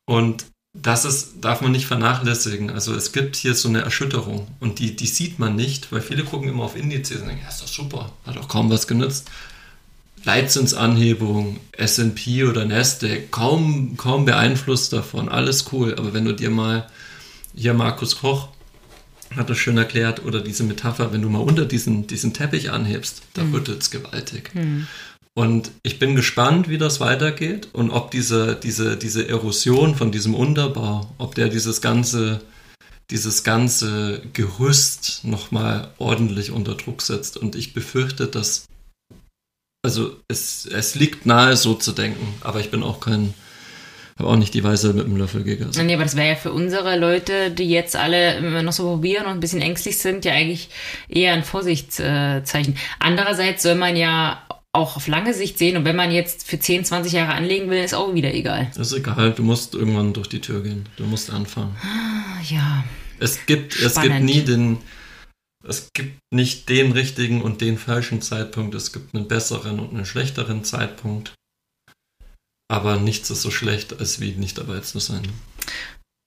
Und 0.05 0.45
das 0.73 1.05
ist, 1.05 1.41
darf 1.41 1.61
man 1.61 1.71
nicht 1.71 1.87
vernachlässigen. 1.87 2.69
Also 2.69 2.93
es 2.93 3.11
gibt 3.11 3.35
hier 3.35 3.55
so 3.55 3.67
eine 3.67 3.81
Erschütterung 3.81 4.47
und 4.59 4.79
die, 4.79 4.95
die 4.95 5.07
sieht 5.07 5.39
man 5.39 5.55
nicht, 5.55 5.91
weil 5.91 6.01
viele 6.01 6.23
gucken 6.23 6.49
immer 6.49 6.63
auf 6.63 6.75
Indizes 6.75 7.21
und 7.21 7.27
denken, 7.27 7.43
ja, 7.43 7.49
ist 7.49 7.61
doch 7.61 7.67
super, 7.67 8.11
hat 8.25 8.37
auch 8.37 8.47
kaum 8.47 8.69
was 8.69 8.87
genützt. 8.87 9.29
Leitzinsanhebung, 10.23 11.59
S&P 11.73 12.45
oder 12.45 12.65
Nasdaq, 12.65 13.31
kaum, 13.31 13.97
kaum 13.97 14.25
beeinflusst 14.25 14.93
davon, 14.93 15.29
alles 15.29 15.71
cool. 15.71 15.95
Aber 15.97 16.13
wenn 16.13 16.25
du 16.25 16.33
dir 16.33 16.49
mal, 16.49 16.89
hier 17.55 17.73
Markus 17.73 18.19
Koch 18.19 18.49
hat 19.37 19.49
das 19.49 19.57
schön 19.57 19.77
erklärt, 19.77 20.25
oder 20.25 20.41
diese 20.41 20.63
Metapher, 20.63 21.13
wenn 21.13 21.21
du 21.21 21.29
mal 21.29 21.39
unter 21.39 21.65
diesen, 21.65 22.07
diesen 22.07 22.33
Teppich 22.33 22.71
anhebst, 22.71 23.21
da 23.33 23.43
mhm. 23.43 23.53
rüttelt 23.55 23.81
es 23.81 23.91
gewaltig. 23.91 24.53
Mhm. 24.53 24.87
Und 25.37 25.69
ich 25.83 25.99
bin 25.99 26.15
gespannt, 26.15 26.67
wie 26.67 26.79
das 26.79 26.99
weitergeht 26.99 27.69
und 27.73 27.91
ob 27.91 28.09
diese, 28.09 28.55
diese, 28.55 28.97
diese 28.97 29.27
Erosion 29.27 29.95
von 29.95 30.11
diesem 30.11 30.33
Unterbau, 30.33 31.13
ob 31.19 31.35
der 31.35 31.49
dieses 31.49 31.79
ganze, 31.79 32.41
dieses 33.11 33.43
ganze 33.43 34.23
Gerüst 34.33 35.21
nochmal 35.23 35.91
ordentlich 35.99 36.49
unter 36.49 36.73
Druck 36.73 37.03
setzt. 37.03 37.37
Und 37.37 37.55
ich 37.55 37.75
befürchte, 37.75 38.25
dass, 38.25 38.65
also 39.83 40.17
es, 40.27 40.65
es 40.65 40.95
liegt 40.95 41.27
nahe, 41.27 41.55
so 41.55 41.75
zu 41.75 41.91
denken, 41.91 42.33
aber 42.41 42.59
ich 42.59 42.71
bin 42.71 42.81
auch 42.81 42.99
kein, 42.99 43.35
habe 44.17 44.29
auch 44.29 44.35
nicht 44.35 44.53
die 44.53 44.63
Weise 44.63 44.93
mit 44.93 45.05
dem 45.05 45.17
Löffel 45.17 45.43
gegessen. 45.43 45.85
Nee, 45.85 45.93
aber 45.93 46.03
das 46.03 46.15
wäre 46.15 46.29
ja 46.29 46.35
für 46.35 46.51
unsere 46.51 46.97
Leute, 46.97 47.51
die 47.51 47.69
jetzt 47.69 47.95
alle 47.95 48.37
immer 48.37 48.63
noch 48.63 48.73
so 48.73 48.83
probieren 48.83 49.25
und 49.25 49.33
ein 49.33 49.39
bisschen 49.39 49.61
ängstlich 49.61 49.97
sind, 49.99 50.25
ja 50.25 50.33
eigentlich 50.33 50.69
eher 51.07 51.33
ein 51.33 51.43
Vorsichtszeichen. 51.43 52.77
Andererseits 52.99 53.63
soll 53.63 53.75
man 53.75 53.95
ja 53.95 54.41
auch 54.77 54.95
auf 54.95 55.07
lange 55.07 55.33
Sicht 55.33 55.57
sehen. 55.57 55.77
Und 55.77 55.85
wenn 55.85 55.95
man 55.95 56.11
jetzt 56.11 56.47
für 56.47 56.59
10, 56.59 56.85
20 56.85 57.13
Jahre 57.13 57.33
anlegen 57.33 57.69
will, 57.69 57.83
ist 57.83 57.93
auch 57.93 58.13
wieder 58.13 58.33
egal. 58.33 58.71
Das 58.75 58.91
ist 58.91 58.97
egal, 58.97 59.31
du 59.31 59.43
musst 59.43 59.73
irgendwann 59.73 60.13
durch 60.13 60.29
die 60.29 60.41
Tür 60.41 60.61
gehen. 60.61 60.87
Du 60.97 61.05
musst 61.05 61.31
anfangen. 61.31 61.75
Ah, 61.81 62.41
ja. 62.47 62.83
Es 63.19 63.45
gibt, 63.45 63.75
es 63.79 63.99
gibt 63.99 64.21
nie 64.21 64.41
den, 64.41 64.77
es 65.67 65.89
gibt 65.93 66.19
nicht 66.31 66.69
den 66.69 66.91
richtigen 66.91 67.41
und 67.41 67.61
den 67.61 67.77
falschen 67.77 68.21
Zeitpunkt. 68.21 68.75
Es 68.75 68.93
gibt 68.93 69.15
einen 69.15 69.27
besseren 69.27 69.79
und 69.79 69.93
einen 69.93 70.05
schlechteren 70.05 70.63
Zeitpunkt. 70.63 71.33
Aber 72.69 72.97
nichts 72.97 73.29
ist 73.29 73.41
so 73.41 73.51
schlecht, 73.51 73.99
als 73.99 74.19
wie 74.19 74.31
nicht 74.31 74.57
dabei 74.57 74.79
zu 74.81 74.99
sein. 74.99 75.27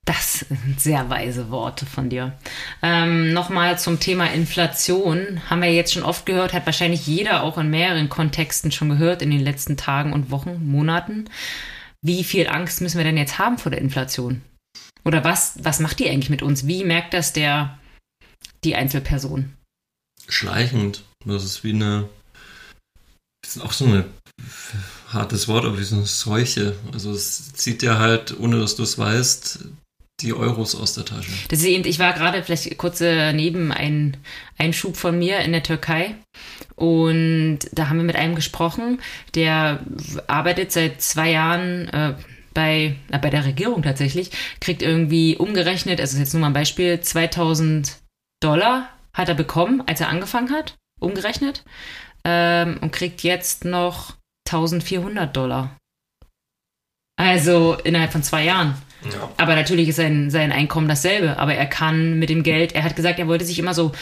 Das 0.07 0.41
sind 0.41 0.80
sehr 0.80 1.11
weise 1.11 1.51
Worte 1.51 1.84
von 1.86 2.09
dir. 2.09 2.36
Ähm, 2.82 3.32
Nochmal 3.32 3.78
zum 3.78 4.01
Thema 4.01 4.32
Inflation. 4.32 5.43
Haben 5.51 5.62
wir 5.62 5.72
jetzt 5.72 5.93
schon 5.93 6.03
oft 6.03 6.24
gehört, 6.24 6.53
hat 6.53 6.66
wahrscheinlich 6.66 7.07
jeder 7.07 7.43
auch 7.43 7.59
in 7.59 7.70
mehreren 7.70 8.09
Kontexten 8.09 8.72
schon 8.72 8.88
gehört 8.88 9.22
in 9.22 9.30
den 9.30 9.41
letzten 9.41 9.76
Tagen 9.76 10.12
und 10.12 10.30
Wochen, 10.30 10.66
Monaten. 10.66 11.28
Wie 12.03 12.24
viel 12.24 12.49
Angst 12.49 12.80
müssen 12.80 12.97
wir 12.97 13.05
denn 13.05 13.18
jetzt 13.18 13.38
haben 13.38 13.59
vor 13.59 13.70
der 13.70 13.82
Inflation? 13.82 14.41
Oder 15.05 15.22
was, 15.22 15.55
was 15.62 15.80
macht 15.80 15.99
die 15.99 16.09
eigentlich 16.09 16.30
mit 16.30 16.43
uns? 16.43 16.66
Wie 16.66 16.84
merkt 16.84 17.12
das 17.14 17.32
der, 17.32 17.78
die 18.64 18.74
Einzelperson? 18.74 19.53
Schleichend. 20.28 21.05
Das 21.26 21.45
ist 21.45 21.62
wie 21.62 21.74
eine, 21.74 22.09
das 23.43 23.57
ist 23.57 23.62
auch 23.62 23.72
so 23.72 23.84
ein 23.84 24.05
hartes 25.13 25.49
Wort, 25.49 25.65
aber 25.65 25.79
wie 25.79 25.85
so 25.85 25.97
eine 25.97 26.07
Seuche. 26.07 26.77
Also 26.93 27.13
es 27.13 27.53
zieht 27.53 27.83
dir 27.83 27.99
halt, 27.99 28.39
ohne 28.39 28.59
dass 28.61 28.77
du 28.77 28.83
es 28.83 28.99
weißt, 28.99 29.61
die 30.21 30.35
Euros 30.35 30.75
aus 30.75 30.95
der 30.95 31.05
Tasche. 31.05 31.31
Das 31.49 31.61
ist 31.61 31.67
eben, 31.67 31.85
ich 31.85 31.99
war 31.99 32.13
gerade 32.13 32.43
vielleicht 32.43 32.77
kurz 32.79 33.01
neben 33.01 33.73
ein 33.73 34.17
Einschub 34.59 34.97
von 34.97 35.19
mir 35.19 35.41
in 35.41 35.53
der 35.53 35.63
Türkei 35.63 36.15
und 36.77 37.61
da 37.73 37.89
haben 37.89 37.99
wir 37.99 38.05
mit 38.05 38.17
einem 38.17 38.35
gesprochen, 38.35 39.01
der 39.35 39.81
arbeitet 40.27 40.73
seit 40.73 41.01
zwei 41.01 41.31
Jahren 41.31 41.89
äh, 41.89 42.15
bei, 42.55 42.97
äh, 43.11 43.19
bei 43.19 43.31
der 43.31 43.45
Regierung 43.45 43.83
tatsächlich, 43.83 44.31
kriegt 44.61 44.83
irgendwie 44.83 45.37
umgerechnet, 45.37 46.01
also 46.01 46.19
jetzt 46.19 46.35
nur 46.35 46.41
mal 46.41 46.49
ein 46.49 46.55
Beispiel, 46.55 47.01
2000 47.01 47.99
Dollar 48.41 48.89
hat 49.13 49.29
er 49.29 49.35
bekommen, 49.35 49.83
als 49.87 50.01
er 50.01 50.09
angefangen 50.09 50.51
hat, 50.51 50.77
umgerechnet 51.01 51.65
ähm, 52.25 52.79
und 52.81 52.93
kriegt 52.93 53.23
jetzt 53.23 53.65
noch 53.65 54.15
1400 54.53 55.37
Dollar. 55.37 55.77
Also 57.17 57.77
innerhalb 57.85 58.13
von 58.13 58.23
zwei 58.23 58.45
Jahren. 58.45 58.75
Ja. 59.05 59.31
Aber 59.37 59.55
natürlich 59.55 59.89
ist 59.89 59.97
sein, 59.97 60.31
sein 60.31 60.53
Einkommen 60.53 60.89
dasselbe. 60.89 61.39
Aber 61.39 61.55
er 61.55 61.67
kann 61.67 62.19
mit 62.19 62.31
dem 62.31 62.43
Geld, 62.43 62.75
er 62.75 62.83
hat 62.83 62.97
gesagt, 62.97 63.19
er 63.19 63.29
wollte 63.29 63.45
sich 63.45 63.59
immer 63.59 63.75
so, 63.75 63.93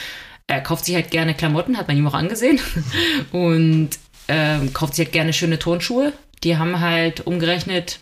er 0.47 0.61
kauft 0.61 0.85
sich 0.85 0.95
halt 0.95 1.11
gerne 1.11 1.35
Klamotten, 1.35 1.77
hat 1.77 1.89
man 1.89 1.97
ihm 1.97 2.07
auch 2.07 2.15
angesehen. 2.15 2.61
Und 3.33 3.91
ähm, 4.29 4.73
kauft 4.73 4.95
sich 4.95 5.07
halt 5.07 5.13
gerne 5.13 5.33
schöne 5.33 5.59
Turnschuhe. 5.59 6.13
Die 6.45 6.57
haben 6.57 6.81
halt 6.81 7.27
umgerechnet 7.27 8.01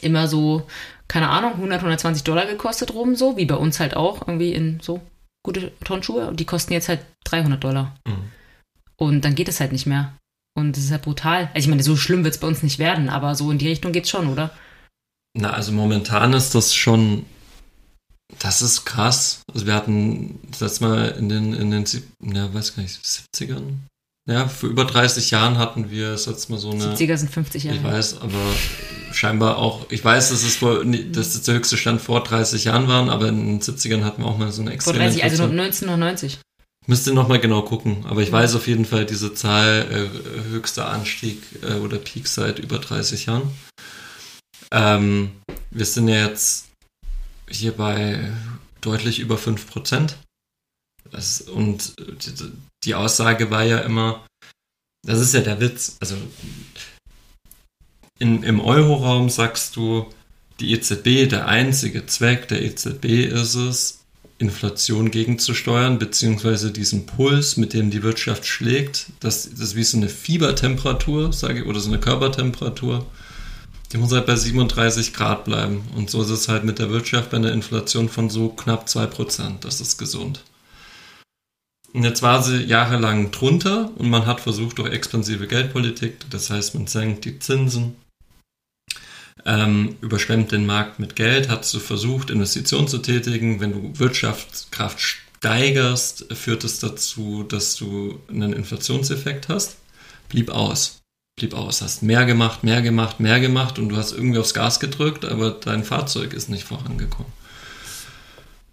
immer 0.00 0.28
so, 0.28 0.66
keine 1.08 1.30
Ahnung, 1.30 1.52
100, 1.54 1.78
120 1.78 2.22
Dollar 2.22 2.46
gekostet 2.46 2.92
rum, 2.94 3.16
so, 3.16 3.36
wie 3.36 3.46
bei 3.46 3.54
uns 3.54 3.80
halt 3.80 3.96
auch, 3.96 4.28
irgendwie 4.28 4.52
in 4.52 4.78
so 4.80 5.00
gute 5.42 5.72
Turnschuhe. 5.84 6.26
Und 6.28 6.40
die 6.40 6.44
kosten 6.44 6.72
jetzt 6.72 6.88
halt 6.88 7.00
300 7.24 7.62
Dollar. 7.62 7.96
Mhm. 8.06 8.30
Und 8.96 9.24
dann 9.24 9.34
geht 9.34 9.48
es 9.48 9.60
halt 9.60 9.72
nicht 9.72 9.86
mehr. 9.86 10.12
Und 10.54 10.76
das 10.76 10.84
ist 10.84 10.90
ja 10.90 10.98
brutal. 10.98 11.50
Also 11.54 11.66
ich 11.66 11.68
meine, 11.68 11.82
so 11.82 11.96
schlimm 11.96 12.24
wird 12.24 12.34
es 12.34 12.40
bei 12.40 12.46
uns 12.48 12.62
nicht 12.62 12.78
werden, 12.78 13.08
aber 13.08 13.34
so 13.34 13.50
in 13.50 13.58
die 13.58 13.68
Richtung 13.68 13.92
geht 13.92 14.04
es 14.04 14.10
schon, 14.10 14.28
oder? 14.28 14.50
Na, 15.34 15.50
also 15.50 15.72
momentan 15.72 16.32
ist 16.32 16.54
das 16.54 16.74
schon, 16.74 17.26
das 18.38 18.62
ist 18.62 18.84
krass. 18.84 19.42
Also 19.52 19.66
wir 19.66 19.74
hatten 19.74 20.40
das 20.50 20.60
letzte 20.60 20.84
Mal 20.84 21.08
in 21.18 21.28
den, 21.28 21.54
in 21.54 21.70
den, 21.70 21.84
ja, 22.22 22.52
weiß 22.52 22.74
gar 22.74 22.82
nicht, 22.82 22.98
70ern? 23.00 23.74
Ja, 24.28 24.46
für 24.46 24.66
über 24.66 24.84
30 24.84 25.30
Jahren 25.30 25.56
hatten 25.56 25.90
wir 25.90 26.10
das 26.10 26.26
letzte 26.26 26.52
Mal 26.52 26.58
so 26.58 26.70
eine. 26.70 26.94
70er 26.94 27.16
sind 27.16 27.30
50 27.30 27.64
Jahre. 27.64 27.78
Ich 27.78 27.82
weiß, 27.82 28.20
aber 28.20 28.54
scheinbar 29.10 29.56
auch, 29.56 29.86
ich 29.90 30.04
weiß, 30.04 30.28
dass 30.28 30.42
es 30.42 30.56
vor, 30.56 30.84
dass 30.84 31.32
das 31.32 31.42
der 31.42 31.54
höchste 31.54 31.78
Stand 31.78 32.02
vor 32.02 32.22
30 32.22 32.64
Jahren 32.64 32.88
waren, 32.88 33.08
aber 33.08 33.28
in 33.28 33.58
den 33.58 33.60
70ern 33.60 34.04
hatten 34.04 34.22
wir 34.22 34.28
auch 34.28 34.36
mal 34.36 34.52
so 34.52 34.60
eine 34.60 34.72
extreme. 34.72 34.98
Vor 34.98 35.04
30, 35.06 35.24
also 35.24 35.44
1990. 35.44 36.40
Müsste 36.88 37.12
nochmal 37.12 37.38
genau 37.38 37.60
gucken, 37.60 38.06
aber 38.06 38.22
ich 38.22 38.32
weiß 38.32 38.54
auf 38.54 38.66
jeden 38.66 38.86
Fall 38.86 39.04
diese 39.04 39.34
Zahl, 39.34 39.86
äh, 39.92 40.48
höchster 40.48 40.88
Anstieg 40.88 41.42
äh, 41.62 41.74
oder 41.74 41.98
Peak 41.98 42.26
seit 42.26 42.58
über 42.58 42.78
30 42.78 43.26
Jahren. 43.26 43.50
Ähm, 44.72 45.32
wir 45.70 45.84
sind 45.84 46.08
ja 46.08 46.26
jetzt 46.26 46.70
hier 47.46 47.72
bei 47.72 48.32
deutlich 48.80 49.18
über 49.18 49.36
5%. 49.36 50.14
Das, 51.10 51.42
und 51.42 51.92
die, 51.98 52.52
die 52.84 52.94
Aussage 52.94 53.50
war 53.50 53.64
ja 53.64 53.80
immer, 53.80 54.26
das 55.06 55.20
ist 55.20 55.34
ja 55.34 55.42
der 55.42 55.60
Witz, 55.60 55.98
also 56.00 56.16
in, 58.18 58.42
im 58.42 58.60
Euroraum 58.60 59.28
sagst 59.28 59.76
du, 59.76 60.10
die 60.58 60.72
EZB, 60.72 61.28
der 61.28 61.48
einzige 61.48 62.06
Zweck 62.06 62.48
der 62.48 62.62
EZB 62.62 63.26
ist 63.30 63.56
es, 63.56 64.04
Inflation 64.38 65.10
gegenzusteuern, 65.10 65.98
beziehungsweise 65.98 66.70
diesen 66.70 67.06
Puls, 67.06 67.56
mit 67.56 67.74
dem 67.74 67.90
die 67.90 68.04
Wirtschaft 68.04 68.46
schlägt, 68.46 69.06
das, 69.20 69.50
das 69.50 69.60
ist 69.60 69.76
wie 69.76 69.82
so 69.82 69.96
eine 69.96 70.08
Fiebertemperatur, 70.08 71.32
sage 71.32 71.60
ich, 71.60 71.66
oder 71.66 71.80
so 71.80 71.88
eine 71.88 71.98
Körpertemperatur, 71.98 73.04
die 73.92 73.96
muss 73.96 74.12
halt 74.12 74.26
bei 74.26 74.36
37 74.36 75.12
Grad 75.12 75.44
bleiben. 75.44 75.82
Und 75.96 76.10
so 76.10 76.22
ist 76.22 76.30
es 76.30 76.48
halt 76.48 76.64
mit 76.64 76.78
der 76.78 76.90
Wirtschaft 76.90 77.30
bei 77.30 77.38
einer 77.38 77.52
Inflation 77.52 78.08
von 78.08 78.30
so 78.30 78.50
knapp 78.50 78.86
2%. 78.86 79.60
Das 79.60 79.80
ist 79.80 79.98
gesund. 79.98 80.44
Und 81.92 82.04
jetzt 82.04 82.22
war 82.22 82.42
sie 82.42 82.62
jahrelang 82.62 83.30
drunter 83.30 83.90
und 83.96 84.10
man 84.10 84.26
hat 84.26 84.40
versucht 84.40 84.78
durch 84.78 84.92
expansive 84.92 85.46
Geldpolitik, 85.46 86.30
das 86.30 86.50
heißt 86.50 86.74
man 86.74 86.86
senkt 86.86 87.24
die 87.24 87.38
Zinsen, 87.38 87.96
ähm, 89.46 89.96
überschwemmt 90.00 90.52
den 90.52 90.66
Markt 90.66 90.98
mit 90.98 91.16
Geld, 91.16 91.48
hat 91.48 91.64
so 91.64 91.78
versucht, 91.78 92.30
Investitionen 92.30 92.88
zu 92.88 92.98
tätigen. 92.98 93.60
Wenn 93.60 93.72
du 93.72 93.98
Wirtschaftskraft 93.98 95.00
steigerst, 95.00 96.26
führt 96.34 96.64
es 96.64 96.80
dazu, 96.80 97.44
dass 97.44 97.76
du 97.76 98.20
einen 98.28 98.52
Inflationseffekt 98.52 99.48
hast. 99.48 99.76
Blieb 100.28 100.50
aus. 100.50 101.00
Blieb 101.36 101.54
aus. 101.54 101.82
Hast 101.82 102.02
mehr 102.02 102.24
gemacht, 102.26 102.64
mehr 102.64 102.82
gemacht, 102.82 103.20
mehr 103.20 103.40
gemacht 103.40 103.78
und 103.78 103.90
du 103.90 103.96
hast 103.96 104.12
irgendwie 104.12 104.38
aufs 104.38 104.54
Gas 104.54 104.80
gedrückt, 104.80 105.24
aber 105.24 105.50
dein 105.50 105.84
Fahrzeug 105.84 106.34
ist 106.34 106.48
nicht 106.48 106.64
vorangekommen. 106.64 107.32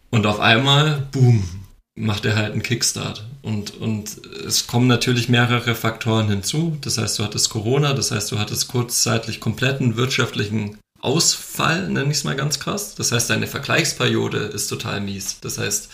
Und 0.10 0.26
auf 0.26 0.40
einmal, 0.40 1.08
boom, 1.12 1.65
macht 1.98 2.26
er 2.26 2.36
halt 2.36 2.52
einen 2.52 2.64
Kickstart. 2.64 3.26
Und, 3.42 3.76
und 3.76 4.26
es 4.46 4.68
kommen 4.68 4.88
natürlich 4.88 5.30
mehrere 5.30 5.76
Faktoren 5.76 6.30
hinzu. 6.30 6.78
Das 6.82 6.98
heißt, 6.98 7.18
du 7.18 7.24
hattest 7.24 7.50
Corona, 7.50 7.94
das 7.94 8.12
heißt, 8.12 8.32
du 8.32 8.40
hattest 8.40 8.68
kurzzeitig 8.68 9.40
kompletten 9.40 9.96
wirtschaftlichen 9.96 10.78
Ausfall, 11.00 11.88
nenne 11.90 12.12
ich 12.12 12.18
es 12.18 12.24
mal 12.24 12.36
ganz 12.36 12.60
krass. 12.60 12.96
Das 12.96 13.12
heißt, 13.12 13.30
deine 13.30 13.48
Vergleichsperiode 13.48 14.40
ist 14.40 14.68
total 14.68 15.02
mies. 15.02 15.40
Das 15.40 15.58
heißt, 15.58 15.90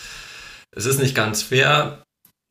es 0.74 0.86
ist 0.86 0.98
nicht 0.98 1.14
ganz 1.14 1.42
fair, 1.42 2.02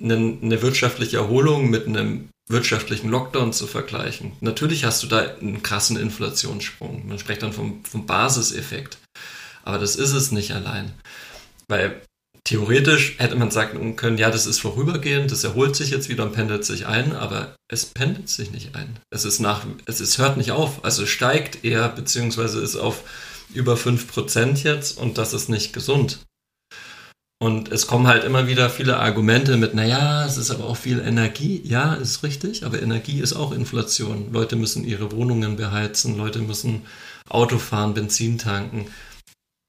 eine, 0.02 0.16
eine 0.16 0.62
wirtschaftliche 0.62 1.18
Erholung 1.18 1.70
mit 1.70 1.88
einem 1.88 2.30
wirtschaftlichen 2.48 3.10
Lockdown 3.10 3.54
zu 3.54 3.68
vergleichen. 3.68 4.34
Natürlich 4.42 4.84
hast 4.86 5.04
du 5.04 5.08
da 5.08 5.20
einen 5.20 5.64
krassen 5.64 5.98
Inflationssprung. 5.98 7.08
Man 7.08 7.20
spricht 7.20 7.42
dann 7.44 7.54
vom, 7.54 7.84
vom 7.84 8.06
Basiseffekt. 8.06 8.98
Aber 9.64 9.78
das 9.78 9.96
ist 9.96 10.14
es 10.14 10.32
nicht 10.32 10.52
allein. 10.52 10.92
Weil 11.68 12.02
theoretisch 12.44 13.18
hätte 13.20 13.36
man 13.36 13.52
sagen 13.52 13.96
können, 13.96 14.18
ja, 14.18 14.30
das 14.30 14.46
ist 14.46 14.60
vorübergehend, 14.60 15.32
das 15.32 15.44
erholt 15.44 15.76
sich 15.76 15.90
jetzt 15.92 16.10
wieder 16.10 16.24
und 16.24 16.34
pendelt 16.34 16.66
sich 16.66 16.86
ein, 16.88 17.16
aber 17.16 17.56
es 17.68 17.86
pendelt 17.86 18.30
sich 18.30 18.52
nicht 18.52 18.76
ein. 18.76 19.00
Es 19.10 19.26
ist 19.26 19.40
nach, 19.40 19.66
es 19.86 20.02
ist, 20.02 20.18
hört 20.18 20.38
nicht 20.38 20.52
auf. 20.52 20.84
Also 20.84 21.06
steigt 21.06 21.64
eher, 21.64 21.88
beziehungsweise 21.90 22.60
ist 22.62 22.76
auf 22.76 23.04
über 23.54 23.76
5% 23.76 24.64
jetzt 24.64 24.98
und 24.98 25.18
das 25.18 25.34
ist 25.34 25.50
nicht 25.50 25.74
gesund. 25.74 26.20
Und 27.42 27.72
es 27.72 27.88
kommen 27.88 28.06
halt 28.06 28.24
immer 28.24 28.48
wieder 28.48 28.70
viele 28.70 28.98
Argumente 28.98 29.58
mit, 29.58 29.74
naja, 29.74 30.26
es 30.28 30.38
ist 30.38 30.52
aber 30.52 30.66
auch 30.66 30.78
viel 30.78 31.00
Energie. 31.00 31.60
Ja, 31.66 31.96
ist 31.96 32.22
richtig, 32.22 32.66
aber 32.66 32.82
Energie 32.82 33.20
ist 33.20 33.34
auch 33.34 33.52
Inflation. 33.52 34.32
Leute 34.32 34.56
müssen 34.56 34.84
ihre 34.84 35.12
Wohnungen 35.12 35.56
beheizen, 35.56 36.18
Leute 36.18 36.38
müssen 36.38 36.86
Auto 37.28 37.58
fahren, 37.58 37.96
Benzin 37.96 38.38
tanken. 38.38 38.86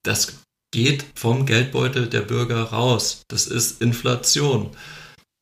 Das 0.03 0.42
geht 0.73 1.05
vom 1.15 1.45
Geldbeutel 1.45 2.09
der 2.09 2.21
Bürger 2.21 2.63
raus. 2.63 3.21
Das 3.29 3.45
ist 3.45 3.81
Inflation. 3.81 4.71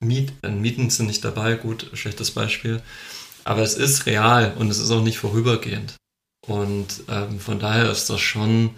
Miet, 0.04 0.34
Mieten 0.44 0.90
sind 0.90 1.08
nicht 1.08 1.24
dabei, 1.24 1.56
gut, 1.56 1.90
schlechtes 1.94 2.32
Beispiel. 2.32 2.84
Aber 3.46 3.62
es 3.62 3.76
ist 3.76 4.06
real 4.06 4.54
und 4.60 4.70
es 4.70 4.78
ist 4.78 4.92
auch 4.92 5.02
nicht 5.02 5.18
vorübergehend. 5.18 5.96
Und 6.46 7.04
ähm, 7.08 7.40
von 7.40 7.60
daher 7.60 7.90
ist 7.90 8.10
das 8.10 8.20
schon 8.20 8.72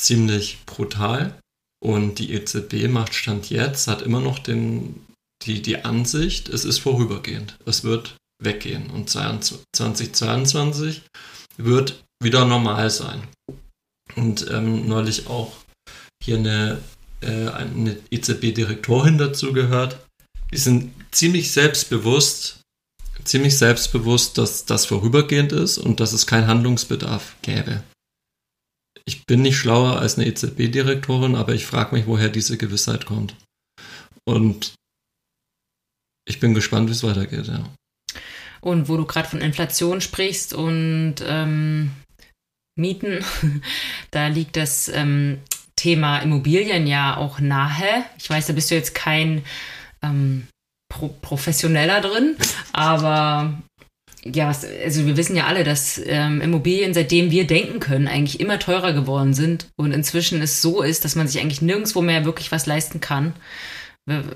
ziemlich 0.00 0.58
brutal. 0.66 1.38
Und 1.84 2.18
die 2.20 2.32
EZB 2.32 2.88
macht 2.88 3.14
Stand 3.14 3.50
jetzt, 3.50 3.88
hat 3.88 4.02
immer 4.02 4.20
noch 4.20 4.38
den, 4.38 5.04
die, 5.42 5.62
die 5.62 5.84
Ansicht, 5.84 6.48
es 6.48 6.64
ist 6.64 6.78
vorübergehend. 6.78 7.58
Es 7.66 7.82
wird 7.82 8.16
weggehen. 8.40 8.90
Und 8.90 9.10
2022 9.10 11.02
wird 11.56 12.04
wieder 12.22 12.44
normal 12.44 12.90
sein. 12.90 13.22
Und 14.14 14.48
ähm, 14.50 14.86
neulich 14.86 15.26
auch 15.26 15.52
hier 16.22 16.36
eine, 16.36 16.80
äh, 17.20 17.48
eine 17.48 17.98
EZB-Direktorin 18.10 19.18
dazu 19.18 19.52
gehört. 19.52 19.98
Die 20.52 20.58
sind 20.58 20.92
ziemlich 21.10 21.52
selbstbewusst, 21.52 22.60
ziemlich 23.24 23.58
selbstbewusst, 23.58 24.38
dass 24.38 24.64
das 24.64 24.86
vorübergehend 24.86 25.52
ist 25.52 25.78
und 25.78 26.00
dass 26.00 26.12
es 26.12 26.26
keinen 26.26 26.46
Handlungsbedarf 26.46 27.36
gäbe. 27.42 27.82
Ich 29.04 29.24
bin 29.24 29.42
nicht 29.42 29.56
schlauer 29.56 29.98
als 29.98 30.18
eine 30.18 30.26
EZB-Direktorin, 30.26 31.34
aber 31.34 31.54
ich 31.54 31.66
frage 31.66 31.94
mich, 31.94 32.06
woher 32.06 32.28
diese 32.28 32.58
Gewissheit 32.58 33.06
kommt. 33.06 33.34
Und 34.24 34.74
ich 36.26 36.40
bin 36.40 36.52
gespannt, 36.52 36.88
wie 36.88 36.92
es 36.92 37.02
weitergeht, 37.02 37.46
ja. 37.46 37.64
Und 38.60 38.88
wo 38.88 38.96
du 38.96 39.06
gerade 39.06 39.28
von 39.28 39.40
Inflation 39.40 40.00
sprichst 40.00 40.52
und 40.52 41.16
ähm, 41.22 41.90
Mieten, 42.76 43.24
da 44.10 44.28
liegt 44.28 44.56
das 44.56 44.88
ähm, 44.88 45.38
Thema 45.78 46.18
Immobilien 46.18 46.86
ja 46.86 47.16
auch 47.16 47.40
nahe. 47.40 48.04
Ich 48.18 48.28
weiß, 48.28 48.46
da 48.46 48.52
bist 48.52 48.70
du 48.70 48.74
jetzt 48.74 48.94
kein 48.94 49.44
ähm, 50.02 50.46
Pro 50.88 51.08
Professioneller 51.20 52.00
drin, 52.00 52.36
aber 52.72 53.54
ja, 54.24 54.48
also 54.48 55.06
wir 55.06 55.16
wissen 55.16 55.36
ja 55.36 55.46
alle, 55.46 55.64
dass 55.64 56.00
ähm, 56.04 56.40
Immobilien, 56.40 56.94
seitdem 56.94 57.30
wir 57.30 57.46
denken 57.46 57.78
können, 57.78 58.08
eigentlich 58.08 58.40
immer 58.40 58.58
teurer 58.58 58.92
geworden 58.92 59.34
sind 59.34 59.68
und 59.76 59.92
inzwischen 59.92 60.42
es 60.42 60.60
so 60.60 60.82
ist, 60.82 61.04
dass 61.04 61.14
man 61.14 61.28
sich 61.28 61.40
eigentlich 61.40 61.62
nirgendwo 61.62 62.02
mehr 62.02 62.24
wirklich 62.24 62.50
was 62.50 62.66
leisten 62.66 63.00
kann. 63.00 63.34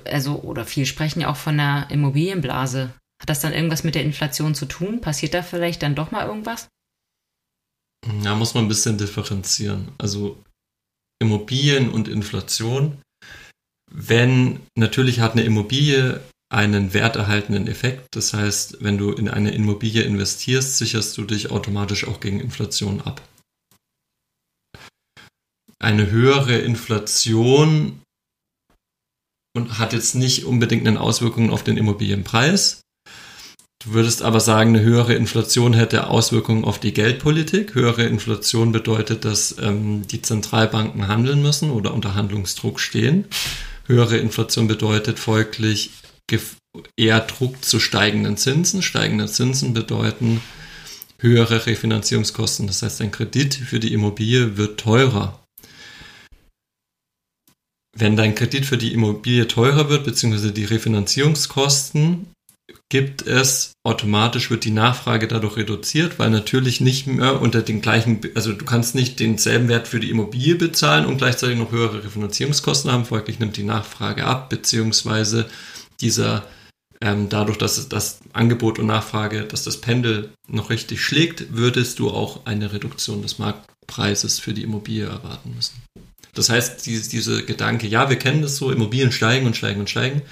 Also, 0.05 0.41
oder 0.41 0.65
viel 0.65 0.85
sprechen 0.85 1.21
ja 1.21 1.29
auch 1.29 1.35
von 1.35 1.59
einer 1.59 1.89
Immobilienblase. 1.89 2.93
Hat 3.19 3.29
das 3.29 3.39
dann 3.39 3.53
irgendwas 3.53 3.83
mit 3.83 3.95
der 3.95 4.03
Inflation 4.03 4.55
zu 4.55 4.65
tun? 4.65 5.01
Passiert 5.01 5.33
da 5.33 5.41
vielleicht 5.41 5.81
dann 5.81 5.95
doch 5.95 6.11
mal 6.11 6.27
irgendwas? 6.27 6.67
Ja, 8.21 8.35
muss 8.35 8.53
man 8.53 8.65
ein 8.65 8.69
bisschen 8.69 8.97
differenzieren. 8.97 9.91
Also 9.97 10.37
Immobilien 11.23 11.89
und 11.89 12.07
Inflation. 12.07 13.01
Wenn 13.91 14.59
natürlich 14.75 15.19
hat 15.19 15.33
eine 15.33 15.43
Immobilie 15.43 16.21
einen 16.53 16.93
werterhaltenden 16.93 17.67
Effekt. 17.67 18.15
Das 18.15 18.33
heißt, 18.33 18.83
wenn 18.83 18.99
du 18.99 19.11
in 19.11 19.27
eine 19.27 19.51
Immobilie 19.51 20.03
investierst, 20.03 20.77
sicherst 20.77 21.17
du 21.17 21.23
dich 21.23 21.49
automatisch 21.49 22.07
auch 22.07 22.19
gegen 22.19 22.39
Inflation 22.39 23.01
ab. 23.01 23.27
Eine 25.79 26.11
höhere 26.11 26.59
Inflation 26.59 28.01
und 29.55 29.79
hat 29.79 29.93
jetzt 29.93 30.13
nicht 30.13 30.45
unbedingt 30.45 30.87
eine 30.87 31.01
Auswirkung 31.01 31.49
auf 31.49 31.63
den 31.63 31.77
Immobilienpreis. 31.77 32.82
Du 33.85 33.93
würdest 33.93 34.21
aber 34.21 34.39
sagen, 34.39 34.69
eine 34.69 34.81
höhere 34.81 35.13
Inflation 35.13 35.73
hätte 35.73 36.07
Auswirkungen 36.07 36.63
auf 36.63 36.79
die 36.79 36.93
Geldpolitik. 36.93 37.75
Höhere 37.75 38.03
Inflation 38.03 38.71
bedeutet, 38.71 39.25
dass 39.25 39.57
ähm, 39.61 40.07
die 40.07 40.21
Zentralbanken 40.21 41.07
handeln 41.09 41.41
müssen 41.41 41.69
oder 41.69 41.93
unter 41.93 42.15
Handlungsdruck 42.15 42.79
stehen. 42.79 43.25
Höhere 43.85 44.17
Inflation 44.17 44.67
bedeutet 44.67 45.19
folglich 45.19 45.91
eher 46.97 47.19
Druck 47.19 47.63
zu 47.63 47.79
steigenden 47.79 48.37
Zinsen. 48.37 48.81
Steigende 48.81 49.27
Zinsen 49.27 49.73
bedeuten 49.73 50.41
höhere 51.19 51.65
Refinanzierungskosten. 51.65 52.67
Das 52.67 52.81
heißt, 52.81 53.01
ein 53.01 53.11
Kredit 53.11 53.53
für 53.53 53.79
die 53.79 53.93
Immobilie 53.93 54.55
wird 54.57 54.79
teurer. 54.79 55.43
Wenn 57.95 58.15
dein 58.15 58.33
Kredit 58.33 58.65
für 58.65 58.77
die 58.77 58.93
Immobilie 58.93 59.47
teurer 59.47 59.89
wird, 59.89 60.05
beziehungsweise 60.05 60.51
die 60.51 60.65
Refinanzierungskosten, 60.65 62.32
gibt 62.93 63.25
es 63.25 63.73
automatisch 63.83 64.51
wird 64.51 64.65
die 64.65 64.69
Nachfrage 64.69 65.27
dadurch 65.27 65.57
reduziert, 65.57 66.19
weil 66.19 66.29
natürlich 66.29 66.79
nicht 66.79 67.07
mehr 67.07 67.41
unter 67.41 67.63
den 67.63 67.81
gleichen, 67.81 68.21
also 68.35 68.53
du 68.53 68.65
kannst 68.65 68.93
nicht 68.93 69.19
denselben 69.19 69.67
Wert 69.67 69.87
für 69.87 69.99
die 69.99 70.11
Immobilie 70.11 70.53
bezahlen 70.53 71.07
und 71.07 71.17
gleichzeitig 71.17 71.57
noch 71.57 71.71
höhere 71.71 72.03
Refinanzierungskosten 72.03 72.91
haben, 72.91 73.05
folglich 73.05 73.39
nimmt 73.39 73.57
die 73.57 73.63
Nachfrage 73.63 74.27
ab, 74.27 74.51
beziehungsweise 74.51 75.49
dieser, 76.01 76.45
ähm, 77.01 77.29
dadurch, 77.29 77.57
dass 77.57 77.89
das 77.89 78.19
Angebot 78.31 78.77
und 78.77 78.85
Nachfrage, 78.85 79.45
dass 79.45 79.63
das 79.63 79.81
Pendel 79.81 80.31
noch 80.47 80.69
richtig 80.69 81.01
schlägt, 81.01 81.51
würdest 81.51 81.97
du 81.97 82.11
auch 82.11 82.45
eine 82.45 82.73
Reduktion 82.73 83.23
des 83.23 83.39
Marktpreises 83.39 84.37
für 84.37 84.53
die 84.53 84.61
Immobilie 84.61 85.07
erwarten 85.07 85.55
müssen. 85.55 85.81
Das 86.33 86.49
heißt, 86.49 86.85
diese, 86.85 87.09
diese 87.09 87.45
Gedanke, 87.45 87.87
ja, 87.87 88.09
wir 88.09 88.17
kennen 88.17 88.41
das 88.41 88.57
so, 88.57 88.71
Immobilien 88.71 89.11
steigen 89.11 89.45
und 89.45 89.55
steigen 89.55 89.79
und 89.79 89.89
steigen, 89.89 90.23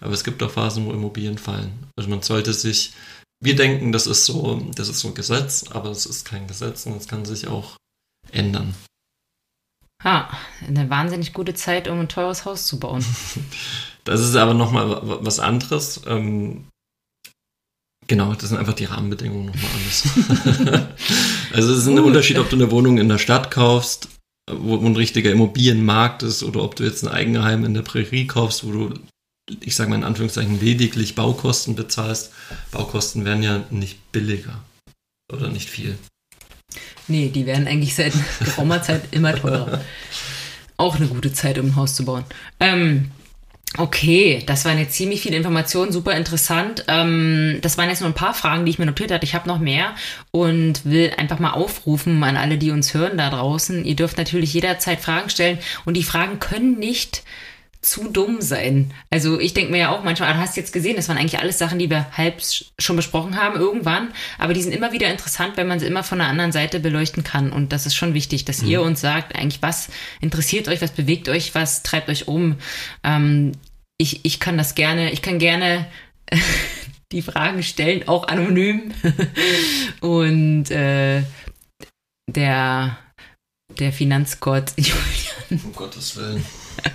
aber 0.00 0.12
es 0.12 0.24
gibt 0.24 0.42
auch 0.42 0.50
Phasen, 0.50 0.86
wo 0.86 0.92
Immobilien 0.92 1.38
fallen. 1.38 1.86
Also 1.96 2.08
man 2.08 2.22
sollte 2.22 2.52
sich, 2.54 2.92
wir 3.40 3.56
denken, 3.56 3.92
das 3.92 4.06
ist 4.06 4.24
so, 4.24 4.62
das 4.74 4.88
ist 4.88 5.00
so 5.00 5.08
ein 5.08 5.14
Gesetz, 5.14 5.66
aber 5.70 5.90
es 5.90 6.06
ist 6.06 6.24
kein 6.24 6.46
Gesetz 6.46 6.86
und 6.86 6.96
es 6.96 7.08
kann 7.08 7.24
sich 7.24 7.46
auch 7.46 7.76
ändern. 8.32 8.74
Ha, 10.02 10.30
eine 10.66 10.88
wahnsinnig 10.88 11.34
gute 11.34 11.52
Zeit, 11.52 11.86
um 11.86 12.00
ein 12.00 12.08
teures 12.08 12.44
Haus 12.44 12.66
zu 12.66 12.78
bauen. 12.78 13.04
Das 14.04 14.22
ist 14.22 14.34
aber 14.34 14.54
nochmal 14.54 14.98
was 15.02 15.40
anderes. 15.40 16.00
Ähm, 16.06 16.64
genau, 18.06 18.32
das 18.32 18.48
sind 18.48 18.56
einfach 18.56 18.72
die 18.72 18.86
Rahmenbedingungen 18.86 19.46
nochmal 19.46 19.70
anders. 19.74 20.88
also 21.52 21.72
es 21.72 21.80
ist 21.80 21.86
ein 21.86 21.98
Unterschied, 21.98 22.38
ob 22.38 22.48
du 22.48 22.56
eine 22.56 22.70
Wohnung 22.70 22.96
in 22.96 23.10
der 23.10 23.18
Stadt 23.18 23.50
kaufst, 23.50 24.08
wo 24.58 24.76
ein 24.76 24.96
richtiger 24.96 25.30
Immobilienmarkt 25.30 26.22
ist, 26.22 26.42
oder 26.42 26.62
ob 26.62 26.76
du 26.76 26.84
jetzt 26.84 27.02
ein 27.02 27.08
Eigenheim 27.08 27.64
in 27.64 27.74
der 27.74 27.82
Prärie 27.82 28.26
kaufst, 28.26 28.64
wo 28.64 28.72
du, 28.72 28.94
ich 29.60 29.74
sage 29.74 29.90
mal 29.90 29.96
in 29.96 30.04
Anführungszeichen, 30.04 30.60
lediglich 30.60 31.14
Baukosten 31.14 31.74
bezahlst. 31.74 32.32
Baukosten 32.70 33.24
werden 33.24 33.42
ja 33.42 33.64
nicht 33.70 34.12
billiger 34.12 34.60
oder 35.32 35.48
nicht 35.48 35.68
viel. 35.68 35.96
Nee, 37.08 37.28
die 37.28 37.46
werden 37.46 37.66
eigentlich 37.66 37.94
seit 37.94 38.12
geraumer 38.44 38.82
Zeit 38.82 39.02
immer 39.10 39.34
teurer. 39.34 39.80
Auch 40.76 40.96
eine 40.96 41.08
gute 41.08 41.32
Zeit, 41.32 41.58
um 41.58 41.66
ein 41.66 41.76
Haus 41.76 41.94
zu 41.94 42.04
bauen. 42.04 42.24
Ähm, 42.58 43.10
Okay, 43.78 44.42
das 44.46 44.64
waren 44.64 44.78
jetzt 44.78 44.94
ziemlich 44.94 45.20
viele 45.20 45.36
Informationen, 45.36 45.92
super 45.92 46.16
interessant. 46.16 46.84
Ähm, 46.88 47.58
das 47.62 47.78
waren 47.78 47.88
jetzt 47.88 48.00
nur 48.00 48.10
ein 48.10 48.14
paar 48.14 48.34
Fragen, 48.34 48.64
die 48.64 48.70
ich 48.70 48.80
mir 48.80 48.86
notiert 48.86 49.12
hatte. 49.12 49.24
Ich 49.24 49.36
habe 49.36 49.48
noch 49.48 49.60
mehr 49.60 49.94
und 50.32 50.84
will 50.84 51.12
einfach 51.16 51.38
mal 51.38 51.52
aufrufen 51.52 52.22
an 52.24 52.36
alle, 52.36 52.58
die 52.58 52.72
uns 52.72 52.94
hören 52.94 53.16
da 53.16 53.30
draußen. 53.30 53.84
Ihr 53.84 53.94
dürft 53.94 54.18
natürlich 54.18 54.52
jederzeit 54.54 55.00
Fragen 55.00 55.30
stellen 55.30 55.58
und 55.84 55.96
die 55.96 56.02
Fragen 56.02 56.40
können 56.40 56.80
nicht 56.80 57.22
zu 57.82 58.10
dumm 58.10 58.42
sein. 58.42 58.92
Also 59.08 59.40
ich 59.40 59.54
denke 59.54 59.72
mir 59.72 59.78
ja 59.78 59.90
auch 59.90 60.04
manchmal, 60.04 60.30
ah, 60.30 60.34
du 60.34 60.40
hast 60.40 60.56
jetzt 60.56 60.72
gesehen, 60.72 60.96
das 60.96 61.08
waren 61.08 61.16
eigentlich 61.16 61.40
alles 61.40 61.58
Sachen, 61.58 61.78
die 61.78 61.88
wir 61.88 62.14
halb 62.16 62.42
schon 62.78 62.96
besprochen 62.96 63.40
haben 63.40 63.58
irgendwann, 63.58 64.12
aber 64.38 64.52
die 64.52 64.62
sind 64.62 64.74
immer 64.74 64.92
wieder 64.92 65.10
interessant, 65.10 65.56
wenn 65.56 65.66
man 65.66 65.80
sie 65.80 65.86
immer 65.86 66.02
von 66.02 66.18
der 66.18 66.28
anderen 66.28 66.52
Seite 66.52 66.78
beleuchten 66.78 67.24
kann 67.24 67.52
und 67.52 67.72
das 67.72 67.86
ist 67.86 67.94
schon 67.94 68.12
wichtig, 68.12 68.44
dass 68.44 68.62
mhm. 68.62 68.68
ihr 68.68 68.82
uns 68.82 69.00
sagt, 69.00 69.34
eigentlich 69.34 69.62
was 69.62 69.88
interessiert 70.20 70.68
euch, 70.68 70.82
was 70.82 70.90
bewegt 70.90 71.28
euch, 71.30 71.54
was 71.54 71.82
treibt 71.82 72.10
euch 72.10 72.28
um. 72.28 72.56
Ähm, 73.02 73.52
ich, 73.96 74.24
ich 74.24 74.40
kann 74.40 74.58
das 74.58 74.74
gerne, 74.74 75.10
ich 75.12 75.22
kann 75.22 75.38
gerne 75.38 75.86
die 77.12 77.22
Fragen 77.22 77.62
stellen, 77.62 78.06
auch 78.08 78.28
anonym 78.28 78.92
und 80.00 80.70
äh, 80.70 81.22
der 82.26 82.98
der 83.78 83.92
Finanzgott 83.92 84.72
Julian. 84.76 85.29
Um 85.50 85.72
Gottes 85.74 86.16
Willen 86.16 86.44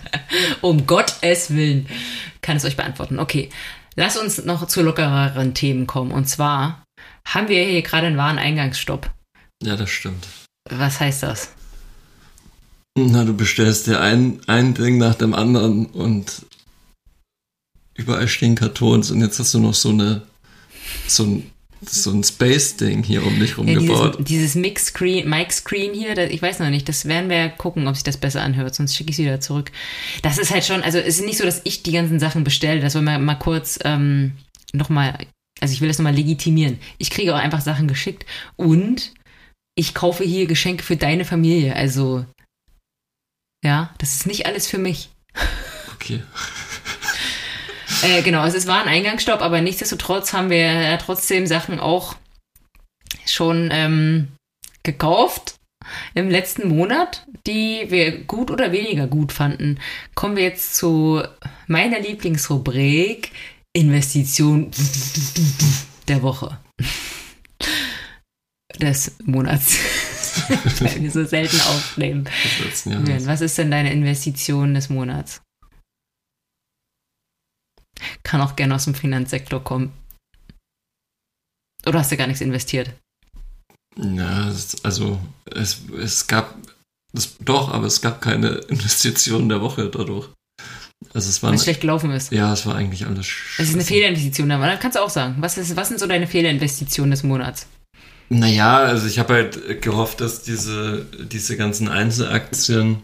um 0.61 0.85
Gottes 0.87 1.49
Willen 1.51 1.87
kann 2.41 2.57
es 2.57 2.65
euch 2.65 2.77
beantworten. 2.77 3.19
Okay, 3.19 3.49
lass 3.95 4.17
uns 4.17 4.43
noch 4.43 4.67
zu 4.67 4.81
lockereren 4.81 5.53
Themen 5.53 5.87
kommen. 5.87 6.11
Und 6.11 6.27
zwar 6.27 6.83
haben 7.25 7.47
wir 7.47 7.63
hier 7.63 7.81
gerade 7.81 8.07
einen 8.07 8.17
Wareneingangsstopp. 8.17 9.09
Ja, 9.63 9.75
das 9.75 9.89
stimmt. 9.89 10.27
Was 10.69 10.99
heißt 10.99 11.23
das? 11.23 11.49
Na, 12.97 13.25
du 13.25 13.35
bestellst 13.35 13.87
dir 13.87 13.99
ein, 13.99 14.39
ein 14.47 14.73
Ding 14.73 14.97
nach 14.97 15.15
dem 15.15 15.33
anderen 15.33 15.85
und 15.87 16.45
überall 17.93 18.27
stehen 18.27 18.55
Kartons 18.55 19.11
und 19.11 19.21
jetzt 19.21 19.39
hast 19.39 19.53
du 19.53 19.59
noch 19.59 19.73
so 19.73 19.89
eine 19.89 20.21
so 21.07 21.23
ein 21.23 21.51
so 21.89 22.11
ein 22.11 22.23
Space-Ding 22.23 23.03
hier 23.03 23.25
um 23.25 23.39
dich 23.39 23.57
rum 23.57 23.67
ja. 23.67 23.79
Dieses, 23.79 24.17
dieses 24.19 24.55
Mic-Screen 24.55 25.93
hier, 25.93 26.15
das, 26.15 26.29
ich 26.31 26.41
weiß 26.41 26.59
noch 26.59 26.69
nicht, 26.69 26.87
das 26.89 27.05
werden 27.05 27.29
wir 27.29 27.49
gucken, 27.49 27.87
ob 27.87 27.95
sich 27.95 28.03
das 28.03 28.17
besser 28.17 28.41
anhört, 28.41 28.75
sonst 28.75 28.95
schicke 28.95 29.11
ich 29.11 29.15
es 29.15 29.23
wieder 29.23 29.41
zurück. 29.41 29.71
Das 30.21 30.37
ist 30.37 30.51
halt 30.51 30.65
schon, 30.65 30.81
also 30.81 30.97
es 30.97 31.19
ist 31.19 31.25
nicht 31.25 31.37
so, 31.37 31.45
dass 31.45 31.61
ich 31.63 31.83
die 31.83 31.91
ganzen 31.91 32.19
Sachen 32.19 32.43
bestelle, 32.43 32.81
das 32.81 32.95
wollen 32.95 33.05
wir 33.05 33.19
mal 33.19 33.35
kurz 33.35 33.79
ähm, 33.83 34.33
nochmal, 34.73 35.17
also 35.61 35.73
ich 35.73 35.81
will 35.81 35.87
das 35.87 35.97
nochmal 35.97 36.15
legitimieren. 36.15 36.79
Ich 36.97 37.09
kriege 37.09 37.33
auch 37.33 37.39
einfach 37.39 37.61
Sachen 37.61 37.87
geschickt 37.87 38.25
und 38.55 39.13
ich 39.75 39.93
kaufe 39.93 40.23
hier 40.23 40.45
Geschenke 40.47 40.83
für 40.83 40.95
deine 40.95 41.25
Familie, 41.25 41.75
also 41.75 42.25
ja, 43.63 43.93
das 43.97 44.15
ist 44.15 44.27
nicht 44.27 44.45
alles 44.45 44.67
für 44.67 44.77
mich. 44.77 45.09
Okay. 45.95 46.21
Äh, 48.03 48.21
genau, 48.21 48.41
also 48.41 48.57
es 48.57 48.67
war 48.67 48.81
ein 48.81 48.87
Eingangsstopp, 48.87 49.41
aber 49.41 49.61
nichtsdestotrotz 49.61 50.33
haben 50.33 50.49
wir 50.49 50.57
ja 50.57 50.97
trotzdem 50.97 51.47
Sachen 51.47 51.79
auch 51.79 52.15
schon 53.25 53.69
ähm, 53.71 54.29
gekauft 54.83 55.55
im 56.13 56.29
letzten 56.29 56.67
Monat, 56.67 57.25
die 57.45 57.85
wir 57.89 58.23
gut 58.23 58.51
oder 58.51 58.71
weniger 58.71 59.07
gut 59.07 59.31
fanden. 59.31 59.79
Kommen 60.15 60.35
wir 60.35 60.43
jetzt 60.43 60.75
zu 60.75 61.21
meiner 61.67 61.99
Lieblingsrubrik 61.99 63.31
Investition 63.73 64.71
der 66.07 66.21
Woche. 66.21 66.57
Des 68.79 69.15
Monats. 69.23 69.77
Weil 70.79 71.01
wir 71.01 71.11
so 71.11 71.23
selten 71.23 71.59
aufnehmen. 71.61 72.29
Was 73.25 73.41
ist 73.41 73.57
denn 73.57 73.71
deine 73.71 73.91
Investition 73.91 74.73
des 74.73 74.89
Monats? 74.89 75.41
Kann 78.23 78.41
auch 78.41 78.55
gerne 78.55 78.75
aus 78.75 78.85
dem 78.85 78.95
Finanzsektor 78.95 79.63
kommen. 79.63 79.93
Oder 81.85 81.99
hast 81.99 82.11
du 82.11 82.17
gar 82.17 82.27
nichts 82.27 82.41
investiert? 82.41 82.91
Ja, 83.97 84.51
also 84.83 85.19
es, 85.45 85.81
es 86.01 86.27
gab 86.27 86.55
das, 87.13 87.37
doch, 87.39 87.71
aber 87.73 87.87
es 87.87 88.01
gab 88.01 88.21
keine 88.21 88.47
Investition 88.69 89.49
der 89.49 89.61
Woche 89.61 89.89
dadurch. 89.89 90.29
Also 91.13 91.29
es 91.29 91.41
war 91.41 91.49
Weil 91.49 91.57
es 91.57 91.63
schlecht 91.63 91.81
gelaufen 91.81 92.11
ist. 92.11 92.31
Ja, 92.31 92.51
es 92.51 92.65
war 92.65 92.75
eigentlich 92.75 93.05
alles. 93.05 93.27
Es 93.57 93.69
ist 93.69 93.75
eine 93.75 93.83
Fehlinvestition, 93.83 94.51
aber 94.51 94.65
dann 94.65 94.79
kannst 94.79 94.97
du 94.97 95.01
auch 95.01 95.09
sagen. 95.09 95.35
Was, 95.39 95.57
ist, 95.57 95.75
was 95.75 95.89
sind 95.89 95.99
so 95.99 96.07
deine 96.07 96.27
Fehlerinvestitionen 96.27 97.11
des 97.11 97.23
Monats? 97.23 97.67
Naja, 98.29 98.77
also 98.77 99.07
ich 99.07 99.19
habe 99.19 99.33
halt 99.33 99.81
gehofft, 99.81 100.19
dass 100.19 100.41
diese, 100.41 101.05
diese 101.31 101.57
ganzen 101.57 101.87
Einzelaktien 101.87 103.01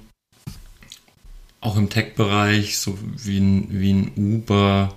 auch 1.61 1.77
im 1.77 1.89
Tech-Bereich, 1.89 2.77
so 2.77 2.97
wie 3.01 3.39
ein, 3.39 3.67
wie 3.69 3.93
ein 3.93 4.11
Uber, 4.17 4.95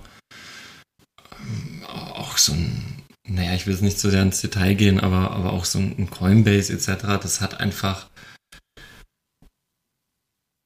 ähm, 1.39 1.83
auch 1.83 2.37
so 2.37 2.53
ein, 2.53 3.03
naja, 3.23 3.53
ich 3.53 3.65
will 3.65 3.73
jetzt 3.73 3.83
nicht 3.83 3.99
so 3.99 4.09
sehr 4.09 4.23
ins 4.23 4.41
Detail 4.41 4.73
gehen, 4.73 4.99
aber, 4.99 5.31
aber 5.31 5.53
auch 5.53 5.65
so 5.65 5.79
ein 5.79 6.09
Coinbase 6.09 6.73
etc., 6.73 7.03
das 7.21 7.39
hat 7.39 7.59
einfach, 7.59 8.07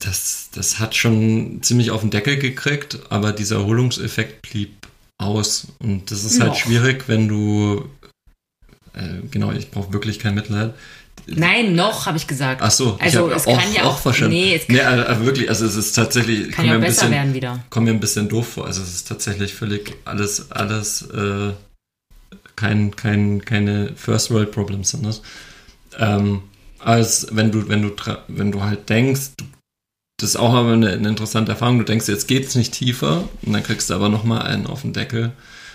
das, 0.01 0.49
das 0.53 0.79
hat 0.79 0.95
schon 0.95 1.61
ziemlich 1.61 1.91
auf 1.91 2.01
den 2.01 2.11
Deckel 2.11 2.37
gekriegt, 2.37 2.99
aber 3.11 3.33
dieser 3.33 3.57
Erholungseffekt 3.57 4.41
blieb 4.49 4.87
aus. 5.17 5.67
Und 5.79 6.11
das 6.11 6.23
ist 6.23 6.39
halt 6.39 6.55
schwierig, 6.55 7.09
wenn 7.09 7.27
du, 7.27 7.89
äh, 8.93 9.19
genau, 9.29 9.51
ich 9.51 9.69
brauche 9.69 9.91
wirklich 9.91 10.17
kein 10.19 10.35
Mitleid, 10.35 10.73
Nein, 11.35 11.75
noch, 11.75 12.05
habe 12.05 12.17
ich 12.17 12.27
gesagt. 12.27 12.61
Ach 12.61 12.71
so, 12.71 12.97
also 12.99 13.29
es 13.29 13.47
auch, 13.47 13.59
kann 13.59 13.73
ja 13.73 13.83
auch, 13.83 14.05
auch. 14.05 14.19
Nee, 14.27 14.55
es 14.55 14.67
nee, 14.67 14.81
also 14.81 15.25
wirklich, 15.25 15.49
also 15.49 15.65
es 15.65 15.75
ist 15.75 15.93
tatsächlich 15.93 16.51
kann 16.51 16.65
ja 16.65 16.77
besser 16.77 17.01
bisschen, 17.01 17.11
werden 17.11 17.33
wieder. 17.33 17.63
Kommt 17.69 17.85
mir 17.85 17.91
ein 17.91 17.99
bisschen 17.99 18.29
doof 18.29 18.47
vor. 18.47 18.65
Also 18.65 18.81
es 18.81 18.93
ist 18.93 19.07
tatsächlich 19.07 19.53
völlig 19.53 19.95
alles, 20.05 20.51
alles 20.51 21.03
äh, 21.11 21.53
kein, 22.55 22.95
kein, 22.95 23.43
keine 23.45 23.93
First 23.95 24.31
World 24.31 24.51
Problems 24.51 24.89
sind 24.89 25.05
das. 25.05 25.21
Ähm, 25.97 26.43
als 26.79 27.27
wenn 27.31 27.51
du, 27.51 27.67
wenn 27.67 27.81
du, 27.81 27.91
wenn 28.27 28.51
du 28.51 28.63
halt 28.63 28.89
denkst, 28.89 29.31
du, 29.37 29.45
das 30.17 30.31
ist 30.31 30.35
auch 30.35 30.53
aber 30.53 30.73
eine, 30.73 30.91
eine 30.91 31.07
interessante 31.07 31.53
Erfahrung. 31.53 31.79
Du 31.79 31.85
denkst, 31.85 32.07
jetzt 32.07 32.27
geht's 32.27 32.55
nicht 32.55 32.73
tiefer 32.73 33.29
und 33.41 33.53
dann 33.53 33.63
kriegst 33.63 33.89
du 33.89 33.93
aber 33.93 34.09
nochmal 34.09 34.41
einen 34.41 34.67
auf 34.67 34.81
den 34.81 34.93
Deckel 34.93 35.31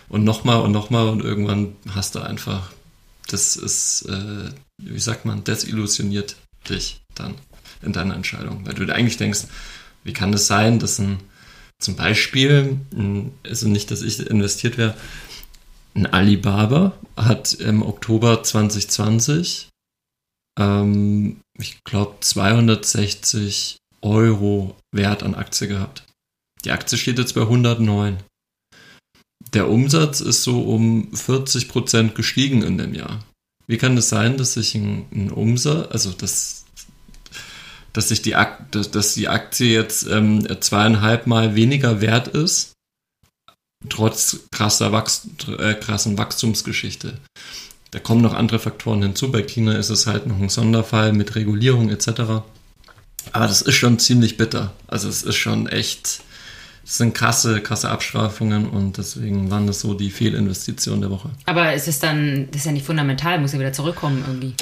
und 0.08 0.24
nochmal 0.24 0.60
und 0.60 0.72
nochmal 0.72 1.08
und 1.08 1.22
irgendwann 1.22 1.76
hast 1.94 2.14
du 2.14 2.20
einfach, 2.20 2.70
das 3.28 3.56
ist 3.56 4.02
äh, 4.02 4.50
wie 4.78 5.00
sagt 5.00 5.24
man, 5.24 5.44
desillusioniert 5.44 6.36
dich 6.68 7.00
dann 7.14 7.34
in 7.82 7.92
deiner 7.92 8.14
Entscheidung. 8.14 8.66
Weil 8.66 8.74
du 8.74 8.92
eigentlich 8.92 9.16
denkst, 9.16 9.44
wie 10.04 10.12
kann 10.12 10.32
es 10.32 10.42
das 10.42 10.46
sein, 10.48 10.78
dass 10.78 10.98
ein, 10.98 11.18
zum 11.78 11.96
Beispiel, 11.96 12.80
also 13.44 13.68
nicht, 13.68 13.90
dass 13.90 14.02
ich 14.02 14.20
investiert 14.20 14.78
wäre, 14.78 14.96
ein 15.94 16.06
Alibaba 16.06 16.92
hat 17.16 17.52
im 17.54 17.82
Oktober 17.82 18.42
2020, 18.42 19.68
ähm, 20.58 21.40
ich 21.58 21.84
glaube, 21.84 22.16
260 22.20 23.76
Euro 24.02 24.76
Wert 24.92 25.22
an 25.22 25.34
Aktie 25.34 25.68
gehabt. 25.68 26.04
Die 26.64 26.72
Aktie 26.72 26.98
steht 26.98 27.18
jetzt 27.18 27.34
bei 27.34 27.42
109. 27.42 28.18
Der 29.52 29.68
Umsatz 29.68 30.20
ist 30.20 30.42
so 30.42 30.62
um 30.62 31.14
40 31.14 31.68
Prozent 31.68 32.14
gestiegen 32.14 32.62
in 32.62 32.76
dem 32.76 32.94
Jahr. 32.94 33.24
Wie 33.66 33.78
kann 33.78 33.96
es 33.96 34.08
das 34.08 34.18
sein, 34.18 34.36
dass 34.36 34.54
sich 34.54 34.74
ein, 34.74 35.06
ein 35.12 35.30
Umsatz, 35.30 35.90
also 35.90 36.12
dass, 36.12 36.64
dass 37.92 38.08
sich 38.08 38.22
die, 38.22 38.34
Ak 38.34 38.70
dass, 38.72 39.14
die 39.14 39.28
Aktie 39.28 39.72
jetzt 39.72 40.06
ähm, 40.06 40.46
zweieinhalb 40.60 41.26
Mal 41.26 41.54
weniger 41.54 42.00
wert 42.00 42.28
ist, 42.28 42.72
trotz 43.88 44.40
krasser 44.50 44.92
Wachst 44.92 45.48
äh, 45.58 45.74
krassen 45.74 46.18
Wachstumsgeschichte? 46.18 47.18
Da 47.90 48.00
kommen 48.00 48.22
noch 48.22 48.34
andere 48.34 48.58
Faktoren 48.58 49.02
hinzu. 49.02 49.30
Bei 49.30 49.42
China 49.42 49.76
ist 49.76 49.90
es 49.90 50.06
halt 50.06 50.26
noch 50.26 50.40
ein 50.40 50.48
Sonderfall 50.48 51.12
mit 51.12 51.36
Regulierung 51.36 51.90
etc. 51.90 52.08
Aber 53.32 53.46
das 53.46 53.62
ist 53.62 53.76
schon 53.76 53.98
ziemlich 53.98 54.36
bitter. 54.36 54.72
Also 54.88 55.08
es 55.08 55.22
ist 55.22 55.36
schon 55.36 55.68
echt 55.68 56.20
das 56.84 56.98
sind 56.98 57.14
krasse, 57.14 57.62
krasse 57.62 57.88
Abstrafungen 57.88 58.68
und 58.68 58.98
deswegen 58.98 59.50
waren 59.50 59.66
das 59.66 59.80
so 59.80 59.94
die 59.94 60.10
Fehlinvestitionen 60.10 61.00
der 61.00 61.10
Woche. 61.10 61.30
Aber 61.46 61.72
es 61.72 61.88
ist 61.88 62.02
dann, 62.02 62.48
das 62.50 62.60
ist 62.60 62.66
ja 62.66 62.72
nicht 62.72 62.84
fundamental, 62.84 63.40
muss 63.40 63.54
ja 63.54 63.58
wieder 63.58 63.72
zurückkommen 63.72 64.22
irgendwie. 64.26 64.54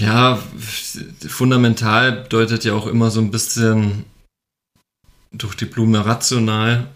Ja, 0.00 0.42
fundamental 1.28 2.22
bedeutet 2.22 2.64
ja 2.64 2.72
auch 2.72 2.86
immer 2.86 3.10
so 3.10 3.20
ein 3.20 3.30
bisschen 3.30 4.04
durch 5.32 5.54
die 5.54 5.66
Blume 5.66 6.04
rational. 6.04 6.88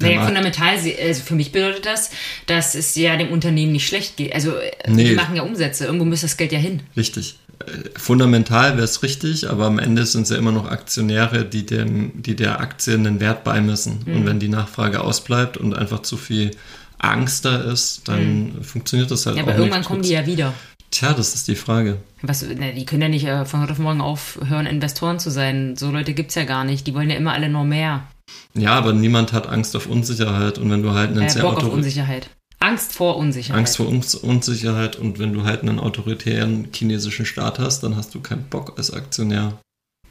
Naja, 0.00 0.24
fundamental, 0.24 0.74
also 0.74 1.22
für 1.22 1.34
mich 1.34 1.52
bedeutet 1.52 1.84
das, 1.84 2.10
dass 2.46 2.74
es 2.74 2.94
ja 2.94 3.16
dem 3.16 3.30
Unternehmen 3.30 3.72
nicht 3.72 3.86
schlecht 3.86 4.16
geht. 4.16 4.34
Also 4.34 4.54
nee. 4.86 5.10
die 5.10 5.14
machen 5.14 5.36
ja 5.36 5.42
Umsätze, 5.42 5.84
irgendwo 5.84 6.06
müsste 6.06 6.26
das 6.26 6.38
Geld 6.38 6.52
ja 6.52 6.58
hin. 6.58 6.82
Richtig 6.96 7.36
fundamental 7.96 8.72
wäre 8.74 8.84
es 8.84 9.02
richtig, 9.02 9.48
aber 9.48 9.66
am 9.66 9.78
Ende 9.78 10.04
sind 10.06 10.22
es 10.22 10.30
ja 10.30 10.36
immer 10.36 10.52
noch 10.52 10.70
Aktionäre, 10.70 11.44
die, 11.44 11.66
dem, 11.66 12.22
die 12.22 12.36
der 12.36 12.60
Aktie 12.60 12.94
einen 12.94 13.20
Wert 13.20 13.44
beimessen. 13.44 14.00
Mhm. 14.04 14.14
Und 14.14 14.26
wenn 14.26 14.40
die 14.40 14.48
Nachfrage 14.48 15.00
ausbleibt 15.00 15.56
und 15.56 15.74
einfach 15.74 16.02
zu 16.02 16.16
viel 16.16 16.52
Angst 16.98 17.44
da 17.44 17.56
ist, 17.56 18.08
dann 18.08 18.56
mhm. 18.56 18.64
funktioniert 18.64 19.10
das 19.10 19.26
halt 19.26 19.36
ja, 19.36 19.42
auch 19.42 19.48
aber 19.48 19.58
irgendwann 19.58 19.84
kommen 19.84 20.02
die 20.02 20.10
ja 20.10 20.26
wieder. 20.26 20.54
Tja, 20.90 21.14
das 21.14 21.34
ist 21.34 21.48
die 21.48 21.56
Frage. 21.56 21.98
Was, 22.20 22.44
na, 22.56 22.70
die 22.72 22.84
können 22.84 23.02
ja 23.02 23.08
nicht 23.08 23.26
äh, 23.26 23.44
von 23.46 23.62
heute 23.62 23.72
auf 23.72 23.78
morgen 23.78 24.02
aufhören, 24.02 24.66
Investoren 24.66 25.18
zu 25.18 25.30
sein. 25.30 25.74
So 25.76 25.90
Leute 25.90 26.12
gibt's 26.12 26.34
ja 26.34 26.44
gar 26.44 26.64
nicht. 26.64 26.86
Die 26.86 26.94
wollen 26.94 27.08
ja 27.08 27.16
immer 27.16 27.32
alle 27.32 27.48
nur 27.48 27.64
mehr. 27.64 28.02
Ja, 28.54 28.74
aber 28.74 28.92
niemand 28.92 29.32
hat 29.32 29.48
Angst 29.48 29.74
auf 29.74 29.86
Unsicherheit. 29.86 30.58
Und 30.58 30.70
wenn 30.70 30.82
du 30.82 30.92
halt 30.92 31.10
einen 31.10 31.22
Äh, 31.22 31.30
sehr 31.30 31.42
Bock 31.42 31.56
auf 31.56 31.72
Unsicherheit. 31.72 32.28
Angst 32.62 32.92
vor 32.92 33.16
Unsicherheit. 33.16 33.58
Angst 33.58 33.76
vor 33.76 33.88
Uns 33.88 34.14
Unsicherheit 34.14 34.96
und 34.96 35.18
wenn 35.18 35.32
du 35.32 35.44
halt 35.44 35.62
einen 35.62 35.78
autoritären 35.78 36.68
chinesischen 36.72 37.26
Staat 37.26 37.58
hast, 37.58 37.82
dann 37.82 37.96
hast 37.96 38.14
du 38.14 38.20
keinen 38.20 38.44
Bock 38.44 38.74
als 38.78 38.90
Aktionär 38.92 39.58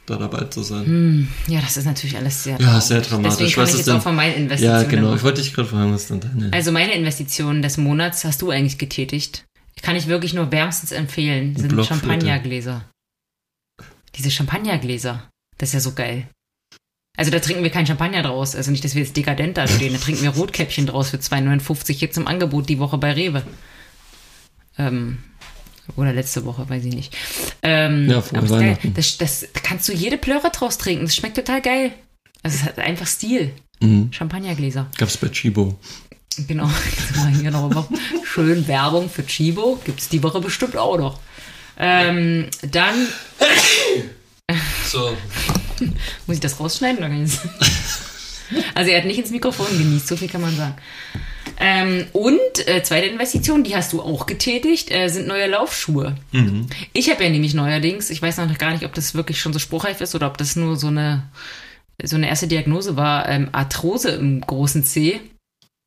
da 0.06 0.16
dabei 0.16 0.44
zu 0.46 0.62
sein. 0.62 0.84
Hm, 0.84 1.28
ja, 1.46 1.60
das 1.60 1.76
ist 1.76 1.84
natürlich 1.86 2.16
alles 2.16 2.42
sehr 2.44 2.60
Ja, 2.60 2.80
sehr 2.80 3.00
dramatisch. 3.00 3.38
Deswegen 3.38 3.56
Was 3.62 3.68
ich 3.68 3.72
ist 3.74 3.78
jetzt 3.80 3.86
denn- 3.88 3.96
auch 3.96 4.02
von 4.02 4.16
meinen 4.16 4.34
Investitionen. 4.34 4.82
Ja, 4.82 4.88
genau. 4.88 5.14
Ich 5.14 5.22
wollte 5.22 5.40
dich 5.40 5.54
gerade 5.54 5.68
fragen, 5.68 5.92
was 5.94 6.08
denn 6.08 6.20
deine? 6.20 6.52
Also 6.52 6.72
meine 6.72 6.92
Investition 6.94 7.62
des 7.62 7.76
Monats 7.78 8.24
hast 8.24 8.42
du 8.42 8.50
eigentlich 8.50 8.78
getätigt. 8.78 9.44
Kann 9.80 9.96
ich 9.96 10.06
wirklich 10.08 10.34
nur 10.34 10.50
wärmstens 10.52 10.92
empfehlen. 10.92 11.56
Sind. 11.56 11.72
Champagnergläser. 11.86 12.84
Diese 14.16 14.30
Champagnergläser. 14.30 15.28
Das 15.58 15.70
ist 15.70 15.74
ja 15.74 15.80
so 15.80 15.92
geil. 15.92 16.28
Also 17.16 17.30
da 17.30 17.40
trinken 17.40 17.62
wir 17.62 17.70
kein 17.70 17.86
Champagner 17.86 18.22
draus. 18.22 18.56
Also 18.56 18.70
nicht, 18.70 18.84
dass 18.84 18.94
wir 18.94 19.02
jetzt 19.02 19.16
dekadent 19.16 19.56
da 19.56 19.68
stehen. 19.68 19.92
Da 19.92 19.98
trinken 20.02 20.22
wir 20.22 20.30
Rotkäppchen 20.30 20.86
draus 20.86 21.10
für 21.10 21.18
2,59 21.18 21.92
jetzt 21.98 22.16
im 22.16 22.26
Angebot 22.26 22.68
die 22.68 22.78
Woche 22.78 22.98
bei 22.98 23.12
Rewe. 23.12 23.42
Ähm, 24.78 25.18
oder 25.96 26.12
letzte 26.12 26.44
Woche, 26.44 26.68
weiß 26.68 26.84
ich 26.84 26.94
nicht. 26.94 27.16
Ähm, 27.62 28.08
Ja, 28.08 28.22
aber 28.32 28.60
geil. 28.60 28.78
Das, 28.94 29.18
das, 29.18 29.46
da 29.52 29.60
kannst 29.60 29.88
du 29.88 29.92
jede 29.92 30.16
Plörre 30.16 30.50
draus 30.50 30.78
trinken. 30.78 31.04
Das 31.04 31.14
schmeckt 31.16 31.36
total 31.36 31.60
geil. 31.60 31.92
Also 32.42 32.56
es 32.56 32.64
hat 32.64 32.78
einfach 32.78 33.06
Stil. 33.06 33.52
Mhm. 33.80 34.10
Champagnergläser. 34.12 34.86
Gab's 34.96 35.16
bei 35.16 35.28
Chibo. 35.28 35.78
Genau, 36.48 36.66
jetzt 36.96 37.16
machen 37.16 37.34
wir 37.34 37.40
hier 37.42 37.50
noch 37.50 37.68
mal 37.68 37.86
schön 38.24 38.66
Werbung 38.66 39.10
für 39.10 39.26
Chibo. 39.26 39.78
Gibt 39.84 40.00
es 40.00 40.08
die 40.08 40.22
Woche 40.22 40.40
bestimmt 40.40 40.76
auch 40.78 40.96
noch. 40.96 41.20
Ähm, 41.78 42.46
dann 42.70 43.06
So. 44.86 45.16
muss 46.26 46.36
ich 46.36 46.40
das 46.40 46.58
rausschneiden. 46.60 46.98
Oder 46.98 47.08
kann 47.08 47.24
ich 47.24 47.32
das- 47.32 48.00
also 48.74 48.90
er 48.90 48.98
hat 48.98 49.06
nicht 49.06 49.18
ins 49.18 49.30
Mikrofon 49.30 49.66
genießt, 49.78 50.08
so 50.08 50.16
viel 50.16 50.28
kann 50.28 50.40
man 50.42 50.56
sagen. 50.56 50.74
Ähm, 51.58 52.06
und 52.12 52.38
äh, 52.66 52.82
zweite 52.82 53.06
Investition, 53.06 53.62
die 53.64 53.76
hast 53.76 53.92
du 53.92 54.02
auch 54.02 54.26
getätigt, 54.26 54.90
äh, 54.90 55.08
sind 55.08 55.26
neue 55.28 55.46
Laufschuhe. 55.48 56.16
Mhm. 56.32 56.66
Ich 56.92 57.10
habe 57.10 57.22
ja 57.24 57.30
nämlich 57.30 57.54
neuerdings, 57.54 58.10
ich 58.10 58.20
weiß 58.22 58.38
noch 58.38 58.58
gar 58.58 58.72
nicht, 58.72 58.84
ob 58.84 58.94
das 58.94 59.14
wirklich 59.14 59.40
schon 59.40 59.52
so 59.52 59.58
spruchreif 59.58 60.00
ist 60.00 60.14
oder 60.14 60.26
ob 60.26 60.38
das 60.38 60.56
nur 60.56 60.76
so 60.76 60.88
eine 60.88 61.24
so 62.02 62.16
eine 62.16 62.26
erste 62.28 62.48
Diagnose 62.48 62.96
war, 62.96 63.28
ähm, 63.28 63.48
Arthrose 63.52 64.08
im 64.10 64.40
großen 64.40 64.82
C. 64.82 65.20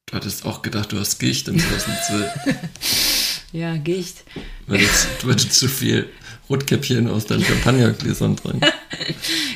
Du 0.06 0.16
hattest 0.16 0.46
auch 0.46 0.62
gedacht, 0.62 0.92
du 0.92 1.00
hast 1.00 1.20
Gicht 1.20 1.48
im 1.48 1.58
großen 1.58 1.94
Zell, 2.08 2.32
Ja, 3.52 3.76
Gicht. 3.76 4.24
weil 4.68 4.80
du, 4.80 5.28
weil 5.28 5.36
du 5.36 5.50
zu 5.50 5.68
viel 5.68 6.10
Rotkäppchen 6.50 7.10
aus 7.10 7.26
deinen 7.26 7.44
Champagnergläsern 7.44 8.36
trinkst. 8.36 8.72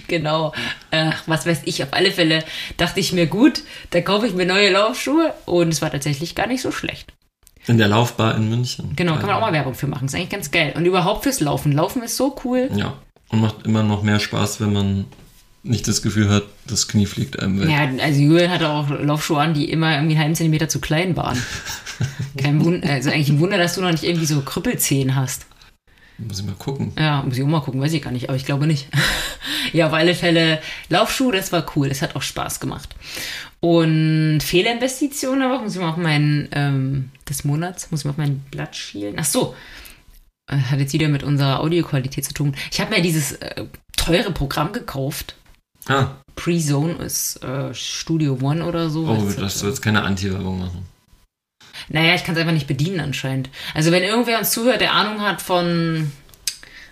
Genau. 0.08 0.54
Ach, 0.90 1.22
was 1.28 1.46
weiß 1.46 1.62
ich, 1.66 1.84
auf 1.84 1.94
alle 1.94 2.12
Fälle 2.12 2.44
dachte 2.78 3.00
ich 3.00 3.14
mir, 3.14 3.28
gut, 3.28 3.62
da 3.92 4.02
kaufe 4.02 4.26
ich 4.26 4.34
mir 4.34 4.48
neue 4.48 4.72
Laufschuhe 4.72 5.34
und 5.46 5.70
es 5.70 5.84
war 5.84 5.92
tatsächlich 5.92 6.34
gar 6.34 6.48
nicht 6.48 6.64
so 6.64 6.72
schlecht. 6.72 7.14
In 7.68 7.78
der 7.78 7.88
Laufbar 7.88 8.36
in 8.36 8.50
München. 8.50 8.94
Genau, 8.96 9.16
kann 9.18 9.28
man 9.28 9.36
auch 9.36 9.42
mal 9.42 9.54
Werbung 9.54 9.76
für 9.76 9.86
machen. 9.86 10.06
Ist 10.06 10.16
eigentlich 10.16 10.30
ganz 10.30 10.50
geil. 10.50 10.74
Und 10.76 10.86
überhaupt 10.86 11.24
fürs 11.24 11.40
Laufen. 11.40 11.72
Laufen 11.72 12.02
ist 12.02 12.18
so 12.18 12.36
cool. 12.44 12.72
Ja. 12.76 12.98
Und 13.30 13.42
macht 13.42 13.68
immer 13.68 13.84
noch 13.84 14.02
mehr 14.02 14.20
Spaß, 14.20 14.60
wenn 14.60 14.74
man 14.74 15.06
nicht 15.62 15.88
das 15.88 16.02
Gefühl 16.02 16.30
hat, 16.30 16.44
das 16.66 16.88
Knie 16.88 17.06
fliegt 17.06 17.40
einem 17.40 17.60
weg. 17.60 17.70
Ja, 17.70 18.04
also 18.04 18.20
Julian 18.20 18.50
hatte 18.50 18.70
auch 18.70 18.90
Laufschuhe 18.90 19.40
an, 19.40 19.54
die 19.54 19.70
immer 19.70 19.94
irgendwie 19.94 20.14
einen 20.14 20.22
halben 20.22 20.36
Zentimeter 20.36 20.70
zu 20.70 20.80
klein 20.80 21.16
waren. 21.16 21.38
Kein 22.38 22.64
Wunder, 22.64 22.90
also 22.90 23.12
eigentlich 23.12 23.30
ein 23.30 23.40
Wunder, 23.40 23.58
dass 23.58 23.76
du 23.76 23.82
noch 23.82 23.92
nicht 23.92 24.04
irgendwie 24.04 24.26
so 24.26 24.42
Krüppelzehen 24.42 25.16
hast. 25.16 25.46
Muss 26.28 26.40
ich 26.40 26.46
mal 26.46 26.56
gucken. 26.56 26.92
Ja, 26.98 27.24
muss 27.24 27.38
ich 27.38 27.44
auch 27.44 27.48
mal 27.48 27.62
gucken, 27.62 27.82
weiß 27.82 27.94
ich 27.94 28.02
gar 28.02 28.12
nicht, 28.12 28.30
aber 28.30 28.36
ich 28.36 28.46
glaube 28.46 28.68
nicht. 28.68 28.88
ja, 29.74 29.88
auf 29.88 29.94
alle 29.94 30.16
Fälle, 30.16 30.62
Laufschuhe, 30.90 31.32
das 31.32 31.52
war 31.52 31.66
cool, 31.76 31.90
das 31.90 32.02
hat 32.02 32.16
auch 32.16 32.22
Spaß 32.22 32.60
gemacht. 32.60 32.96
Und 33.62 34.40
Fehlerinvestitionen, 34.42 35.42
aber 35.42 35.62
muss 35.62 35.76
ich 35.76 35.82
mal 35.82 35.92
auf 35.92 35.98
meinen, 35.98 36.50
ähm, 36.52 37.12
des 37.28 37.44
Monats, 37.44 37.92
muss 37.92 38.02
ich 38.02 38.06
mal 38.06 38.12
auf 38.12 38.18
mein 38.18 38.40
Blatt 38.52 38.76
schielen. 38.76 39.16
Ach 39.18 39.26
so, 39.26 39.56
äh, 40.48 40.58
hat 40.58 40.80
jetzt 40.80 40.94
wieder 40.94 41.08
mit 41.08 41.24
unserer 41.24 41.62
Audioqualität 41.62 42.26
zu 42.26 42.34
tun. 42.34 42.56
Ich 42.72 42.82
habe 42.82 42.96
mir 42.96 43.02
dieses 43.02 43.34
äh, 43.34 43.66
teure 43.96 44.32
Programm 44.32 44.74
gekauft. 44.74 45.36
Ah, 45.88 46.18
Pre-Zone 46.36 46.94
ist 46.96 47.44
äh, 47.44 47.74
Studio 47.74 48.38
One 48.42 48.66
oder 48.66 48.90
so. 48.90 49.08
oh, 49.08 49.32
das 49.40 49.60
soll 49.60 49.70
jetzt 49.70 49.82
keine 49.82 50.04
Anti-Werbung 50.04 50.60
machen. 50.60 50.86
Naja, 51.88 52.16
ich 52.16 52.24
kann 52.24 52.36
es 52.36 52.42
einfach 52.42 52.54
nicht 52.54 52.68
bedienen 52.68 53.00
anscheinend. 53.00 53.50
Also 53.74 53.92
wenn 53.92 54.04
irgendwer 54.04 54.40
uns 54.40 54.52
zuhört, 54.52 54.82
der 54.82 54.94
Ahnung 54.94 55.22
hat 55.22 55.42
von, 55.42 56.12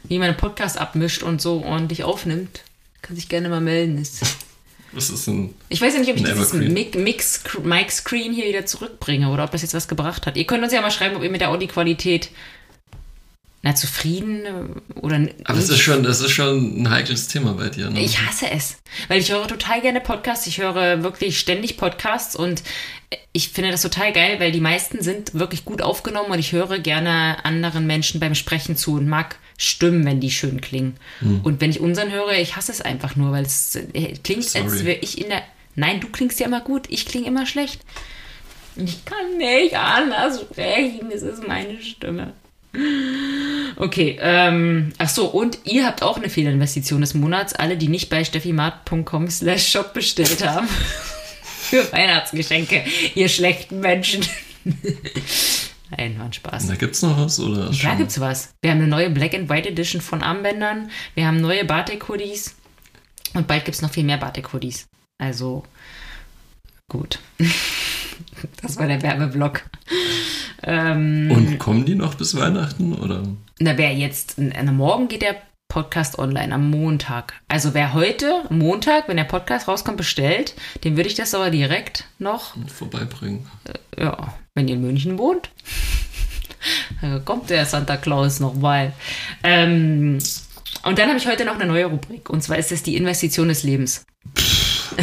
wie 0.03 0.19
man 0.19 0.29
einen 0.29 0.37
Podcast 0.37 0.77
abmischt 0.77 1.23
und 1.23 1.41
so 1.41 1.63
ordentlich 1.63 2.03
aufnimmt, 2.03 2.61
kann 3.01 3.15
sich 3.15 3.27
gerne 3.29 3.49
mal 3.49 3.61
melden. 3.61 3.97
Ist- 3.97 4.21
Das 4.93 5.09
ist 5.09 5.27
ein. 5.27 5.53
Ich 5.69 5.81
weiß 5.81 5.93
ja 5.93 5.99
nicht, 5.99 6.09
ob 6.09 6.15
ich 6.15 6.23
dieses 6.23 6.49
Evergreen. 6.53 6.73
Mic, 6.73 6.95
Mix, 6.97 7.41
Mic 7.63 7.91
Screen 7.91 8.33
hier 8.33 8.45
wieder 8.47 8.65
zurückbringe 8.65 9.29
oder 9.29 9.43
ob 9.43 9.51
das 9.51 9.61
jetzt 9.61 9.73
was 9.73 9.87
gebracht 9.87 10.25
hat. 10.25 10.37
Ihr 10.37 10.45
könnt 10.45 10.63
uns 10.63 10.71
ja 10.73 10.81
mal 10.81 10.91
schreiben, 10.91 11.15
ob 11.17 11.23
ihr 11.23 11.29
mit 11.29 11.41
der 11.41 11.49
Audioqualität 11.49 12.29
na, 13.63 13.73
zufrieden 13.73 14.81
oder 14.95 15.27
Aber 15.43 15.57
es 15.57 15.69
ist 15.69 15.79
schon, 15.79 16.03
das 16.03 16.21
ist 16.21 16.31
schon 16.31 16.81
ein 16.81 16.89
heikles 16.89 17.27
Thema 17.27 17.53
bei 17.53 17.69
dir, 17.69 17.89
ne? 17.89 17.99
Ich 18.01 18.21
hasse 18.21 18.49
es, 18.51 18.77
weil 19.07 19.19
ich 19.19 19.31
höre 19.31 19.47
total 19.47 19.81
gerne 19.81 19.99
Podcasts. 19.99 20.45
Ich 20.47 20.59
höre 20.59 21.03
wirklich 21.03 21.39
ständig 21.39 21.75
Podcasts 21.75 22.35
und 22.35 22.61
ich 23.33 23.49
finde 23.49 23.71
das 23.71 23.81
total 23.81 24.13
geil, 24.13 24.39
weil 24.39 24.51
die 24.51 24.61
meisten 24.61 25.01
sind 25.01 25.33
wirklich 25.33 25.65
gut 25.65 25.81
aufgenommen 25.81 26.31
und 26.31 26.39
ich 26.39 26.51
höre 26.51 26.79
gerne 26.79 27.43
anderen 27.43 27.87
Menschen 27.87 28.19
beim 28.19 28.35
Sprechen 28.35 28.75
zu 28.75 28.93
und 28.95 29.07
mag 29.07 29.37
Stimmen, 29.57 30.05
wenn 30.05 30.19
die 30.19 30.29
schön 30.29 30.61
klingen. 30.61 30.97
Hm. 31.19 31.41
Und 31.41 31.59
wenn 31.59 31.71
ich 31.71 31.79
unseren 31.79 32.11
höre, 32.11 32.33
ich 32.33 32.55
hasse 32.55 32.71
es 32.71 32.81
einfach 32.81 33.15
nur, 33.15 33.31
weil 33.31 33.43
es 33.43 33.75
äh, 33.75 34.13
klingt, 34.23 34.43
als 34.43 34.53
Sorry. 34.53 34.85
wäre 34.85 34.99
ich 34.99 35.19
in 35.19 35.29
der. 35.29 35.41
Nein, 35.75 35.99
du 35.99 36.09
klingst 36.09 36.39
ja 36.39 36.45
immer 36.45 36.61
gut, 36.61 36.85
ich 36.89 37.05
klinge 37.05 37.27
immer 37.27 37.45
schlecht. 37.45 37.81
Ich 38.75 39.03
kann 39.05 39.37
nicht 39.37 39.75
anders 39.75 40.41
sprechen, 40.41 41.09
es 41.11 41.23
ist 41.23 41.47
meine 41.47 41.81
Stimme. 41.81 42.33
Okay, 43.75 44.17
ähm, 44.21 44.93
ach 44.97 45.09
so, 45.09 45.27
und 45.27 45.59
ihr 45.65 45.85
habt 45.85 46.03
auch 46.03 46.17
eine 46.17 46.29
Fehlinvestition 46.29 47.01
des 47.01 47.13
Monats, 47.13 47.53
alle, 47.53 47.77
die 47.77 47.87
nicht 47.87 48.09
bei 48.09 48.23
steffimart.com 48.23 49.29
slash 49.29 49.67
shop 49.67 49.93
bestellt 49.93 50.45
haben. 50.45 50.67
Für 51.43 51.91
Weihnachtsgeschenke, 51.91 52.83
ihr 53.13 53.29
schlechten 53.29 53.79
Menschen. 53.79 54.25
Nein, 55.97 56.17
war 56.17 56.25
ein 56.25 56.33
Spaß. 56.33 56.67
Da 56.67 56.75
gibt's 56.75 57.01
noch 57.01 57.17
was, 57.17 57.39
oder? 57.39 57.71
Da 57.71 57.95
gibt's 57.95 58.19
was. 58.19 58.53
Wir 58.61 58.71
haben 58.71 58.79
eine 58.79 58.87
neue 58.87 59.09
Black 59.09 59.33
and 59.33 59.49
White 59.49 59.69
Edition 59.69 60.01
von 60.01 60.21
Armbändern. 60.21 60.89
Wir 61.15 61.27
haben 61.27 61.39
neue 61.39 61.65
Batik-Hoodies. 61.65 62.55
Und 63.33 63.47
bald 63.47 63.65
gibt's 63.65 63.81
noch 63.81 63.91
viel 63.91 64.03
mehr 64.03 64.17
Batik-Hoodies. 64.17 64.87
Also, 65.17 65.63
gut. 66.89 67.19
Das 68.61 68.77
war 68.77 68.87
der 68.87 69.01
Werbeblock. 69.01 69.63
Ähm, 70.63 71.31
Und 71.31 71.59
kommen 71.59 71.85
die 71.85 71.95
noch 71.95 72.15
bis 72.15 72.35
Weihnachten, 72.35 72.93
oder? 72.93 73.23
Na, 73.59 73.77
wer 73.77 73.93
jetzt, 73.93 74.35
na, 74.37 74.71
morgen 74.71 75.07
geht 75.07 75.21
der 75.21 75.35
Podcast 75.67 76.17
online, 76.17 76.53
am 76.53 76.69
Montag. 76.69 77.33
Also 77.47 77.73
wer 77.73 77.93
heute, 77.93 78.43
Montag, 78.49 79.07
wenn 79.07 79.17
der 79.17 79.25
Podcast 79.25 79.67
rauskommt, 79.67 79.97
bestellt, 79.97 80.55
dem 80.83 80.95
würde 80.95 81.09
ich 81.09 81.15
das 81.15 81.35
aber 81.35 81.49
direkt 81.51 82.05
noch, 82.19 82.55
Vorbeibringen. 82.67 83.45
ja, 83.97 84.33
wenn 84.55 84.67
ihr 84.67 84.75
in 84.75 84.81
München 84.81 85.17
wohnt, 85.17 85.49
kommt 87.25 87.49
der 87.49 87.65
Santa 87.65 87.97
Claus 87.97 88.39
noch 88.39 88.55
mal. 88.55 88.93
Ähm, 89.43 90.19
und 90.83 90.97
dann 90.99 91.09
habe 91.09 91.17
ich 91.17 91.27
heute 91.27 91.45
noch 91.45 91.55
eine 91.55 91.65
neue 91.65 91.85
Rubrik, 91.85 92.29
und 92.29 92.41
zwar 92.41 92.57
ist 92.57 92.71
es 92.71 92.81
die 92.83 92.95
Investition 92.95 93.49
des 93.49 93.63
Lebens. 93.63 94.05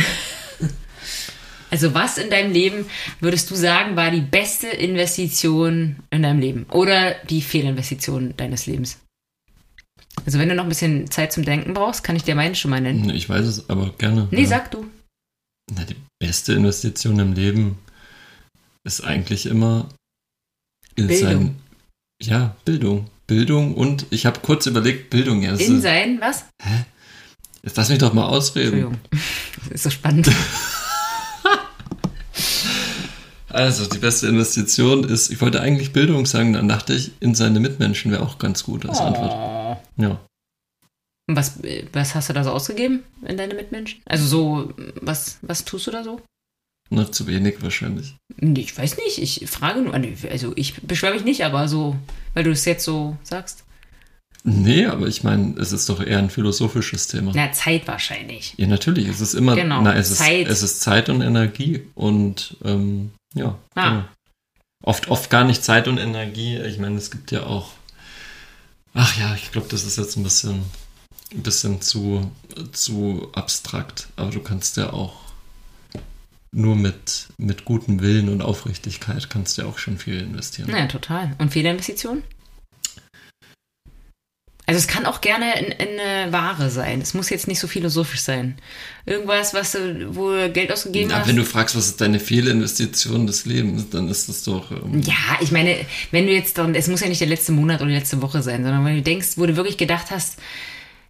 Also 1.75 1.93
was 1.93 2.19
in 2.19 2.31
deinem 2.31 2.53
Leben 2.53 2.87
würdest 3.19 3.51
du 3.51 3.57
sagen, 3.57 3.97
war 3.97 4.13
die 4.13 4.21
beste 4.21 4.69
Investition 4.69 5.97
in 6.11 6.23
deinem 6.23 6.39
Leben? 6.39 6.67
Oder 6.71 7.17
die 7.29 7.43
Fehlinvestition 7.43 8.33
deines 8.37 8.67
Lebens? 8.67 8.99
Also 10.25 10.39
wenn 10.39 10.49
du 10.49 10.55
noch 10.55 10.63
ein 10.63 10.69
bisschen 10.69 11.11
Zeit 11.11 11.33
zum 11.33 11.45
Denken 11.45 11.75
brauchst, 11.75 12.05
kann 12.05 12.15
ich 12.15 12.23
dir 12.23 12.37
meine 12.37 12.55
schon 12.55 12.71
mal 12.71 12.81
nennen. 12.81 13.11
Ich 13.11 13.29
weiß 13.29 13.45
es 13.45 13.69
aber 13.69 13.93
gerne. 13.99 14.29
Nee, 14.31 14.43
ja. 14.43 14.51
sag 14.51 14.71
du. 14.71 14.89
Na, 15.75 15.83
die 15.83 15.97
beste 16.21 16.53
Investition 16.53 17.19
im 17.19 17.33
Leben 17.33 17.77
ist 18.85 19.01
eigentlich 19.03 19.47
immer 19.47 19.89
in 20.95 21.09
Bildung. 21.09 21.29
sein. 21.29 21.57
Ja, 22.23 22.57
Bildung. 22.65 23.11
Bildung 23.27 23.75
und 23.75 24.07
ich 24.11 24.27
habe 24.27 24.39
kurz 24.39 24.67
überlegt, 24.67 25.11
Bildung. 25.11 25.43
Ja, 25.43 25.51
das 25.51 25.61
In 25.61 25.81
sein, 25.81 26.21
was? 26.21 26.45
jetzt 27.65 27.77
lass 27.77 27.89
mich 27.89 27.99
doch 27.99 28.13
mal 28.13 28.27
ausreden. 28.29 28.75
Entschuldigung. 28.75 29.01
Das 29.65 29.77
ist 29.77 29.83
so 29.83 29.91
spannend. 29.91 30.31
Also, 33.55 33.87
die 33.87 33.99
beste 33.99 34.27
Investition 34.27 35.05
ist, 35.05 35.31
ich 35.31 35.41
wollte 35.41 35.61
eigentlich 35.61 35.93
Bildung 35.93 36.27
sagen, 36.27 36.55
dann 36.55 36.69
dachte 36.69 36.93
ich, 36.93 37.13
in 37.21 37.37
seine 37.37 37.61
Mitmenschen 37.61 38.11
wäre 38.11 38.25
auch 38.25 38.39
ganz 38.39 38.65
gut 38.65 38.85
als 38.85 38.99
Antwort. 38.99 39.33
Oh. 39.33 40.03
Ja. 40.03 40.21
Und 41.29 41.37
Was, 41.37 41.61
was 41.93 42.17
hast 42.17 42.29
du 42.29 42.33
da 42.33 42.43
so 42.43 42.51
ausgegeben 42.51 43.05
in 43.23 43.37
deine 43.37 43.55
Mitmenschen? 43.55 44.03
Also 44.07 44.27
so, 44.27 44.75
was, 45.01 45.39
was 45.43 45.65
tust 45.65 45.87
du 45.87 45.93
da 45.93 46.03
so? 46.03 46.21
Ne, 46.91 47.11
zu 47.11 47.27
wenig 47.29 47.63
wahrscheinlich. 47.63 48.17
Ich 48.39 48.77
weiß 48.77 48.97
nicht, 48.99 49.19
ich 49.19 49.49
frage 49.49 49.81
nur, 49.81 49.95
also 49.95 50.53
ich 50.57 50.83
beschwere 50.83 51.15
mich 51.15 51.25
nicht, 51.25 51.45
aber 51.45 51.69
so, 51.69 51.97
weil 52.35 52.45
du 52.45 52.51
es 52.51 52.65
jetzt 52.65 52.85
so 52.85 53.17
sagst. 53.23 53.64
Nee, 54.47 54.85
aber 54.85 55.07
ich 55.07 55.25
meine, 55.25 55.59
es 55.59 55.73
ist 55.73 55.89
doch 55.89 56.03
eher 56.03 56.19
ein 56.19 56.29
philosophisches 56.29 57.09
Thema. 57.09 57.33
Na, 57.35 57.51
Zeit 57.53 57.89
wahrscheinlich. 57.89 58.53
Ja, 58.59 58.67
natürlich. 58.67 59.09
Es 59.09 59.23
ist 59.23 59.33
immer, 59.33 59.57
Genau, 59.57 59.81
na, 59.81 59.95
es, 59.95 60.15
Zeit. 60.17 60.49
Ist, 60.49 60.63
es 60.63 60.73
ist 60.73 60.81
Zeit 60.83 61.09
und 61.09 61.23
Energie 61.23 61.89
und 61.95 62.57
ähm, 62.63 63.13
ja. 63.35 63.59
Ah. 63.75 63.89
genau. 63.89 64.05
Oft, 64.83 65.09
oft 65.09 65.31
gar 65.31 65.45
nicht 65.45 65.65
Zeit 65.65 65.89
und 65.89 65.97
Energie. 65.97 66.59
Ich 66.59 66.79
meine, 66.79 66.97
es 66.97 67.11
gibt 67.11 67.31
ja 67.31 67.45
auch. 67.45 67.71
Ach 68.93 69.19
ja, 69.19 69.35
ich 69.35 69.51
glaube, 69.51 69.67
das 69.71 69.85
ist 69.85 69.97
jetzt 69.97 70.17
ein 70.17 70.23
bisschen, 70.23 70.63
ein 71.33 71.43
bisschen 71.43 71.81
zu, 71.81 72.31
zu 72.73 73.31
abstrakt. 73.33 74.09
Aber 74.17 74.31
du 74.31 74.41
kannst 74.41 74.77
ja 74.77 74.93
auch 74.93 75.15
nur 76.53 76.77
mit, 76.77 77.29
mit 77.39 77.65
gutem 77.65 78.03
Willen 78.03 78.29
und 78.29 78.43
Aufrichtigkeit 78.43 79.31
kannst 79.31 79.57
du 79.57 79.63
ja 79.63 79.69
auch 79.69 79.79
schon 79.79 79.97
viel 79.97 80.21
investieren. 80.21 80.71
Naja, 80.71 80.87
total. 80.87 81.35
Und 81.39 81.51
Fehlerinvestitionen? 81.51 82.23
Also 84.67 84.79
es 84.79 84.87
kann 84.87 85.05
auch 85.05 85.21
gerne 85.21 85.59
in, 85.59 85.73
in 85.73 86.01
eine 86.01 86.33
Ware 86.33 86.71
sein. 86.71 87.03
Es 87.03 87.13
muss 87.13 87.29
jetzt 87.29 87.47
nicht 87.49 87.61
so 87.61 87.67
philosophisch 87.69 88.21
sein. 88.21 88.57
Irgendwas, 89.05 89.53
was 89.53 89.73
du, 89.73 90.17
wo 90.17 90.31
du 90.31 90.51
Geld 90.51 90.73
ausgegeben 90.73 91.11
Ja, 91.11 91.19
hast. 91.19 91.29
wenn 91.29 91.37
du 91.37 91.45
fragst, 91.45 91.77
was 91.77 91.87
ist 91.89 92.01
deine 92.01 92.19
Fehlinvestition 92.19 93.27
des 93.27 93.45
Lebens, 93.45 93.91
dann 93.91 94.09
ist 94.09 94.29
das 94.31 94.43
doch. 94.45 94.71
Ähm, 94.71 95.03
Ja, 95.03 95.39
ich 95.41 95.53
meine, 95.53 95.77
wenn 96.13 96.27
du 96.27 96.33
jetzt 96.33 96.57
dann, 96.57 96.75
es 96.75 96.89
muss 96.89 97.01
ja 97.01 97.09
nicht 97.09 97.21
der 97.21 97.29
letzte 97.29 97.53
Monat 97.53 97.81
oder 97.83 97.91
die 97.91 97.97
letzte 97.97 98.23
Woche 98.23 98.43
sein, 98.43 98.63
sondern 98.63 98.85
wenn 98.87 98.97
du 98.97 99.03
denkst, 99.03 99.33
wo 99.37 99.45
du 99.45 99.55
wirklich 99.57 99.77
gedacht 99.77 100.11
hast, 100.11 100.39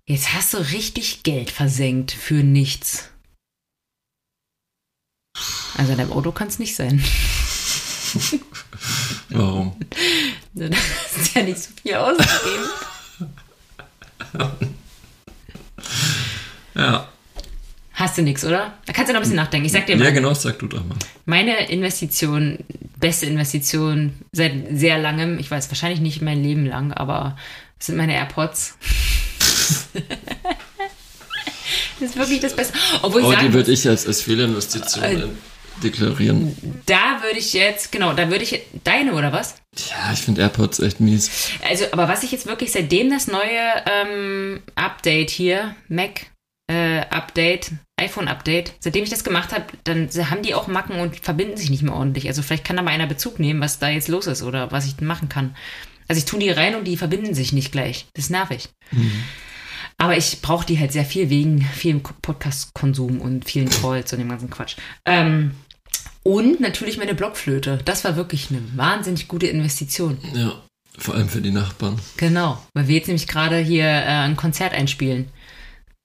jetzt 0.05 0.35
hast 0.35 0.53
du 0.53 0.59
richtig 0.59 1.23
Geld 1.23 1.51
versenkt 1.53 2.11
für 2.11 2.35
nichts. 2.43 3.09
Also 5.77 5.93
in 5.93 5.99
deinem 5.99 6.13
Auto 6.13 6.33
kann 6.33 6.49
es 6.49 6.59
nicht 6.59 6.75
sein. 6.75 7.03
Warum? 9.31 9.77
Du 10.57 10.71
hast 10.71 11.35
ja 11.35 11.43
nicht 11.43 11.59
so 11.59 11.71
viel 11.83 11.95
ausgegeben. 11.95 12.65
Ja. 16.75 17.09
Hast 17.93 18.19
du 18.19 18.23
nichts, 18.23 18.45
oder? 18.45 18.75
Da 18.87 18.93
kannst 18.93 19.09
du 19.09 19.13
noch 19.13 19.21
ein 19.21 19.23
bisschen 19.23 19.37
nachdenken. 19.37 19.67
Ich 19.67 19.73
sag 19.73 19.87
dir 19.87 19.97
mal, 19.97 20.07
Ja, 20.07 20.11
genau, 20.11 20.35
sag 20.35 20.59
du 20.59 20.67
doch 20.67 20.85
mal. 20.85 20.97
meine 21.27 21.69
Investition, 21.71 22.59
beste 22.99 23.27
Investition 23.27 24.13
seit 24.33 24.53
sehr 24.73 24.99
langem, 24.99 25.39
ich 25.39 25.49
weiß 25.51 25.71
wahrscheinlich 25.71 26.01
nicht 26.01 26.21
mein 26.21 26.43
Leben 26.43 26.67
lang, 26.67 26.93
aber 26.93 27.37
es 27.79 27.87
sind 27.87 27.97
meine 27.97 28.15
AirPods. 28.15 28.77
das 32.01 32.11
ist 32.11 32.17
wirklich 32.17 32.41
das 32.41 32.57
Beste. 32.57 32.75
Obwohl 33.03 33.21
ich 33.21 33.27
Oh, 33.29 33.33
sagen 33.33 33.47
die 33.47 33.53
würde 33.53 33.71
ich 33.71 33.89
als, 33.89 34.07
als 34.07 34.23
Fehlinvestition 34.23 35.05
Äh, 35.05 35.27
deklarieren. 35.83 36.57
Da 36.87 37.23
würde 37.23 37.39
ich 37.39 37.53
jetzt, 37.53 37.93
genau, 37.93 38.13
da 38.13 38.31
würde 38.31 38.45
ich, 38.45 38.61
deine 38.85 39.15
oder 39.15 39.33
was? 39.33 39.57
Ja, 39.91 40.13
ich 40.13 40.21
finde 40.21 40.43
AirPods 40.43 40.81
echt 40.81 41.01
mies. 41.01 41.51
Also, 41.69 41.85
aber 41.93 42.09
was 42.09 42.23
ich 42.23 42.33
jetzt 42.33 42.47
wirklich, 42.47 42.73
seitdem 42.73 43.11
das 43.11 43.27
neue 43.27 43.61
ähm, 43.87 44.63
Update 44.75 45.31
hier, 45.31 45.75
Mac 45.89 46.27
äh, 46.71 47.01
Update, 47.11 47.73
iPhone 47.97 48.29
Update, 48.29 48.73
seitdem 48.81 49.05
ich 49.05 49.11
das 49.11 49.25
gemacht 49.25 49.53
habe, 49.53 49.65
dann 49.85 50.09
haben 50.31 50.43
die 50.43 50.55
auch 50.55 50.67
Macken 50.67 50.99
und 50.99 51.17
verbinden 51.17 51.57
sich 51.57 51.71
nicht 51.71 51.83
mehr 51.83 51.95
ordentlich. 51.95 52.27
Also 52.27 52.43
vielleicht 52.43 52.65
kann 52.65 52.77
da 52.77 52.83
mal 52.83 52.91
einer 52.91 53.07
Bezug 53.07 53.39
nehmen, 53.39 53.61
was 53.61 53.79
da 53.79 53.89
jetzt 53.89 54.09
los 54.09 54.27
ist 54.27 54.43
oder 54.43 54.73
was 54.73 54.87
ich 54.87 55.01
machen 55.01 55.29
kann. 55.29 55.55
Also 56.09 56.19
ich 56.19 56.25
tue 56.25 56.39
die 56.39 56.51
rein 56.51 56.75
und 56.75 56.85
die 56.85 56.97
verbinden 56.97 57.35
sich 57.35 57.53
nicht 57.53 57.73
gleich. 57.73 58.07
Das 58.15 58.27
ist 58.27 58.31
nervig. 58.31 58.69
Aber 59.97 60.17
ich 60.17 60.43
brauche 60.43 60.67
die 60.67 60.79
halt 60.79 60.93
sehr 60.93 61.05
viel 61.05 61.31
wegen 61.31 61.63
vielem 61.63 62.03
Podcast-Konsum 62.03 63.21
und 63.21 63.45
vielen 63.45 63.71
Calls 63.71 64.13
und 64.13 64.19
dem 64.19 64.29
ganzen 64.29 64.51
Quatsch. 64.51 64.77
Ähm, 65.07 65.53
und 66.25 66.59
natürlich 66.61 66.99
meine 66.99 67.15
Blockflöte. 67.15 67.79
Das 67.85 68.03
war 68.03 68.17
wirklich 68.17 68.51
eine 68.51 68.63
wahnsinnig 68.77 69.29
gute 69.29 69.47
Investition. 69.47 70.19
Ja, 70.35 70.55
vor 70.99 71.15
allem 71.15 71.29
für 71.29 71.41
die 71.41 71.53
Nachbarn. 71.53 72.01
Genau, 72.17 72.61
weil 72.73 72.89
wir 72.89 72.97
jetzt 72.97 73.07
nämlich 73.07 73.29
gerade 73.29 73.59
hier 73.59 73.85
äh, 73.85 74.25
ein 74.25 74.37
Konzert 74.37 74.73
einspielen. 74.73 75.29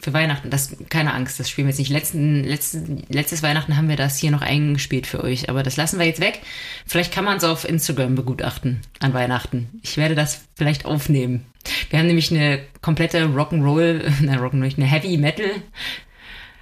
Für 0.01 0.13
Weihnachten. 0.13 0.49
Das, 0.49 0.77
keine 0.87 1.13
Angst, 1.13 1.41
das 1.41 1.49
spielen 1.49 1.67
wir 1.67 1.71
jetzt 1.71 1.79
nicht. 1.79 1.91
Letzten, 1.91 2.45
letzten, 2.45 3.03
letztes 3.09 3.43
Weihnachten 3.43 3.75
haben 3.75 3.89
wir 3.89 3.97
das 3.97 4.17
hier 4.17 4.31
noch 4.31 4.41
eingespielt 4.41 5.07
für 5.07 5.21
euch, 5.21 5.49
aber 5.49 5.61
das 5.61 5.75
lassen 5.75 5.99
wir 5.99 6.05
jetzt 6.05 6.21
weg. 6.21 6.39
Vielleicht 6.85 7.13
kann 7.13 7.25
man 7.25 7.37
es 7.37 7.43
auf 7.43 7.67
Instagram 7.67 8.15
begutachten 8.15 8.79
an 9.01 9.13
Weihnachten. 9.13 9.81
Ich 9.83 9.97
werde 9.97 10.15
das 10.15 10.45
vielleicht 10.55 10.85
aufnehmen. 10.85 11.45
Wir 11.89 11.99
haben 11.99 12.07
nämlich 12.07 12.31
eine 12.31 12.61
komplette 12.81 13.25
Rock'n'Roll, 13.25 14.09
nein, 14.21 14.39
Rock'n'Roll, 14.39 14.77
eine 14.77 14.85
Heavy 14.85 15.17
Metal. 15.17 15.51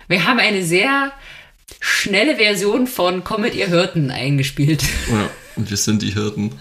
Wir 0.08 0.26
haben 0.26 0.40
eine 0.40 0.64
sehr 0.64 1.12
schnelle 1.80 2.36
Version 2.38 2.88
von 2.88 3.24
Comet 3.24 3.56
ihr 3.56 3.68
Hirten 3.68 4.12
eingespielt. 4.12 4.84
Ja, 5.12 5.30
und 5.56 5.70
wir 5.70 5.78
sind 5.78 6.02
die 6.02 6.14
Hirten. 6.14 6.52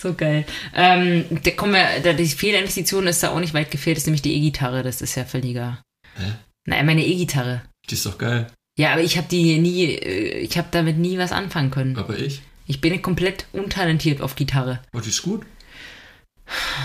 So 0.00 0.14
geil. 0.14 0.44
Ähm, 0.74 1.24
da 1.42 1.50
kommen 1.52 1.74
wir, 1.74 2.14
die 2.14 2.26
Fehlerinvestition 2.26 3.06
ist 3.06 3.22
da 3.22 3.30
auch 3.30 3.40
nicht 3.40 3.54
weit 3.54 3.70
gefehlt, 3.70 3.96
ist 3.96 4.06
nämlich 4.06 4.22
die 4.22 4.34
E-Gitarre. 4.34 4.82
Das 4.82 5.02
ist 5.02 5.14
ja 5.14 5.24
völliger. 5.24 5.82
Hä? 6.16 6.32
Nein, 6.66 6.86
meine 6.86 7.04
E-Gitarre. 7.04 7.62
Die 7.88 7.94
ist 7.94 8.06
doch 8.06 8.18
geil. 8.18 8.46
Ja, 8.78 8.92
aber 8.92 9.02
ich 9.02 9.16
habe 9.16 9.28
die 9.30 9.58
nie, 9.58 9.84
äh, 9.86 10.38
ich 10.38 10.56
habe 10.56 10.68
damit 10.70 10.98
nie 10.98 11.18
was 11.18 11.32
anfangen 11.32 11.70
können. 11.70 11.96
Aber 11.96 12.18
ich? 12.18 12.42
Ich 12.66 12.80
bin 12.80 13.02
komplett 13.02 13.46
untalentiert 13.52 14.20
auf 14.20 14.36
Gitarre. 14.36 14.80
Oh, 14.94 15.00
die 15.00 15.10
ist 15.10 15.22
gut. 15.22 15.42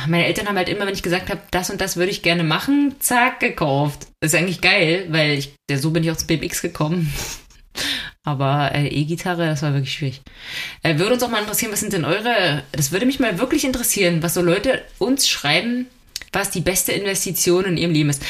Meine 0.08 0.26
Eltern 0.26 0.48
haben 0.48 0.58
halt 0.58 0.70
immer, 0.70 0.86
wenn 0.86 0.94
ich 0.94 1.04
gesagt 1.04 1.30
habe, 1.30 1.42
das 1.52 1.70
und 1.70 1.82
das 1.82 1.98
würde 1.98 2.12
ich 2.12 2.22
gerne 2.22 2.44
machen, 2.44 2.96
zack, 3.00 3.40
gekauft. 3.40 4.08
Das 4.20 4.34
ist 4.34 4.40
eigentlich 4.40 4.62
geil, 4.62 5.08
weil 5.10 5.38
ich, 5.38 5.54
ja, 5.70 5.78
so 5.78 5.92
bin 5.92 6.04
ich 6.04 6.12
auch 6.12 6.18
zu 6.18 6.28
BMX 6.28 6.62
gekommen. 6.62 7.14
Aber 8.24 8.76
äh, 8.76 8.88
E-Gitarre, 8.88 9.46
das 9.46 9.62
war 9.62 9.74
wirklich 9.74 9.94
schwierig. 9.94 10.22
Äh, 10.84 10.98
würde 10.98 11.14
uns 11.14 11.24
auch 11.24 11.30
mal 11.30 11.40
interessieren, 11.40 11.72
was 11.72 11.80
sind 11.80 11.94
denn 11.94 12.04
eure, 12.04 12.64
das 12.74 12.92
würde 12.92 13.06
mich 13.06 13.20
mal 13.20 13.40
wirklich 13.40 13.64
interessieren, 13.64 14.22
was 14.22 14.34
so 14.34 14.42
Leute 14.42 14.84
uns 14.98 15.30
schreiben, 15.30 15.88
was 16.34 16.50
die 16.50 16.60
beste 16.60 16.92
Investition 16.92 17.64
in 17.66 17.78
ihrem 17.78 17.94
Leben 17.94 18.10
ist. 18.10 18.24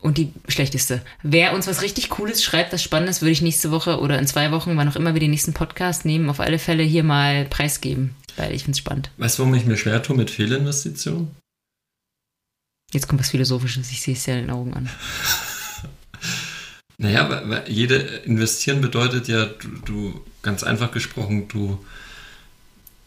Und 0.00 0.18
die 0.18 0.32
schlechteste. 0.48 1.02
Wer 1.22 1.54
uns 1.54 1.68
was 1.68 1.82
richtig 1.82 2.10
Cooles 2.10 2.42
schreibt, 2.42 2.72
was 2.72 2.82
Spannendes, 2.82 3.22
würde 3.22 3.30
ich 3.30 3.42
nächste 3.42 3.70
Woche 3.70 4.00
oder 4.00 4.18
in 4.18 4.26
zwei 4.26 4.50
Wochen, 4.50 4.76
wann 4.76 4.88
auch 4.88 4.96
immer 4.96 5.14
wir 5.14 5.20
den 5.20 5.30
nächsten 5.30 5.52
Podcast 5.52 6.04
nehmen, 6.04 6.28
auf 6.28 6.40
alle 6.40 6.58
Fälle 6.58 6.82
hier 6.82 7.04
mal 7.04 7.44
preisgeben. 7.44 8.16
Weil 8.36 8.52
ich 8.54 8.62
finde 8.64 8.72
es 8.72 8.78
spannend. 8.78 9.10
Weißt 9.18 9.38
du, 9.38 9.42
warum 9.42 9.54
ich 9.54 9.64
mir 9.66 9.76
schwer 9.76 10.02
tue 10.02 10.16
mit 10.16 10.30
Fehlinvestitionen? 10.30 11.34
Jetzt 12.92 13.08
kommt 13.08 13.20
was 13.20 13.30
Philosophisches, 13.30 13.90
ich 13.90 14.00
sehe 14.02 14.14
es 14.14 14.26
ja 14.26 14.34
in 14.34 14.42
den 14.42 14.50
Augen 14.50 14.74
an. 14.74 14.88
Naja, 16.98 17.28
weil, 17.28 17.48
weil 17.48 17.64
jede 17.70 17.96
investieren 17.96 18.80
bedeutet 18.80 19.26
ja, 19.28 19.46
du, 19.46 19.68
du 19.84 20.20
ganz 20.42 20.62
einfach 20.62 20.92
gesprochen, 20.92 21.48
du, 21.48 21.82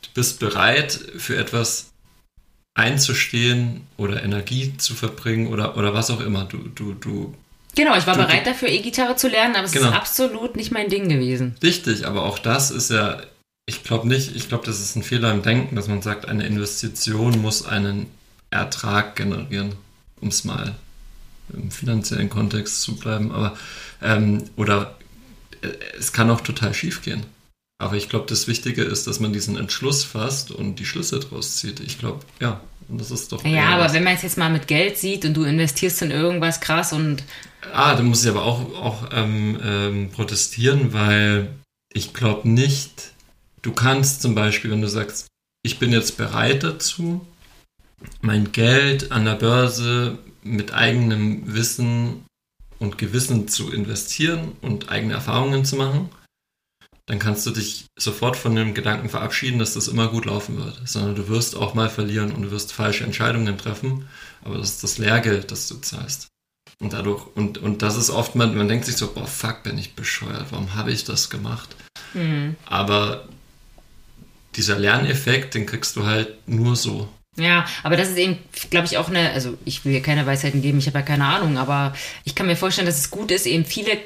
du 0.01 0.09
bist 0.13 0.39
bereit 0.39 0.91
für 1.17 1.37
etwas 1.37 1.91
einzustehen 2.73 3.87
oder 3.97 4.23
Energie 4.23 4.75
zu 4.77 4.95
verbringen 4.95 5.47
oder, 5.47 5.77
oder 5.77 5.93
was 5.93 6.09
auch 6.09 6.19
immer. 6.19 6.45
Du, 6.45 6.57
du, 6.57 6.93
du, 6.93 7.33
Genau, 7.75 7.95
ich 7.97 8.07
war 8.07 8.15
Du- 8.15 8.21
bereit 8.23 8.45
dafür, 8.47 8.69
E-Gitarre 8.69 9.15
zu 9.15 9.27
lernen, 9.29 9.55
aber 9.55 9.65
es 9.65 9.71
Genau. 9.71 9.89
ist 9.89 9.93
absolut 9.95 10.55
nicht 10.55 10.71
mein 10.71 10.89
Ding 10.89 11.07
gewesen. 11.07 11.55
richtig, 11.63 12.05
aber 12.07 12.23
auch 12.23 12.39
das 12.39 12.71
ist 12.71 12.89
ja, 12.89 13.21
ich 13.65 13.83
glaube 13.83 14.07
nicht, 14.07 14.35
ich 14.35 14.47
glaube, 14.47 14.65
das 14.65 14.79
ist 14.79 14.95
ein 14.95 15.03
Fehler 15.03 15.31
im 15.31 15.41
Denken, 15.41 15.75
dass 15.75 15.87
man 15.87 16.01
sagt, 16.01 16.27
eine 16.27 16.45
Investition 16.45 17.41
muss 17.41 17.65
einen 17.65 18.07
Ertrag 18.51 19.15
generieren, 19.15 19.75
um 20.21 20.29
es 20.29 20.43
mal 20.43 20.75
im 21.53 21.71
finanziellen 21.71 22.29
Kontext 22.29 22.81
zu 22.81 22.95
bleiben, 22.95 23.31
aber 23.31 23.57
ähm, 24.01 24.43
oder 24.55 24.97
äh, 25.61 25.67
es 25.97 26.13
kann 26.13 26.29
auch 26.29 26.41
total 26.41 26.73
schief 26.73 27.01
gehen. 27.01 27.25
Aber 27.77 27.95
ich 27.95 28.07
glaube, 28.07 28.25
das 28.27 28.47
Wichtige 28.47 28.83
ist, 28.83 29.05
dass 29.05 29.19
man 29.19 29.33
diesen 29.33 29.57
Entschluss 29.57 30.03
fasst 30.03 30.49
und 30.51 30.77
die 30.77 30.85
Schlüsse 30.85 31.19
draus 31.19 31.57
zieht. 31.57 31.81
Ich 31.81 31.99
glaube, 31.99 32.21
ja, 32.39 32.61
und 32.87 33.01
das 33.01 33.11
ist 33.11 33.31
doch. 33.31 33.43
Ja, 33.43 33.69
aber 33.69 33.85
was. 33.85 33.93
wenn 33.93 34.03
man 34.03 34.15
es 34.15 34.21
jetzt 34.21 34.37
mal 34.37 34.49
mit 34.49 34.67
Geld 34.67 34.97
sieht 34.97 35.25
und 35.25 35.33
du 35.33 35.43
investierst 35.43 36.01
in 36.01 36.11
irgendwas 36.11 36.61
krass 36.61 36.93
und 36.93 37.23
Ah, 37.73 37.95
da 37.95 38.03
muss 38.03 38.23
ich 38.23 38.29
aber 38.29 38.43
auch, 38.43 38.61
auch 38.75 39.09
ähm, 39.11 39.59
ähm, 39.63 40.11
protestieren, 40.11 40.93
weil 40.93 41.49
ich 41.91 42.13
glaube 42.13 42.47
nicht, 42.47 43.11
du 43.65 43.73
kannst 43.73 44.21
zum 44.21 44.35
Beispiel, 44.35 44.71
wenn 44.71 44.81
du 44.81 44.87
sagst, 44.87 45.27
ich 45.63 45.79
bin 45.79 45.91
jetzt 45.91 46.17
bereit 46.17 46.63
dazu, 46.63 47.25
mein 48.21 48.51
Geld 48.51 49.11
an 49.11 49.25
der 49.25 49.35
Börse 49.35 50.19
mit 50.43 50.73
eigenem 50.73 51.53
Wissen 51.53 52.25
und 52.77 52.99
Gewissen 52.99 53.47
zu 53.47 53.71
investieren 53.71 54.51
und 54.61 54.89
eigene 54.89 55.15
Erfahrungen 55.15 55.65
zu 55.65 55.77
machen, 55.77 56.09
dann 57.07 57.19
kannst 57.19 57.45
du 57.45 57.51
dich 57.51 57.85
sofort 57.97 58.35
von 58.35 58.55
dem 58.55 58.73
Gedanken 58.73 59.09
verabschieden, 59.09 59.59
dass 59.59 59.73
das 59.73 59.87
immer 59.87 60.09
gut 60.09 60.25
laufen 60.25 60.57
wird, 60.57 60.79
sondern 60.85 61.15
du 61.15 61.27
wirst 61.27 61.55
auch 61.55 61.73
mal 61.73 61.89
verlieren 61.89 62.31
und 62.31 62.43
du 62.43 62.51
wirst 62.51 62.71
falsche 62.71 63.03
Entscheidungen 63.03 63.57
treffen, 63.57 64.07
aber 64.43 64.57
das 64.57 64.71
ist 64.71 64.83
das 64.83 64.97
Lehrgeld, 64.99 65.51
das 65.51 65.67
du 65.67 65.75
zahlst. 65.77 66.27
Und 66.79 66.93
dadurch, 66.93 67.25
und, 67.35 67.57
und 67.59 67.81
das 67.81 67.95
ist 67.95 68.09
oft, 68.09 68.35
man, 68.35 68.55
man 68.55 68.67
denkt 68.67 68.85
sich 68.85 68.97
so, 68.97 69.11
boah, 69.11 69.27
fuck, 69.27 69.63
bin 69.63 69.77
ich 69.77 69.95
bescheuert, 69.95 70.47
warum 70.51 70.75
habe 70.75 70.91
ich 70.91 71.03
das 71.03 71.29
gemacht? 71.29 71.75
hm, 72.13 72.55
Aber 72.65 73.27
dieser 74.57 74.77
Lerneffekt, 74.77 75.53
den 75.53 75.65
kriegst 75.65 75.95
du 75.95 76.05
halt 76.05 76.47
nur 76.47 76.75
so. 76.75 77.07
ja, 77.37 77.65
aber 77.83 77.97
das 77.97 78.09
ist 78.09 78.17
eben, 78.17 78.37
glaube 78.69 78.87
ich, 78.87 78.97
auch 78.97 79.09
eine, 79.09 79.31
also 79.31 79.57
ich 79.65 79.83
will 79.85 79.91
hier 79.91 80.01
keine 80.01 80.25
Weisheiten 80.25 80.61
geben, 80.61 80.77
ich 80.77 80.87
habe 80.87 80.99
ja 80.99 81.05
keine 81.05 81.25
Ahnung, 81.25 81.57
aber 81.57 81.93
ich 82.23 82.35
kann 82.35 82.47
mir 82.47 82.55
vorstellen, 82.55 82.87
dass 82.87 82.99
es 82.99 83.11
gut 83.11 83.31
ist, 83.31 83.45
eben 83.45 83.65
viele 83.65 83.97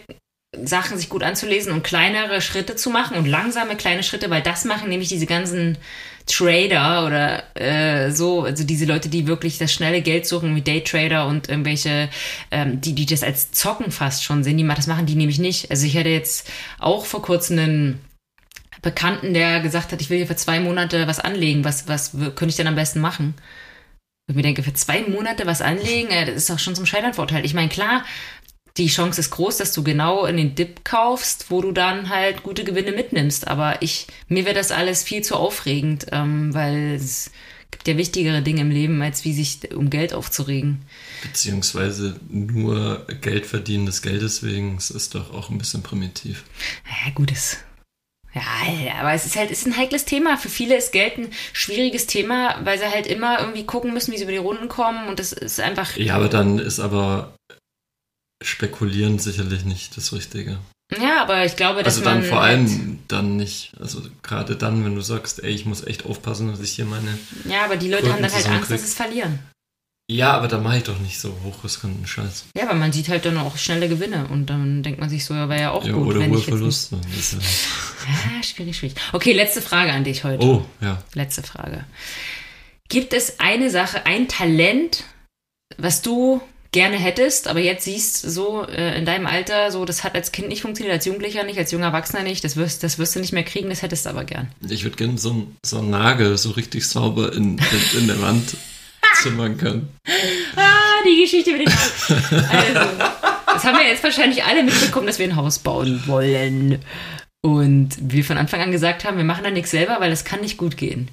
Sachen 0.63 0.97
sich 0.97 1.09
gut 1.09 1.21
anzulesen 1.21 1.71
und 1.71 1.83
kleinere 1.83 2.41
Schritte 2.41 2.75
zu 2.75 2.89
machen 2.89 3.17
und 3.17 3.27
langsame 3.27 3.75
kleine 3.75 4.01
Schritte, 4.01 4.31
weil 4.31 4.41
das 4.41 4.65
machen 4.65 4.89
nämlich 4.89 5.09
diese 5.09 5.27
ganzen 5.27 5.77
Trader 6.25 7.05
oder 7.05 7.43
äh, 7.55 8.11
so, 8.11 8.43
also 8.43 8.63
diese 8.63 8.85
Leute, 8.85 9.09
die 9.09 9.27
wirklich 9.27 9.57
das 9.57 9.71
schnelle 9.71 10.01
Geld 10.01 10.25
suchen, 10.25 10.55
wie 10.55 10.61
Daytrader 10.61 11.27
und 11.27 11.49
irgendwelche, 11.49 12.09
ähm, 12.51 12.81
die, 12.81 12.93
die 12.93 13.05
das 13.05 13.23
als 13.23 13.51
Zocken 13.51 13.91
fast 13.91 14.23
schon 14.23 14.43
sehen, 14.43 14.57
die, 14.57 14.67
das 14.67 14.87
machen 14.87 15.05
die 15.05 15.15
nämlich 15.15 15.39
nicht. 15.39 15.69
Also 15.69 15.85
ich 15.85 15.97
hatte 15.97 16.09
jetzt 16.09 16.49
auch 16.79 17.05
vor 17.05 17.21
kurzem 17.21 17.59
einen 17.59 18.08
Bekannten, 18.81 19.33
der 19.33 19.59
gesagt 19.59 19.91
hat, 19.91 20.01
ich 20.01 20.09
will 20.09 20.17
hier 20.17 20.27
für 20.27 20.35
zwei 20.35 20.59
Monate 20.59 21.07
was 21.07 21.19
anlegen, 21.19 21.65
was, 21.65 21.87
was 21.87 22.11
könnte 22.11 22.47
ich 22.47 22.55
denn 22.55 22.67
am 22.67 22.75
besten 22.75 23.01
machen? 23.01 23.35
Und 24.27 24.33
ich 24.33 24.35
mir 24.35 24.43
denke, 24.43 24.63
für 24.63 24.73
zwei 24.73 25.01
Monate 25.01 25.45
was 25.45 25.61
anlegen, 25.61 26.09
äh, 26.11 26.25
das 26.25 26.35
ist 26.35 26.49
doch 26.49 26.59
schon 26.59 26.75
zum 26.75 26.85
Scheitern 26.85 27.13
verurteilt. 27.13 27.45
Ich 27.45 27.53
meine, 27.53 27.69
klar, 27.69 28.05
die 28.77 28.87
Chance 28.87 29.19
ist 29.19 29.31
groß, 29.31 29.57
dass 29.57 29.73
du 29.73 29.83
genau 29.83 30.25
in 30.25 30.37
den 30.37 30.55
Dip 30.55 30.85
kaufst, 30.85 31.49
wo 31.49 31.61
du 31.61 31.71
dann 31.71 32.09
halt 32.09 32.43
gute 32.43 32.63
Gewinne 32.63 32.91
mitnimmst. 32.91 33.47
Aber 33.47 33.81
ich, 33.81 34.07
mir 34.27 34.45
wäre 34.45 34.55
das 34.55 34.71
alles 34.71 35.03
viel 35.03 35.21
zu 35.21 35.35
aufregend, 35.35 36.07
ähm, 36.11 36.53
weil 36.53 36.93
es 36.93 37.31
gibt 37.71 37.87
ja 37.87 37.97
wichtigere 37.97 38.41
Dinge 38.41 38.61
im 38.61 38.71
Leben, 38.71 39.01
als 39.01 39.25
wie 39.25 39.33
sich 39.33 39.73
um 39.75 39.89
Geld 39.89 40.13
aufzuregen. 40.13 40.81
Beziehungsweise 41.21 42.19
nur 42.29 43.05
Geld 43.21 43.45
verdienen 43.45 43.85
des 43.85 44.01
Geldes 44.01 44.43
wegen, 44.43 44.77
es 44.77 44.89
ist 44.89 45.15
doch 45.15 45.33
auch 45.33 45.49
ein 45.49 45.57
bisschen 45.57 45.83
primitiv. 45.83 46.45
Ja, 46.85 47.11
gut, 47.13 47.31
ist. 47.31 47.63
Ja, 48.33 48.41
aber 48.99 49.13
es 49.13 49.25
ist 49.25 49.35
halt, 49.35 49.49
es 49.49 49.61
ist 49.61 49.67
ein 49.67 49.77
heikles 49.77 50.05
Thema. 50.05 50.37
Für 50.37 50.49
viele 50.49 50.77
ist 50.77 50.91
Geld 50.91 51.17
ein 51.17 51.31
schwieriges 51.51 52.05
Thema, 52.05 52.63
weil 52.63 52.77
sie 52.77 52.85
halt 52.85 53.07
immer 53.07 53.39
irgendwie 53.39 53.65
gucken 53.65 53.93
müssen, 53.93 54.11
wie 54.11 54.17
sie 54.17 54.23
über 54.23 54.31
die 54.31 54.37
Runden 54.37 54.69
kommen 54.69 55.07
und 55.07 55.19
das 55.19 55.33
ist 55.33 55.59
einfach. 55.59 55.97
Ja, 55.97 56.15
aber 56.15 56.29
dann 56.29 56.59
ist 56.59 56.79
aber 56.79 57.33
spekulieren 58.43 59.19
sicherlich 59.19 59.65
nicht 59.65 59.97
das 59.97 60.13
Richtige. 60.13 60.59
Ja, 60.97 61.21
aber 61.21 61.45
ich 61.45 61.55
glaube, 61.55 61.83
dass 61.83 61.97
also 61.97 62.09
man. 62.09 62.21
Dann 62.21 62.29
vor 62.29 62.41
allem 62.41 62.99
dann 63.07 63.35
nicht. 63.35 63.73
Also 63.79 64.01
gerade 64.23 64.55
dann, 64.55 64.85
wenn 64.85 64.95
du 64.95 65.01
sagst, 65.01 65.43
ey, 65.43 65.51
ich 65.51 65.65
muss 65.65 65.85
echt 65.85 66.05
aufpassen, 66.05 66.49
dass 66.49 66.61
ich 66.61 66.71
hier 66.71 66.85
meine. 66.85 67.17
Ja, 67.45 67.65
aber 67.65 67.77
die 67.77 67.89
Leute 67.89 68.11
haben 68.11 68.21
dann 68.21 68.33
halt 68.33 68.49
Angst, 68.49 68.71
dass 68.71 68.81
sie 68.81 68.87
es 68.87 68.93
verlieren. 68.95 69.39
Ja, 70.11 70.31
aber 70.31 70.47
da 70.47 70.57
mache 70.57 70.77
ich 70.77 70.83
doch 70.83 70.97
nicht 70.97 71.19
so 71.19 71.31
hochriskanten 71.43 72.07
Scheiß. 72.07 72.45
Ja, 72.57 72.63
aber 72.63 72.73
man 72.73 72.91
sieht 72.91 73.09
halt 73.09 73.25
dann 73.25 73.37
auch 73.37 73.57
schnelle 73.57 73.87
Gewinne 73.87 74.27
und 74.27 74.47
dann 74.47 74.81
denkt 74.81 74.99
man 74.99 75.07
sich 75.07 75.23
so, 75.23 75.35
ja, 75.35 75.47
wäre 75.49 75.61
ja 75.61 75.71
auch 75.71 75.85
ja, 75.85 75.93
gut. 75.93 76.07
Oder 76.07 76.21
wenn 76.21 76.31
hohe 76.31 76.39
Verluste. 76.39 76.95
Ja, 76.95 78.35
ja, 78.35 78.43
schwierig, 78.43 78.75
schwierig. 78.75 78.95
Okay, 79.13 79.33
letzte 79.33 79.61
Frage 79.61 79.91
an 79.91 80.03
dich 80.03 80.23
heute. 80.23 80.43
Oh, 80.43 80.65
ja. 80.81 81.03
Letzte 81.13 81.43
Frage. 81.43 81.85
Gibt 82.87 83.13
es 83.13 83.39
eine 83.39 83.69
Sache, 83.69 84.07
ein 84.07 84.27
Talent, 84.27 85.03
was 85.77 86.01
du 86.01 86.41
gerne 86.71 86.97
hättest, 86.97 87.47
aber 87.47 87.59
jetzt 87.59 87.85
siehst 87.85 88.19
so 88.21 88.65
äh, 88.65 88.97
in 88.97 89.05
deinem 89.05 89.27
Alter, 89.27 89.71
so 89.71 89.85
das 89.85 90.03
hat 90.03 90.15
als 90.15 90.31
Kind 90.31 90.47
nicht 90.47 90.63
funktioniert, 90.63 90.95
als 90.95 91.05
Jugendlicher 91.05 91.43
nicht, 91.43 91.59
als 91.59 91.71
junger 91.71 91.87
Erwachsener 91.87 92.23
nicht, 92.23 92.43
das 92.43 92.55
wirst, 92.55 92.81
das 92.83 92.97
wirst 92.97 93.15
du 93.15 93.19
nicht 93.19 93.33
mehr 93.33 93.43
kriegen, 93.43 93.69
das 93.69 93.83
hättest 93.83 94.05
du 94.05 94.09
aber 94.09 94.23
gern. 94.23 94.51
Ich 94.67 94.83
würde 94.83 94.97
gerne 94.97 95.19
so, 95.19 95.47
so 95.63 95.77
einen 95.77 95.91
Nagel 95.91 96.35
so 96.37 96.49
richtig 96.51 96.87
sauber 96.87 97.31
in, 97.33 97.59
in, 97.59 97.99
in 97.99 98.07
der 98.07 98.21
Wand 98.21 98.55
zimmern 99.21 99.57
können. 99.57 99.89
Ah, 100.55 101.03
die 101.05 101.21
Geschichte 101.21 101.51
mit 101.51 101.61
den 101.61 101.73
Also, 102.49 102.89
das 103.45 103.63
haben 103.63 103.77
wir 103.77 103.87
jetzt 103.87 104.03
wahrscheinlich 104.03 104.43
alle 104.43 104.63
mitbekommen, 104.63 105.07
dass 105.07 105.19
wir 105.19 105.27
ein 105.27 105.35
Haus 105.35 105.59
bauen 105.59 106.03
wollen. 106.07 106.79
Und 107.41 107.91
wir 107.99 108.23
von 108.23 108.37
Anfang 108.37 108.61
an 108.61 108.71
gesagt 108.71 109.05
haben, 109.05 109.17
wir 109.17 109.23
machen 109.23 109.43
da 109.43 109.51
nichts 109.51 109.71
selber, 109.71 109.97
weil 109.99 110.09
das 110.09 110.25
kann 110.25 110.41
nicht 110.41 110.57
gut 110.57 110.75
gehen. 110.77 111.09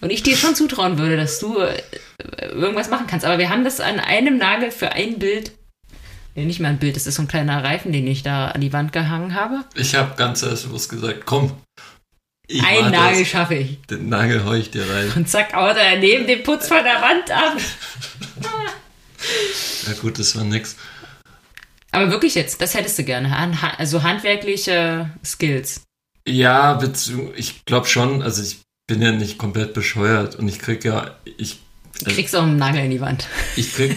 Und 0.00 0.10
ich 0.10 0.22
dir 0.22 0.36
schon 0.36 0.54
zutrauen 0.54 0.98
würde, 0.98 1.16
dass 1.16 1.38
du 1.40 1.58
äh, 1.58 1.82
irgendwas 2.48 2.88
machen 2.88 3.06
kannst. 3.06 3.26
Aber 3.26 3.38
wir 3.38 3.50
haben 3.50 3.64
das 3.64 3.80
an 3.80 4.00
einem 4.00 4.38
Nagel 4.38 4.70
für 4.70 4.92
ein 4.92 5.18
Bild. 5.18 5.52
Nee, 6.34 6.44
nicht 6.44 6.60
mehr 6.60 6.70
ein 6.70 6.78
Bild, 6.78 6.96
das 6.96 7.06
ist 7.06 7.16
so 7.16 7.22
ein 7.22 7.28
kleiner 7.28 7.62
Reifen, 7.62 7.92
den 7.92 8.06
ich 8.06 8.22
da 8.22 8.48
an 8.48 8.60
die 8.60 8.72
Wand 8.72 8.92
gehangen 8.92 9.34
habe. 9.34 9.64
Ich 9.74 9.94
habe 9.96 10.14
ganz 10.16 10.40
selbstbewusst 10.40 10.88
gesagt, 10.88 11.26
komm. 11.26 11.52
Ein 12.64 12.90
Nagel 12.90 13.24
schaffe 13.24 13.54
ich. 13.54 13.80
Den 13.82 14.08
Nagel 14.08 14.44
hau 14.44 14.54
ich 14.54 14.70
dir 14.70 14.88
rein. 14.88 15.12
Und 15.14 15.28
zack, 15.28 15.54
haut 15.54 15.76
er 15.76 15.98
neben 15.98 16.26
dem 16.26 16.42
Putz 16.42 16.68
von 16.68 16.82
der 16.82 17.00
Wand 17.00 17.30
ab. 17.30 17.56
ja 19.86 19.92
gut, 20.00 20.18
das 20.18 20.36
war 20.36 20.44
nix. 20.44 20.76
Aber 21.92 22.10
wirklich 22.10 22.34
jetzt, 22.34 22.60
das 22.60 22.74
hättest 22.74 22.98
du 22.98 23.04
gerne. 23.04 23.36
Also 23.78 24.02
handwerkliche 24.02 25.10
Skills. 25.24 25.82
Ja, 26.26 26.80
ich 27.36 27.64
glaube 27.64 27.86
schon. 27.86 28.22
Also 28.22 28.42
ich 28.42 28.60
bin 28.86 29.02
ja 29.02 29.12
nicht 29.12 29.38
komplett 29.38 29.74
bescheuert 29.74 30.36
und 30.36 30.48
ich 30.48 30.58
krieg 30.58 30.84
ja, 30.84 31.16
ich 31.24 31.60
Du 32.04 32.14
kriegst 32.14 32.34
auch 32.36 32.42
einen 32.42 32.56
Nagel 32.56 32.84
in 32.84 32.90
die 32.90 33.00
Wand. 33.00 33.28
Ich 33.56 33.72
krieg 33.74 33.96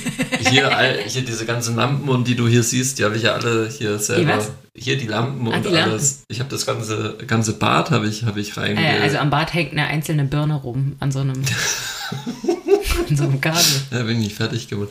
hier, 0.50 0.76
all, 0.76 1.00
hier 1.08 1.24
diese 1.24 1.46
ganzen 1.46 1.76
Lampen 1.76 2.10
und 2.10 2.28
die 2.28 2.36
du 2.36 2.48
hier 2.48 2.64
siehst, 2.64 3.00
die 3.00 3.06
habe 3.06 3.16
ich 3.16 3.24
ja 3.24 3.34
alle 3.34 3.70
hier 3.70 4.00
selber. 4.00 4.38
Die 4.76 4.82
hier 4.82 4.98
die 4.98 5.08
Lampen 5.08 5.48
ah, 5.48 5.56
und 5.56 5.66
die 5.66 5.70
Lampen. 5.70 5.92
alles. 5.92 6.24
Ich 6.28 6.40
habe 6.40 6.50
das 6.50 6.66
ganze, 6.66 7.16
ganze 7.28 7.54
Bad 7.54 7.92
habe 7.92 8.08
ich, 8.08 8.24
hab 8.24 8.38
ich 8.38 8.58
rein. 8.58 8.78
Äh, 8.78 9.00
also 9.02 9.18
am 9.18 9.30
Bad 9.30 9.54
hängt 9.54 9.72
eine 9.74 9.86
einzelne 9.86 10.26
Birne 10.26 10.56
rum 10.56 10.96
an 11.00 11.12
so 11.12 11.20
einem, 11.20 11.42
an 13.10 13.16
so 13.16 13.24
einem 13.24 13.40
Kabel. 13.40 13.62
Da 13.92 14.04
bin 14.04 14.18
ich 14.18 14.24
nicht 14.24 14.36
fertig 14.36 14.68
geworden. 14.68 14.90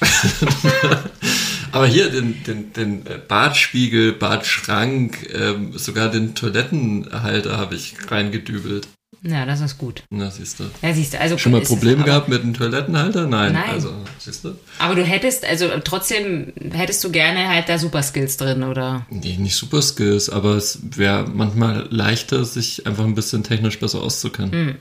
Aber 1.72 1.86
hier 1.86 2.10
den, 2.10 2.42
den, 2.44 2.72
den 2.72 3.04
Badspiegel, 3.26 4.12
Badschrank, 4.12 5.28
ähm, 5.34 5.76
sogar 5.76 6.08
den 6.08 6.34
Toilettenhalter 6.34 7.56
habe 7.56 7.74
ich 7.74 7.94
reingedübelt. 8.08 8.86
Ja, 9.26 9.46
das 9.46 9.60
ist 9.62 9.78
gut. 9.78 10.02
Na, 10.10 10.30
siehst 10.30 10.60
du. 10.60 10.64
Ja, 10.82 10.92
siehst 10.92 11.14
du. 11.14 11.20
Also, 11.20 11.38
Schon 11.38 11.52
mal 11.52 11.62
Probleme 11.62 12.04
gehabt 12.04 12.28
mit 12.28 12.42
dem 12.42 12.52
Toilettenhalter? 12.52 13.26
Nein. 13.26 13.54
Nein. 13.54 13.70
Also, 13.70 13.94
siehst 14.18 14.44
du. 14.44 14.54
Aber 14.78 14.94
du 14.94 15.02
hättest, 15.02 15.46
also 15.46 15.70
trotzdem 15.82 16.52
hättest 16.72 17.02
du 17.04 17.10
gerne 17.10 17.48
halt 17.48 17.70
da 17.70 17.78
Superskills 17.78 18.36
drin, 18.36 18.62
oder? 18.62 19.06
Nee, 19.08 19.38
nicht 19.38 19.56
Superskills, 19.56 20.28
aber 20.28 20.56
es 20.56 20.78
wäre 20.96 21.26
manchmal 21.26 21.88
leichter, 21.90 22.44
sich 22.44 22.86
einfach 22.86 23.04
ein 23.04 23.14
bisschen 23.14 23.42
technisch 23.42 23.80
besser 23.80 24.02
auszukennen. 24.02 24.52
Hm. 24.52 24.76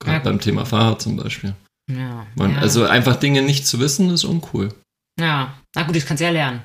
Gerade 0.00 0.18
ja, 0.18 0.22
beim 0.22 0.40
Thema 0.40 0.64
Fahrrad 0.64 1.02
zum 1.02 1.16
Beispiel. 1.16 1.54
Ja, 1.90 2.26
Man, 2.36 2.52
ja. 2.52 2.58
Also 2.58 2.84
einfach 2.84 3.16
Dinge 3.16 3.42
nicht 3.42 3.66
zu 3.66 3.80
wissen, 3.80 4.10
ist 4.10 4.24
uncool. 4.24 4.72
Ja, 5.18 5.54
na 5.74 5.82
gut, 5.82 5.96
das 5.96 6.06
kannst 6.06 6.20
du 6.20 6.24
ja 6.24 6.30
lernen. 6.30 6.60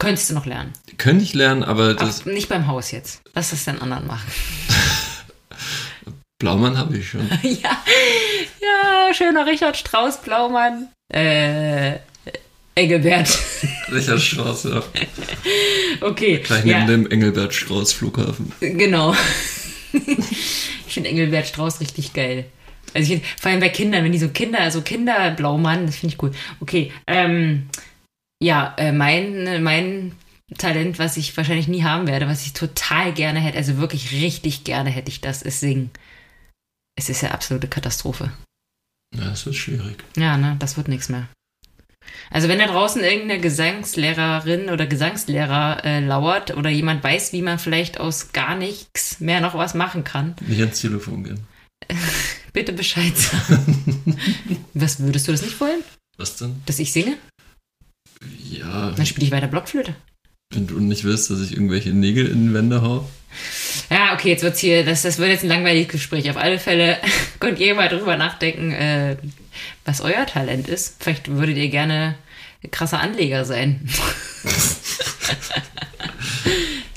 Könntest 0.00 0.30
du 0.30 0.34
noch 0.34 0.46
lernen. 0.46 0.72
Könnte 0.96 1.22
ich 1.22 1.34
lernen, 1.34 1.62
aber 1.62 1.94
das. 1.94 2.22
Aber 2.22 2.32
nicht 2.32 2.48
beim 2.48 2.66
Haus 2.66 2.90
jetzt. 2.90 3.20
Lass 3.34 3.50
das 3.50 3.66
den 3.66 3.80
anderen 3.80 4.06
machen. 4.06 4.26
Blaumann 6.40 6.76
habe 6.76 6.96
ich 6.96 7.10
schon. 7.10 7.28
ja, 7.42 7.84
ja, 8.60 9.14
schöner 9.14 9.46
Richard 9.46 9.76
Strauss, 9.76 10.20
Blaumann. 10.20 10.88
Äh, 11.12 11.98
Engelbert. 12.74 13.38
Richard 13.92 14.20
Strauss, 14.20 14.64
ja. 14.64 14.82
Okay. 16.00 16.38
Gleich 16.38 16.64
neben 16.64 16.80
ja. 16.80 16.86
dem 16.86 17.06
Engelbert 17.10 17.54
Strauß 17.54 17.92
Flughafen. 17.92 18.52
Genau. 18.60 19.14
ich 19.92 20.94
finde 20.94 21.10
Engelbert 21.10 21.46
Strauß 21.46 21.80
richtig 21.80 22.14
geil. 22.14 22.46
Also 22.94 23.12
ich, 23.12 23.22
vor 23.38 23.50
allem 23.50 23.60
bei 23.60 23.68
Kindern, 23.68 24.02
wenn 24.02 24.12
die 24.12 24.18
so 24.18 24.30
Kinder, 24.30 24.60
also 24.60 24.80
Kinderblaumann, 24.80 25.86
das 25.86 25.96
finde 25.96 26.14
ich 26.14 26.22
cool. 26.22 26.32
Okay, 26.60 26.90
ähm, 27.06 27.68
ja, 28.42 28.74
äh, 28.78 28.92
mein, 28.92 29.62
mein 29.62 30.12
Talent, 30.56 30.98
was 30.98 31.18
ich 31.18 31.36
wahrscheinlich 31.36 31.68
nie 31.68 31.84
haben 31.84 32.08
werde, 32.08 32.26
was 32.26 32.46
ich 32.46 32.54
total 32.54 33.12
gerne 33.12 33.40
hätte, 33.40 33.58
also 33.58 33.76
wirklich 33.76 34.10
richtig 34.12 34.64
gerne 34.64 34.88
hätte 34.88 35.10
ich 35.10 35.20
das, 35.20 35.42
ist 35.42 35.60
Singen. 35.60 35.90
Es 37.00 37.08
ist 37.08 37.22
ja 37.22 37.30
absolute 37.30 37.66
Katastrophe. 37.66 38.30
Ja, 39.16 39.32
es 39.32 39.46
wird 39.46 39.56
schwierig. 39.56 40.04
Ja, 40.16 40.36
ne, 40.36 40.56
das 40.58 40.76
wird 40.76 40.88
nichts 40.88 41.08
mehr. 41.08 41.28
Also 42.30 42.48
wenn 42.48 42.58
da 42.58 42.66
draußen 42.66 43.02
irgendeine 43.02 43.40
Gesangslehrerin 43.40 44.68
oder 44.68 44.86
Gesangslehrer 44.86 45.82
äh, 45.82 46.00
lauert 46.00 46.54
oder 46.58 46.68
jemand 46.68 47.02
weiß, 47.02 47.32
wie 47.32 47.40
man 47.40 47.58
vielleicht 47.58 47.98
aus 47.98 48.32
gar 48.32 48.54
nichts 48.54 49.18
mehr 49.18 49.40
noch 49.40 49.54
was 49.54 49.72
machen 49.72 50.04
kann. 50.04 50.36
Nicht 50.46 50.60
ans 50.60 50.78
Telefon 50.78 51.24
gehen. 51.24 51.40
Bitte 52.52 52.74
Bescheid 52.74 53.16
sagen. 53.16 54.18
Was 54.74 55.00
würdest 55.00 55.26
du 55.26 55.32
das 55.32 55.42
nicht 55.42 55.58
wollen? 55.60 55.82
Was 56.18 56.36
denn? 56.36 56.60
Dass 56.66 56.80
ich 56.80 56.92
singe? 56.92 57.16
Ja. 58.42 58.90
Dann 58.90 59.06
spiele 59.06 59.24
ich 59.26 59.32
weiter 59.32 59.46
Blockflöte. 59.46 59.94
Wenn 60.52 60.66
du 60.66 60.80
nicht 60.80 61.04
willst, 61.04 61.30
dass 61.30 61.40
ich 61.40 61.52
irgendwelche 61.52 61.90
Nägel 61.90 62.26
in 62.26 62.48
die 62.48 62.54
Wände 62.54 62.82
hau? 62.82 63.08
Ja, 63.90 64.14
okay, 64.14 64.30
jetzt 64.30 64.42
wird's 64.42 64.58
hier, 64.58 64.84
das, 64.84 65.02
das 65.02 65.18
wird 65.18 65.30
jetzt 65.30 65.42
ein 65.42 65.48
langweiliges 65.48 65.92
Gespräch. 65.92 66.30
Auf 66.30 66.36
alle 66.36 66.58
Fälle 66.58 66.98
könnt 67.40 67.58
ihr 67.58 67.74
mal 67.74 67.88
drüber 67.88 68.16
nachdenken, 68.16 68.72
äh, 68.72 69.16
was 69.84 70.00
euer 70.00 70.26
Talent 70.26 70.68
ist. 70.68 71.02
Vielleicht 71.02 71.28
würdet 71.28 71.56
ihr 71.56 71.68
gerne 71.68 72.16
krasser 72.70 73.00
Anleger 73.00 73.44
sein. 73.44 73.88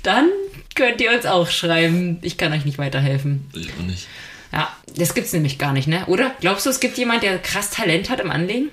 Dann 0.03 0.30
könnt 0.76 0.99
ihr 1.01 1.11
uns 1.11 1.26
auch 1.26 1.49
schreiben. 1.49 2.19
Ich 2.21 2.38
kann 2.38 2.51
euch 2.51 2.65
nicht 2.65 2.78
weiterhelfen. 2.78 3.49
Ich 3.53 3.71
auch 3.74 3.84
nicht. 3.84 4.07
Ja, 4.51 4.76
das 4.95 5.13
gibt's 5.15 5.34
nämlich 5.34 5.57
gar 5.57 5.74
nicht, 5.74 5.88
ne? 5.88 6.05
Oder? 6.07 6.36
Glaubst 6.41 6.65
du, 6.65 6.69
es 6.69 6.80
gibt 6.80 6.97
jemand, 6.97 7.24
der 7.24 7.39
krass 7.39 7.71
Talent 7.71 8.09
hat 8.09 8.19
im 8.19 8.30
Anlegen? 8.30 8.69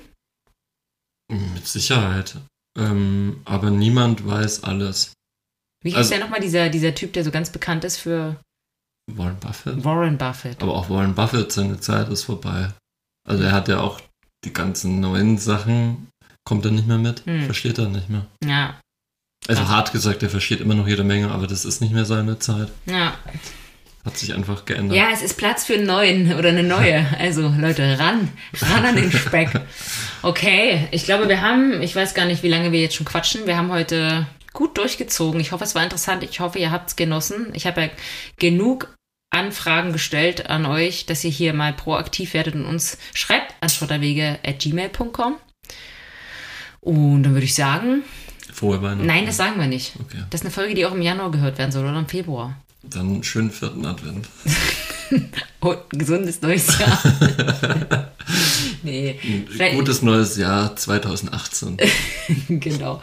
Mit 1.28 1.66
Sicherheit. 1.66 2.36
Ähm, 2.76 3.40
aber 3.44 3.70
niemand 3.70 4.26
weiß 4.26 4.64
alles. 4.64 5.12
Wie 5.82 5.90
hieß 5.90 5.96
also, 5.98 6.10
der 6.10 6.20
nochmal, 6.20 6.40
dieser, 6.40 6.68
dieser 6.68 6.94
Typ, 6.94 7.12
der 7.14 7.24
so 7.24 7.30
ganz 7.30 7.50
bekannt 7.50 7.84
ist 7.84 7.96
für 7.98 8.36
Warren 9.10 9.38
Buffett? 9.40 9.82
Warren 9.84 10.18
Buffett. 10.18 10.62
Aber 10.62 10.74
auch 10.74 10.90
Warren 10.90 11.14
Buffett, 11.14 11.50
seine 11.52 11.80
Zeit 11.80 12.08
ist 12.08 12.24
vorbei. 12.24 12.68
Also 13.28 13.42
er 13.44 13.52
hat 13.52 13.68
ja 13.68 13.80
auch 13.80 14.00
die 14.44 14.52
ganzen 14.52 15.00
neuen 15.00 15.38
Sachen 15.38 16.08
kommt 16.44 16.64
er 16.64 16.70
nicht 16.70 16.86
mehr 16.88 16.98
mit, 16.98 17.20
versteht 17.44 17.78
er 17.78 17.88
nicht 17.88 18.08
mehr. 18.08 18.26
Ja, 18.44 18.80
Also 19.46 19.62
Ach. 19.64 19.68
hart 19.68 19.92
gesagt, 19.92 20.22
er 20.22 20.30
versteht 20.30 20.60
immer 20.60 20.74
noch 20.74 20.88
jede 20.88 21.04
Menge, 21.04 21.30
aber 21.30 21.46
das 21.46 21.64
ist 21.64 21.80
nicht 21.80 21.92
mehr 21.92 22.04
seine 22.04 22.38
Zeit. 22.38 22.68
ja. 22.86 23.14
Hat 24.02 24.16
sich 24.16 24.32
einfach 24.32 24.64
geändert. 24.64 24.96
Ja, 24.96 25.10
es 25.12 25.20
ist 25.20 25.36
Platz 25.36 25.66
für 25.66 25.74
einen 25.74 25.84
neuen 25.84 26.32
oder 26.32 26.48
eine 26.48 26.62
neue. 26.62 27.06
Also 27.18 27.52
Leute, 27.58 27.98
ran, 27.98 28.30
ran 28.58 28.86
an 28.86 28.96
den 28.96 29.12
Speck. 29.12 29.50
Okay, 30.22 30.88
ich 30.90 31.04
glaube, 31.04 31.28
wir 31.28 31.42
haben, 31.42 31.80
ich 31.82 31.94
weiß 31.96 32.14
gar 32.14 32.24
nicht, 32.24 32.42
wie 32.42 32.48
lange 32.48 32.72
wir 32.72 32.80
jetzt 32.80 32.94
schon 32.94 33.04
quatschen. 33.06 33.46
Wir 33.46 33.58
haben 33.58 33.70
heute 33.70 34.26
gut 34.52 34.78
durchgezogen. 34.78 35.40
Ich 35.40 35.52
hoffe, 35.52 35.64
es 35.64 35.74
war 35.74 35.82
interessant. 35.82 36.22
Ich 36.22 36.40
hoffe, 36.40 36.58
ihr 36.58 36.70
habt 36.70 36.90
es 36.90 36.96
genossen. 36.96 37.48
Ich 37.54 37.66
habe 37.66 37.82
ja 37.82 37.88
genug 38.38 38.94
Anfragen 39.30 39.92
gestellt 39.92 40.50
an 40.50 40.66
euch, 40.66 41.06
dass 41.06 41.22
ihr 41.24 41.30
hier 41.30 41.54
mal 41.54 41.72
proaktiv 41.72 42.34
werdet 42.34 42.54
und 42.54 42.64
uns 42.64 42.98
schreibt 43.14 43.54
an 43.60 43.68
schotterwege.gmail.com. 43.68 45.36
Und 46.80 47.22
dann 47.22 47.32
würde 47.34 47.44
ich 47.44 47.54
sagen, 47.54 48.02
Frohe 48.52 48.82
Weihnachten. 48.82 49.06
nein, 49.06 49.26
das 49.26 49.36
sagen 49.36 49.60
wir 49.60 49.68
nicht. 49.68 49.92
Okay. 50.00 50.24
Das 50.30 50.40
ist 50.40 50.46
eine 50.46 50.52
Folge, 50.52 50.74
die 50.74 50.84
auch 50.84 50.92
im 50.92 51.02
Januar 51.02 51.30
gehört 51.30 51.58
werden 51.58 51.70
soll 51.70 51.84
oder 51.84 51.98
im 51.98 52.08
Februar. 52.08 52.56
Dann 52.82 53.22
schönen 53.22 53.50
vierten 53.50 53.86
Advent. 53.86 54.28
Und 55.60 55.78
ein 55.92 55.98
gesundes 55.98 56.40
neues 56.40 56.78
Jahr. 56.78 57.02
nee. 58.82 59.18
Gutes 59.74 60.02
neues 60.02 60.36
Jahr 60.36 60.74
2018. 60.74 61.76
genau. 62.48 63.00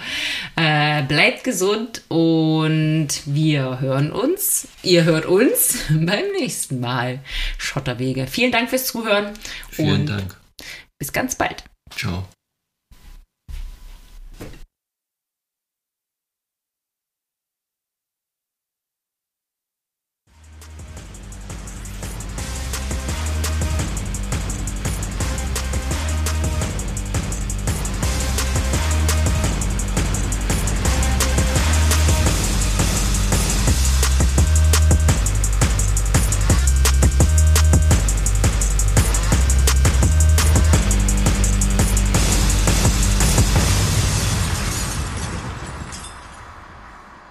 Äh, 0.55 1.03
bleibt 1.03 1.43
gesund 1.43 2.01
und 2.08 3.10
wir 3.26 3.80
hören 3.80 4.12
uns. 4.12 4.68
Ihr 4.84 5.03
hört 5.03 5.26
uns 5.26 5.78
beim 5.89 6.32
nächsten 6.39 6.80
Mal. 6.80 7.20
Schotterwege. 7.58 8.28
Vielen 8.28 8.51
Dank 8.51 8.70
fürs 8.70 8.88
Zuhören 8.88 9.34
Vielen 9.70 10.01
und 10.01 10.05
Dank. 10.10 10.36
bis 10.97 11.12
ganz 11.12 11.36
bald. 11.36 11.64
Ciao. 11.95 12.28